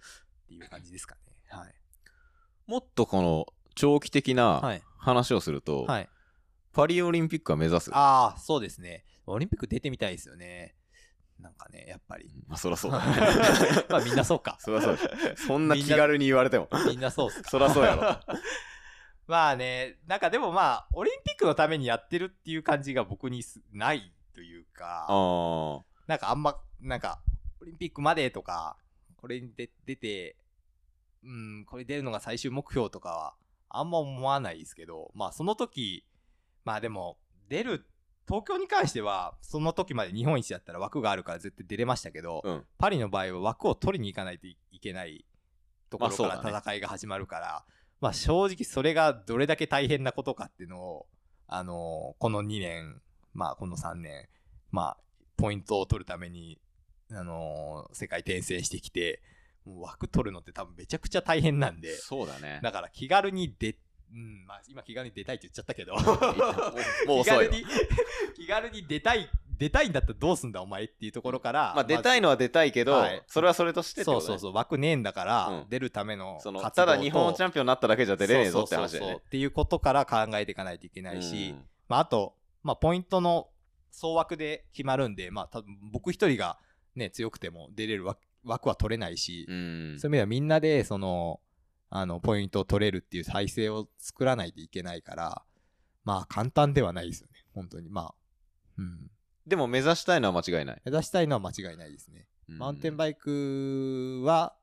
[0.45, 1.21] っていう感じですかね。
[1.51, 1.75] はい。
[2.67, 4.61] もっとこの長期的は。
[4.63, 6.09] ない話をすると、はい。
[6.73, 7.91] パリオリンピックは目指す？
[7.93, 9.05] ああ、そうですね。
[9.27, 10.75] オリンピック出てみたいですよね。
[11.39, 12.31] なんかね、やっぱり。
[12.47, 13.16] まあそらそうだね。
[13.89, 14.56] まあみんなそうか。
[14.61, 16.69] そ らそうだそんな気軽に言われても。
[16.86, 17.51] みんなそうっすか。
[17.51, 18.36] そらそうやろ。
[19.27, 27.20] まあね、なんかでもまあ、オリンピックのためにやってるっていう感じが僕にすないというか、あなんかあんま、なんか、
[27.61, 28.77] オリンピックまでとか、
[29.16, 30.36] これに出出て、
[31.23, 33.35] うん、これ出るのが最終目標とかは、
[33.70, 36.05] あんま思わないですけど、まあその時、
[36.65, 37.86] まあでも、出る、
[38.27, 42.49] 東京に関しては、その時まで日本一だったら枠があるから絶対出れましたけど、あ。
[42.49, 42.67] うん。
[42.79, 45.25] パリの場合は枠を取りに行かないといけない
[45.91, 47.65] ところから戦いが始まるから、
[48.01, 51.07] まあ正直それがどれだけ大変なことかっていうのを、
[51.47, 53.01] あのーこの2年、
[53.33, 54.29] まあこの3年、
[54.71, 54.97] まあ
[55.37, 56.61] ポイントを取るために、
[57.11, 59.23] あのー世界転戦してきて、
[59.65, 62.61] もう枠取るのって多分めちゃくちゃ大変なんで、そうだね。
[62.63, 63.79] だから気軽に出、
[64.12, 65.94] うん、まあ今気軽に出たいって言っちゃったけど、
[67.06, 67.64] もう遅いわ気軽に、
[68.36, 69.28] 気軽に出たい、
[69.59, 73.22] 出たいんだったらどうすんだお前っていうところから、まあ出たいのは出たいけど、はい。
[73.26, 81.64] それはそれとしてそうそうそう、枠ねえんだから、うん出るための活動とただ日本チャンピオンになっただけじゃ出れねえぞって話だよそうそうそうねっていうことから考えていかないといけないし、うん。
[81.89, 83.48] まあ、あと、まあ、ポイントの
[83.90, 86.59] 総枠で決まるんで、まあ、多分僕一人が、
[86.94, 89.98] ね、強くても出れる枠枠は取れないし、うん。
[89.98, 91.40] そういう意味ではみんなでその
[91.97, 95.43] あのポイントを取れるっていう体制を作らないといけないから
[96.05, 98.15] まあ簡単ではないですよね本当にまあ、
[98.79, 99.11] うん、
[99.47, 100.83] でも目指したいのは間違いない。
[100.85, 104.55] 目指したいのは間違いないですねマウンテンバイクは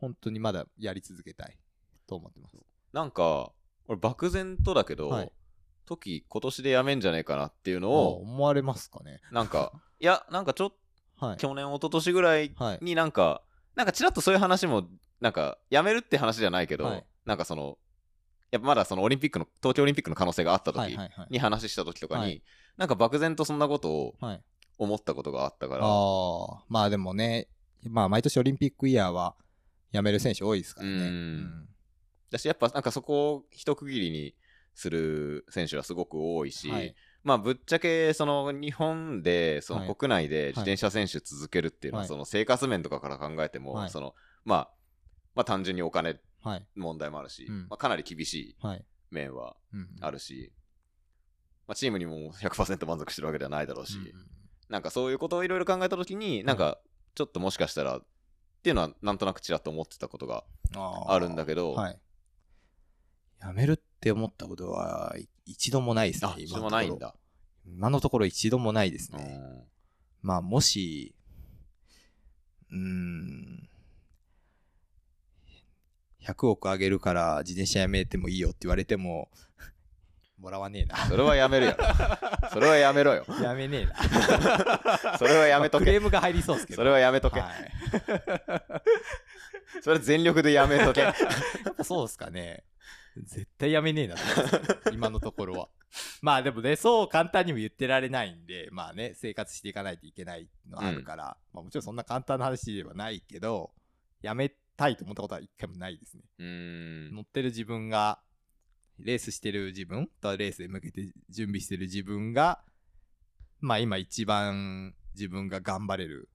[0.00, 1.58] 本当にまだやり続けたい
[2.06, 2.56] と思ってます。
[2.92, 3.52] なんか、
[3.86, 5.32] 俺漠然とだけど、はい
[5.84, 9.22] 時今年でやめんじゃねえかなっていうのあを、思われますかね。
[9.32, 10.72] なんか、いや、なんかちょっ
[11.16, 11.36] はい。
[11.38, 12.78] 去年、一昨年ぐらいはい。
[12.82, 13.42] になんか、
[13.78, 14.88] なんかちらっとそういう話も、
[15.20, 17.04] なんか、やめるって話じゃないけど、はい。
[17.24, 17.78] なんかその、
[18.50, 21.26] やっぱまだそのオリンピックの、東京オリンピックの可能性があった時はいはいはい。
[21.30, 22.42] に話した時とかに、はい。
[22.76, 24.42] なんか漠然とそんなことをはい、
[24.78, 27.46] 思ったことがあったから、ああ、まあでもね、
[27.84, 29.36] まあ毎年オリンピックイヤーは
[29.92, 30.94] 辞める選手多いですからね。
[30.96, 31.68] うん。
[32.32, 34.34] だしやっぱなんかそこを一区切りに
[34.74, 39.88] する選手はすごく多いし、はいまあぶっちゃけその日本でそはい。
[39.88, 42.08] の国内で自転車選手続けるっていうのははい。
[42.08, 43.90] その生活面とかから考えても、はい。
[43.90, 44.14] その
[44.44, 44.70] まあ
[45.34, 46.66] まあ単純にお金はい。
[46.76, 47.60] 問題もあるし、うん。
[47.68, 48.84] まあ、かなり厳しいはい。
[49.10, 50.52] 面はうんあるし、
[51.66, 53.98] まあ、チームにも100%満足してるわけではないだろうし、
[54.68, 56.78] なんかそういうことをいろいろ考えた時になんか
[57.14, 58.04] ちょっともしかしたらっ
[58.62, 60.44] ていうのはなんとなくちらっと思ってたことが
[61.06, 62.00] あるんだけど、はい。
[63.40, 66.38] 辞めるって思ったことはい一度もないですねあ。
[66.38, 67.14] 一度もないんだ。
[67.66, 69.24] 今のところ一度もないですうね。
[69.24, 69.62] ん
[70.20, 71.14] まあ、もし、
[72.70, 73.68] うーん、
[76.22, 79.30] 100億あげるから自転車やめてもいいよって言われても、
[80.38, 80.96] もらわねえな。
[81.08, 81.76] それはやめるよ。
[82.52, 83.24] それはやめろよ。
[83.42, 85.16] やめねえな。
[85.18, 85.86] それはやめとけ。
[85.86, 86.76] クレームが入りそうですけど。
[86.76, 87.40] それはやめとけ。
[87.40, 87.72] はい
[89.82, 91.00] それは全力でやめとけ。
[91.00, 92.64] やっぱそうですかね。
[93.24, 94.16] 絶対やめねえな
[94.92, 95.68] 今のところは。
[96.20, 103.72] まあでもね、そう簡単にも言ってられないんで、まあね、生活していかないといけないのはあるから、まあもちろんそんな簡単な話ではないけど、
[104.20, 106.22] やめたいと思ったことは一回もないですね。
[106.38, 107.14] うーん。
[107.14, 108.20] 乗ってる自分が、
[108.98, 112.64] レースしてる自分とレースに向けて準備してる自分が、
[113.60, 116.28] まあ今一番自分が頑張れる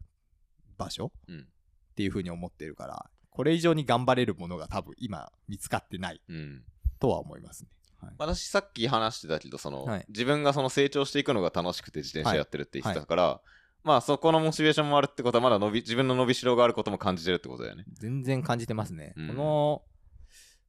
[0.78, 1.48] 場所うん
[1.94, 6.64] っていうふうに思ってるから、これ以上に頑張れるものが多分今見つかってないうん。
[7.04, 7.70] とは思いますね。
[8.02, 13.42] はい私さっき話してたけど、その、はい自分がその成長していくのが楽しくて自転車やってるって言ってたから、
[13.84, 17.84] まあそこのモチベーションもあるってことはまだ伸び自分の伸びしろがあることも感じてるってことだよね。
[17.94, 19.14] 全然感じてますね。
[19.18, 19.82] うんこの、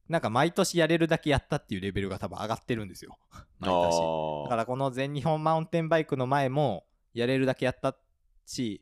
[0.09, 3.17] なんか毎年やれるだけやったっていうレベルが多分上がってるんですよ。
[3.59, 4.43] 毎年。
[4.45, 7.97] だからこの全日本マウンテンバイクの前もやれるだけやった
[8.45, 8.81] し、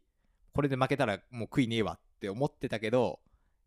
[0.53, 3.19] これで負けたらもう悔いねえわって思ってたけど、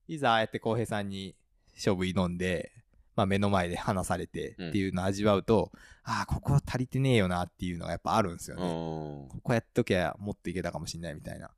[0.06, 1.34] いざああやって浩平さんに
[1.74, 2.72] 勝負挑んで、
[3.16, 5.72] まあ目の前で話されてっていうのを味わうと、
[6.04, 8.66] ああ、ここ足りてねえよなっていうのがやっぱあるんですようね。
[8.66, 9.28] ん。
[9.28, 11.50] ここやっときゃもっといけたかもしんないみたいな。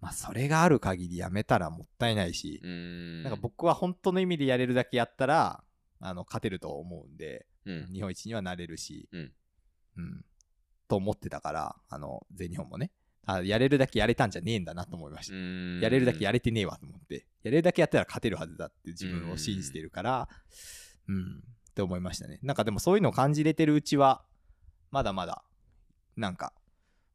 [0.00, 3.22] まあそれがある限りやめたらもったいないし、うん。
[3.22, 5.62] なんか僕は本当の意味でやれるだけやったら、
[6.00, 7.86] あの、勝てると思うんで、うん。
[7.92, 9.32] 日本一にはなれるし、うん
[9.96, 10.24] うん
[10.86, 12.90] と思ってたから、あの、全日本もね。
[13.26, 15.34] あやれるだけやれたんじゃねえんだなと思いました。
[15.34, 17.26] うんやれるだけやれてねえわと思って。
[17.42, 20.28] やれるだけやったら勝てるはずだって自分を信じてるから、
[21.08, 22.38] うん、って思いましたね。
[22.42, 24.22] なんかでもそういうのを感じれてるうちは、
[24.90, 25.44] まだまだ、
[26.16, 26.52] なんか、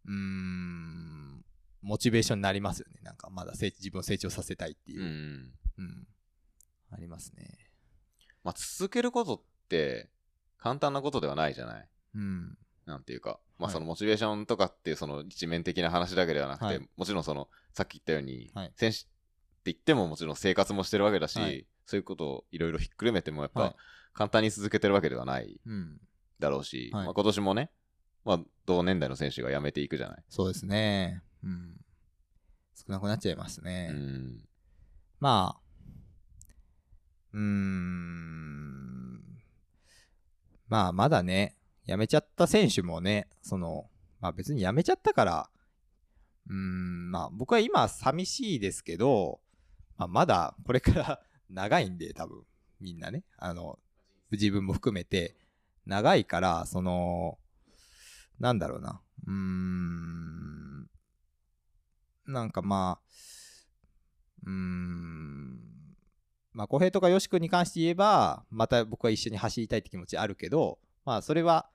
[0.06, 1.46] うーん、
[1.82, 3.00] モチベーションになりますよね。
[3.04, 5.06] なんかまだ成自分を成長させたいっていうう。
[5.06, 5.54] ん。
[5.78, 6.08] うん。
[6.92, 7.58] ありますね。
[8.44, 10.10] まあ、続けることって、
[10.58, 11.88] 簡単なことではないじゃない？
[12.16, 12.58] うん。
[12.86, 19.08] なんていうか、まあ、はいそのモチベーションとかっていうその一面的な話だけではなくて、はいもちろんそのさっき言ったように、はい選手って
[19.66, 23.76] 言ってももちろん生活もしてるわけだし、はいそういうことをいろいろひっくるめてもやっぱ、はい
[24.12, 26.02] 簡単に続けてるわけではないうん。
[26.40, 27.70] だろうし、はいまあ、今年もね、
[28.26, 30.24] まあ、同年代の選手が辞めていくじゃない。
[30.28, 31.22] そうですね。
[31.44, 31.78] うん。
[32.76, 33.88] 少なくなっちゃいますうね。
[33.90, 34.44] ん。
[35.20, 35.62] まあ、
[37.34, 38.50] うーん。
[40.68, 41.56] まあ、まだね、
[41.86, 43.90] 辞めちゃった選手もね、その、
[44.20, 45.50] まあ別に辞めちゃったから、
[46.48, 49.40] うーん、まあ僕は今寂しいですけど、
[49.98, 52.44] まあまだこれから長いんで、多分、
[52.80, 53.80] みんなね、あの、
[54.32, 55.36] 自分も含めて、
[55.86, 57.38] 長いから、その、
[58.40, 60.90] なんだろうな、うーん、
[62.28, 63.10] なんかまあ、
[64.46, 65.60] うーん、
[66.54, 71.70] まあ、小平とかよし君に関して言えば、また僕は一緒に走りたいって気持ちあるけど、まあ、それは、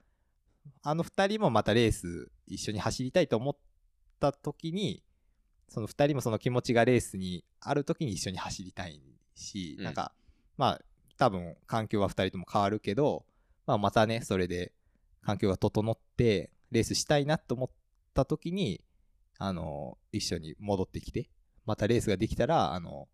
[0.82, 3.56] あの二人もまたレース一緒に走りたいと思っ
[4.20, 5.02] た時に、
[5.68, 9.02] その二人もその気持ちがレースにある時に一緒に走りたい
[9.34, 10.12] し、うんなんか、
[10.56, 10.80] まあ、
[11.16, 13.24] 多分環境は二人とも変わるけど、
[13.66, 14.72] まあ、またね、それで
[15.22, 17.70] 環境が整って、レースしたいなと思っ
[18.14, 18.82] た時に、
[19.38, 21.30] あの、一緒に戻ってきて、
[21.66, 23.08] またレースができたら、あの、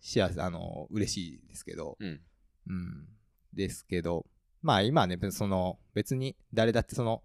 [0.00, 2.20] 幸せ、あの、嬉しいですけど、うん。
[2.66, 3.08] うん。
[3.52, 4.26] ですけど、
[4.62, 7.22] まあ今はね、その、別に誰だってその、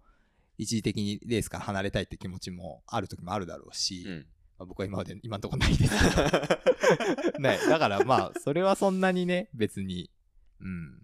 [0.56, 4.26] 一時的にレースから離れたいって気持ちもある時もあるだろうし、うん。
[4.58, 10.10] まあ僕は今まで、今のところないですけど、 ね、だからまあ、それはそんなにね、別に、
[10.60, 11.02] うん。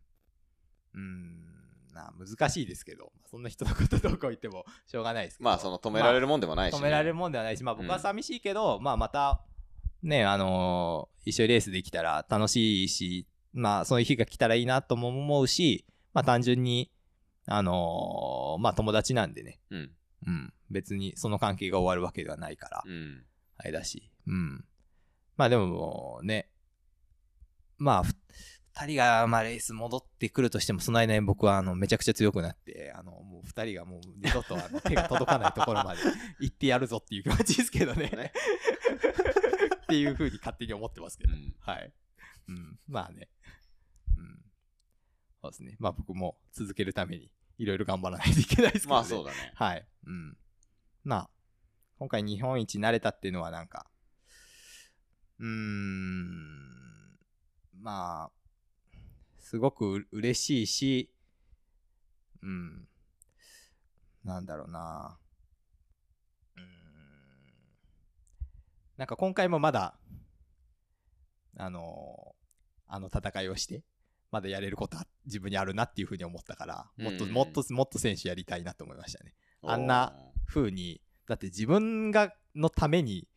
[0.94, 1.50] うん。
[1.92, 5.50] な難しいですけど、そんな人のことどこ言ってもしょうがないですけど。
[5.50, 9.42] まあ、その止められるもんでもないし、ね止められるもんではないし、まあ僕は寂しいけど、まあまた、
[10.02, 16.90] ね、あのー一緒にレースできたら楽しいし、まあそういう日が来たらいいなとも思うし、まあ単純に、
[17.46, 19.90] あのーまあ友達なんでね、うん。
[20.26, 23.24] うん、別にその関係が終わるわけではないから、うん。
[23.60, 24.64] あれだし、うん。
[25.36, 26.48] まあでももうね、
[27.76, 28.14] まあ、ふ
[28.72, 36.00] 二人がまあレース戻ってくるとしても、その間に僕はあのめちゃくちゃ強くなって、あのもう二人がもう二度とあの手が届かないところまで
[36.40, 38.08] 行ってやるぞっていう気持ちですけどね。
[38.08, 38.32] ね
[39.82, 41.34] っていうふうに勝手に思ってますけど。
[41.34, 41.54] うん。
[41.58, 41.92] はい。
[42.48, 42.78] うん。
[42.86, 43.28] まあね。
[44.16, 44.44] うん。
[45.42, 45.76] そうですね。
[45.78, 48.94] まあ僕も続けるためにいろいろ頑張らないといけないですけど、ね。
[48.94, 49.52] まあ、そうだね。
[49.54, 49.86] はい。
[50.06, 50.38] うん。
[51.04, 51.30] まあ、
[52.00, 53.84] 今回日本一になれたっていうのはなんか、
[55.38, 57.18] うーん、
[57.78, 58.30] まあ、
[59.38, 61.12] すごくう嬉しいし、
[62.42, 62.88] うん、
[64.24, 65.18] なんだろうな。
[66.56, 66.64] うーん、
[68.96, 69.98] なんか今回もまだ、
[71.58, 72.34] あの
[72.86, 73.84] あの戦いをして、
[74.30, 79.34] まだやれることは自分にあるなっていうふうに思ったから、もっとうんもっともっと選手やりたいなと思いましたね。
[79.62, 80.14] あんな
[80.46, 83.28] 風に、だって自分が、のために、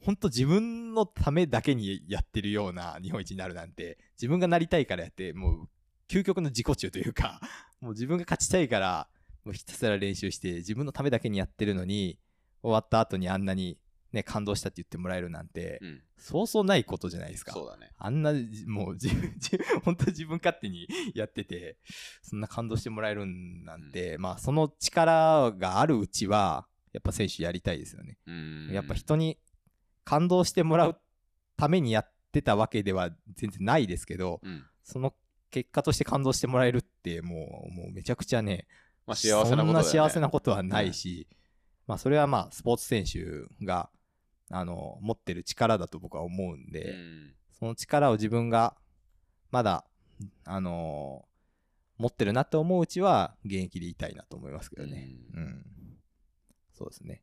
[0.00, 5.68] 本当自分のためだけにやってるような日本一になるなんて、自分がなりたいからやって、もう、
[6.08, 7.40] 究極の自己中というか、
[7.80, 9.08] もう自分が勝ちたいから、
[9.44, 12.18] もうひたすら練習して、自分のためだけにやってるのに、
[12.62, 13.78] 終わった後にあんなに、
[14.12, 16.02] ね、感動したって言ってもらえるなんて、うん。
[16.18, 17.52] そうそうないことじゃないですか。
[17.52, 17.92] そうだね。
[17.96, 21.78] あんな、じもう自分、自分本当自分勝手にやってて、
[22.22, 28.18] そんな感動してもらえるんなんて、まあその力があるうちは、やっぱ選手やりたいですよね。
[28.26, 28.70] うん。
[28.72, 29.38] やっぱ人に
[30.04, 31.00] 感動してもらう
[31.56, 34.64] ためにやってたわけでは全然ないですけど、うん。
[34.82, 35.14] その
[35.50, 38.66] 結果として感動してもらえるって、もう、もうめちゃくちゃね、
[39.06, 39.56] まあ、幸せなことね。
[39.56, 41.28] そんな幸せなことはないし、
[41.86, 43.90] まあそれはまあスポーツ選手が、
[44.50, 47.34] あの、持ってる力だと僕は思うんで、うん。
[47.58, 48.76] その力を自分が
[49.50, 49.84] まだ、
[50.44, 51.30] あのー
[52.00, 55.10] 持ってるなって思ううちは現役でいたいなと思いますけどね。
[55.34, 55.64] ううんん。
[56.80, 57.22] そうですね。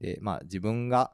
[0.00, 1.12] で、まあ自分が、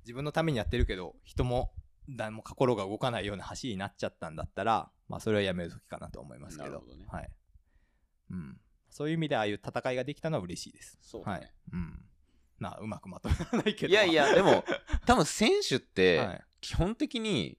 [0.00, 1.72] 自分のためにやってるけど、人も
[2.08, 6.70] 誰も心が動かないような走りになっちゃったんだったら、まあそれはやめる時かなと思いますけど。
[6.70, 7.30] なるほどねはい。
[8.30, 8.60] うん。
[8.90, 10.98] そういう意味でああいう戦いができたのは嬉しいです。
[11.02, 11.52] そうだねはい。
[11.72, 12.04] うん。
[12.58, 13.92] まあうまくまとめられないけど。
[13.92, 14.64] いやいや、でも、
[15.06, 17.58] 多分選手っはてい、基本的に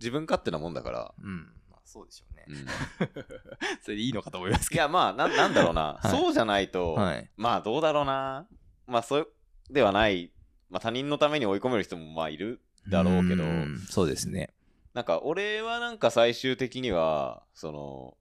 [0.00, 1.54] 自分勝手なもんだから、うん。
[1.84, 2.44] まあそうでしょうね。
[2.48, 2.66] うん
[3.82, 4.78] それでいいのかと思いますけど。
[4.78, 7.30] いや、まあ、ななんだろうな、 はいそうじゃないと、はい。
[7.36, 8.48] まあ、どうだろうな。
[8.86, 9.32] まあ、そう
[9.70, 10.32] ではない、
[10.70, 14.54] まあ、他人のために追い込める人も、まあ、いるだろうけど、んそうですね。
[14.92, 18.16] なんか、俺はなんか最終的には、その、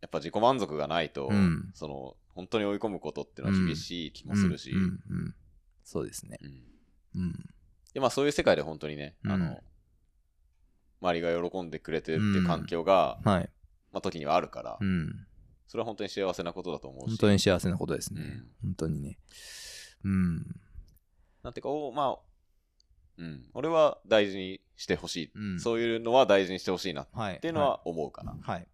[0.00, 4.88] やっぱ自己満足がないと、うんその、本当に追い込むことっていうのは厳しい気もするし、うんうんう
[5.28, 5.34] ん
[5.82, 6.38] そうですね。
[6.40, 7.50] うんうん。
[7.92, 9.60] でまあそういう世界で本当にね、あうんの
[11.00, 13.50] 周りが喜んでくれてるっていう環境が、はい。
[13.92, 15.26] まあ、時にはあるから、うん。
[15.66, 18.20] それは本当に幸せなことだと思うし本当に幸せなことですね。
[18.20, 19.18] うん本当にね。
[20.04, 20.36] うん。
[21.42, 22.18] なんていうかおまあ
[23.18, 27.40] うん俺は大事にしてほしい、うんそういうのは大事にしてほしいなっはい。
[27.40, 28.66] ていうのは思うかな、はい。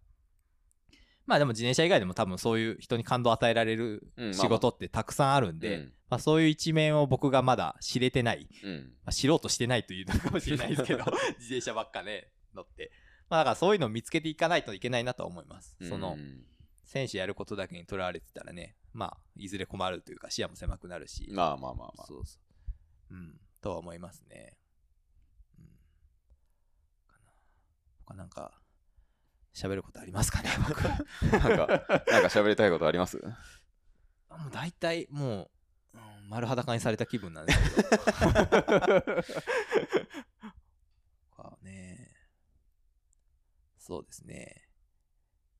[1.27, 10.99] まあでも自転車以外でも多分そういう人に感動を与えられるうん仕事ってたくさんあるんで、うんまあそういう一面を僕がまだ知れてない、うんまあ、知ろうとしてないというのかもしれないですけど、
[11.37, 12.91] 自転車ばっかね、乗って。
[13.29, 15.75] まあだからそういうのを見つけていかないといけないなとは思います。
[15.81, 16.45] そのう、ん
[16.85, 22.39] 選手やることだけにとらわれてたらね、まあいずれ困るというか視野も狭くなるし、まあまあまあまあそうそ
[23.11, 23.13] う。
[23.13, 24.57] うん、とは思いますね。
[25.59, 25.65] うん。
[27.05, 27.33] かな。
[28.05, 28.61] 他なんか、
[29.57, 30.83] 喋ることありますかね、 僕。
[30.83, 31.01] なん
[31.41, 33.19] かなんか喋りたいことあります？
[34.29, 35.49] あもう大体、も
[35.95, 37.97] う、うん、丸裸にされた気分なんですけど。
[41.35, 42.13] かね。
[43.79, 44.69] そうですね。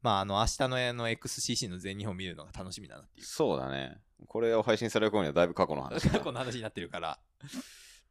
[0.01, 3.25] まあ、あの、明日のあの XCC の全日本見るのが楽しみだなっていう。
[3.25, 7.19] そうだねこれを配信される頃にはだいぶ過去の話だ過去の話になってるから、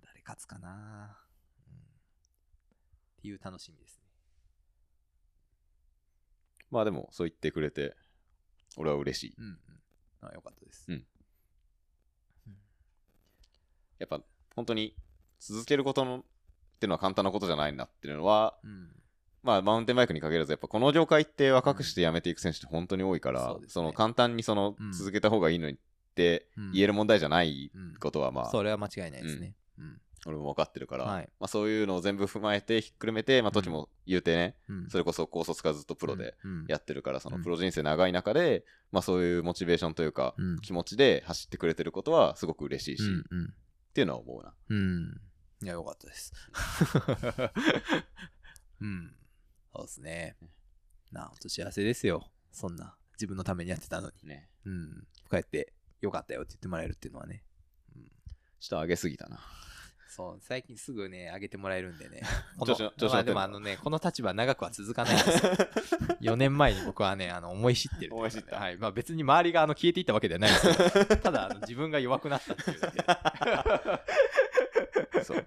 [0.02, 1.18] 誰勝つかな、
[1.68, 1.78] うん、っ
[3.20, 4.05] ていう楽しみですね。
[6.70, 7.94] まあでもそう言ってくれて
[8.76, 9.58] 俺は嬉しいうんうん。
[10.28, 10.86] あよかったです。
[10.88, 11.04] うん
[13.98, 14.20] やっぱ
[14.54, 14.94] 本当に
[15.40, 16.22] 続けることのっ
[16.78, 18.90] ていうのは簡単なことじゃないなっていうのはうん。
[19.42, 25.78] まあマウンテンバイクに限らずやっぱこの業界って若くして辞めていく選手って本当に多いから、そうですねその簡単にそのうん続けた方がいいのにっ
[26.16, 29.54] てうん言える問題じゃないうんことはまあそれは間違いないですね。
[29.78, 30.00] うん。
[30.26, 43.54] 俺も分かってるから、はいまあ、そういうのを全部踏まえてひっくるめて、まあ、時も言うてね、うんそれこそ高卒からずっとプロでうんやってるから、そのうんプロ人生長い中で、まあ、そういうモチベーションというか、うん気持ちで走ってくれてることはすごく嬉しいし、うんっうん
[43.94, 44.52] ていうのは思うな。
[44.68, 45.20] うん。
[45.62, 46.34] いや、よかったです。
[48.80, 49.16] うん。
[49.72, 50.36] そうですね。
[51.10, 52.30] なあ、ほんと幸せですよ。
[52.52, 54.28] そんな、自分のためにやってたのに。
[54.28, 54.50] ね。
[54.66, 55.06] うん。
[55.22, 55.72] こうやって、
[56.02, 57.42] よかったよって言ってもらえるっていうのはね。
[57.94, 58.04] うん。
[58.04, 59.40] ちょっと上げすぎたな。
[60.16, 62.22] そう、最近すぐね、上げてもらえるんでね。
[62.64, 65.52] 調子のまあでもあのね、この立場長くは続かないんですよ。
[66.32, 68.78] 4年前に僕はね、あの思い知ってる、思い知ったはい。
[68.78, 73.02] まあ別に周りがあの消えていったわけではないんですけど、 ただあの自分が弱くなったっていうだけ
[75.12, 75.22] で。
[75.22, 75.46] そう。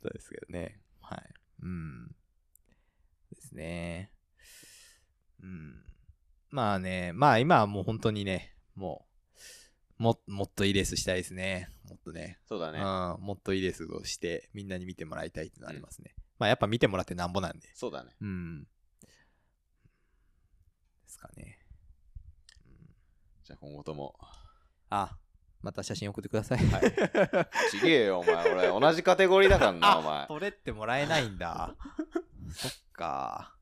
[0.00, 0.80] そうですけどね。
[1.02, 1.34] はい。
[1.60, 2.08] うん。
[2.08, 2.14] で
[3.42, 4.12] すね。
[5.42, 5.84] うん。
[6.48, 9.06] まあね、まあ今はもう本当にね、も
[9.98, 11.75] う、ももっといいレースしたいですね。
[11.88, 12.38] もっとね。
[12.48, 12.78] そうだね。
[12.78, 12.84] うん。
[13.24, 16.14] もっといいレースをして、みんなに見てもらいたいってのはありますね。
[16.38, 17.68] まあやっぱ見てもらってなんぼなんで。
[17.74, 18.10] そうだね。
[18.20, 18.62] うん。
[18.62, 18.68] で
[21.06, 21.58] すかね。
[22.66, 22.94] うん、
[23.44, 24.14] じゃあ今後とも。
[24.90, 25.16] あ、
[25.62, 26.58] また写真送ってください。
[26.58, 27.70] はい。
[27.70, 28.52] ちげえよ、お前。
[28.52, 30.26] 俺、同じカテゴリーだからな、 お前。
[30.26, 31.74] 取れってもらえないんだ。
[32.52, 33.55] そっか。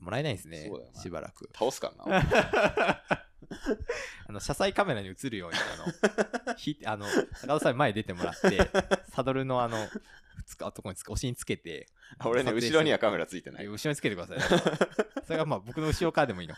[0.00, 0.92] 取ってもらえないんですねそうだよ。
[0.94, 1.50] なしばらく。
[1.54, 3.02] 倒すからな。
[4.28, 7.06] あの車載カメラに映るように、あの、 ひあの
[7.42, 8.70] 高田さんに前に出てもらって、
[9.12, 9.88] サドルのあの、
[10.46, 11.88] つかとこにつか、お尻につけて、
[12.24, 13.66] 俺ね、後ろにはカメラついてない。
[13.66, 14.40] 後ろにつけてください。
[15.24, 16.54] それがまあ僕の後ろからでもいいの。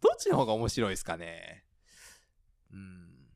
[0.00, 1.64] どっちの方が面白いですかね？
[2.72, 3.28] うん。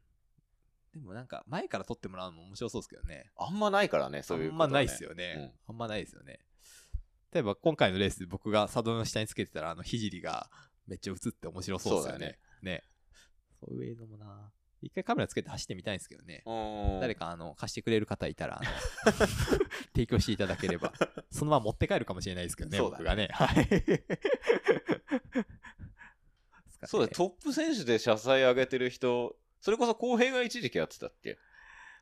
[0.94, 3.30] でもなんか前から撮ってもらうのも面白そうですけどね。
[3.36, 5.54] あんまないからね、そういうことはね、あんまないですよね。
[5.68, 6.40] あんまないですよね。
[7.36, 10.48] 例えば今回のレースで僕がサドルの下につけてたら、あの、聖が
[10.86, 12.38] めっちゃ映って面白そうですよね。
[12.62, 12.82] ね
[13.60, 14.50] そういう映像もな。
[14.80, 16.42] 一回カメラつけて走ってみたいんですけどね。
[16.46, 17.00] うん。
[17.02, 18.58] 誰かあの貸してくれる方いたら
[19.94, 20.94] 提供していただければ
[21.30, 23.68] そのまま持って帰るかもしれないですけどねそうだね僕がねはい
[26.86, 31.38] そうだ、トップ選手で車載上げてる人、それこそ公平が一時期やってたっけ？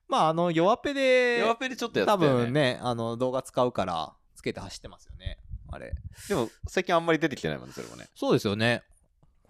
[0.09, 2.45] まああの弱ペで弱ペでちょっとやって多たよね。
[2.45, 5.39] 分ねあの動画使うからつけて走ってますよね
[5.71, 5.95] あれ
[6.29, 8.09] でも、最近あんまり出てきてないもんね、それもね。
[8.15, 8.83] そうですよね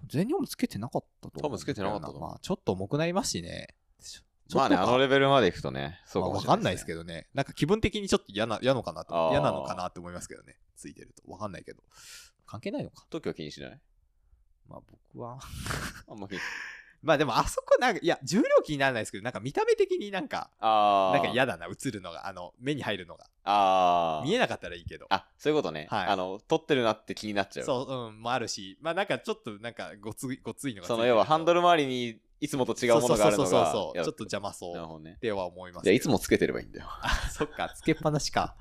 [0.07, 3.69] 全日本もつけてなかったと多分つけてなかったとまあちょっと重くなりますしね
[4.53, 7.29] まあね、あのレベルまでいくとね、そうかもしれない、まあわかんないですけどね。
[7.33, 9.31] なんか気分的にちょっと嫌な、嫌のかなと。
[9.33, 10.59] 嫌なのかなって思いますけどね。
[10.77, 11.23] ついてると。
[11.33, 11.83] わかんないけど。
[12.47, 13.07] 関係ないのか。
[13.09, 13.81] 時は気にしない？
[14.69, 15.39] まあ僕は。
[16.09, 16.39] あんま気に
[17.05, 20.51] まあでもあそこなんか、いや、重量気にならないですけど、なんか見た目的になんか。
[20.60, 23.26] なんか嫌だな、映るのが、あの、目に入るのが。
[23.44, 24.26] あー。
[24.26, 25.06] 見えなかったらいいけど。
[25.10, 25.86] あ、そういうことね。
[25.90, 27.66] はいあの、撮ってるなって気になっちゃう。
[27.66, 33.51] そう、うん、もあるし、まあなんかちょっとなんかごつい、ごついのがその要はハンドル周りにいつもと違うものがあるのが。
[33.51, 35.18] そうそうそうちょっと邪魔そうなるほどねっ。
[35.18, 36.01] ては思いますじゃあけど。
[36.01, 36.86] いつもつけてればいいんだよ。
[36.89, 38.56] あ、そっか、つけっぱなしか。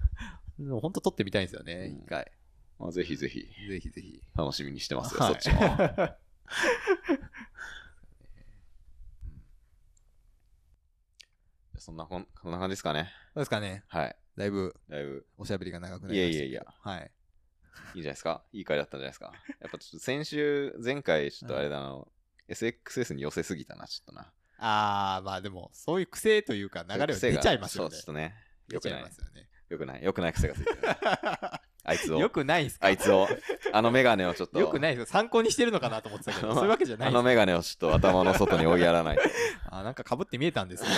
[0.58, 2.30] でも本当撮ってみたいんですよね、うん一回。
[2.78, 4.22] まあ、ぜひぜひぜひぜひ。
[4.36, 5.60] 楽しみにしてますよ、はいそっちも。
[11.82, 13.10] そんなこん、こんな感じですかね。
[13.34, 14.16] どうですかねはい。
[14.36, 17.10] だいぶだいぶ、おしゃべりが長くなりましたやいやいやはい。
[17.96, 18.44] いいじゃないですか。
[18.52, 19.32] いい回だったんじゃないですか。
[19.60, 22.00] やっぱちょっと先週、前回、ちょっとあれだな、
[22.48, 24.32] SXS に寄せすぎたな、ちょっとな。
[24.58, 28.04] あー、まあでも、そういう癖というか流れは出ちゃいますよねそう、ちょっ。
[28.04, 28.36] とね。
[28.68, 29.10] よくない出ちゃいま。
[29.10, 29.48] すよね。
[29.68, 30.04] よくない。
[30.04, 30.78] よくない癖がついてる。
[31.84, 32.18] あいつを。
[32.20, 32.86] よくないんすか？
[32.86, 33.28] あいつを。
[33.72, 34.58] あのメガネをちょっと。
[34.60, 39.18] よくないです参考にしてるのかなと思ってたけど、そういうわけじゃないあのメガネをちょっと頭の外に追いやらない。
[39.70, 40.84] あなんか被って見えたんです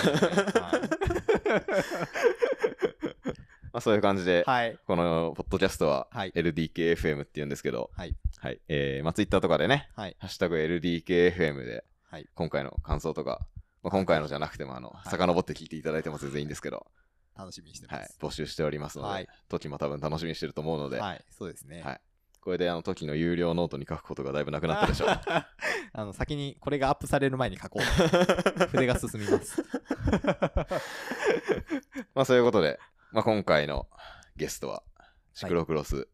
[3.73, 4.79] まあそういう感じで、はい。
[4.87, 8.15] このポッドキャストははい LDKFM って言うんですけど、はい。
[8.39, 8.61] はい。
[8.69, 10.17] えー、まあツイッターとかでね、はい。
[10.21, 12.27] ハッシュタグ LDKFM で、はい。
[12.35, 13.41] 今回の感想とか、
[13.83, 16.87] まあ、今回のじゃなくても、あの、はい遡って聞いていただいても全然いいんですけど、
[17.37, 18.19] 楽しみにしてまはいす。。
[18.21, 21.25] 募集しておりますので、はい時も多分楽しみにしてると思うので、はい。
[21.31, 21.83] そうですね。
[21.83, 22.01] はい
[22.45, 25.09] これであの時の有料ノートに書くことがだいぶなくなったでしょう。
[25.95, 27.83] あの、先にこれがアップされる前に書こう。
[28.69, 29.65] 筆が進みます。
[32.15, 32.79] まあそういうことで、
[33.13, 33.89] まあ今回の
[34.37, 34.83] ゲストは、
[35.33, 36.07] シクロクロス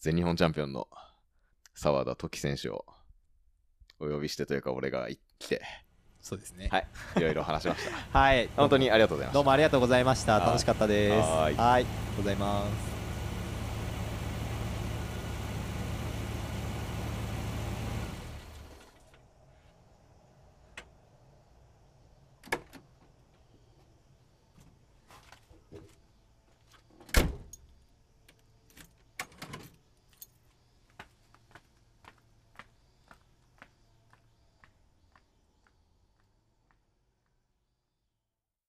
[0.00, 0.88] 全日本チャンピオンの
[1.76, 2.84] 沢田時選手を
[4.00, 5.08] お呼びしてというか俺が
[5.38, 5.62] 来て、
[6.26, 6.68] そうですね。
[6.72, 6.86] はい
[7.18, 7.92] いろいろ話しました。
[8.18, 8.48] はい。
[8.56, 9.44] 本当にありがとうございましたどう。
[9.44, 10.34] もありがとうございました。
[10.34, 11.28] はい楽しかったです。
[11.28, 11.86] はーい
[12.16, 12.95] ございます。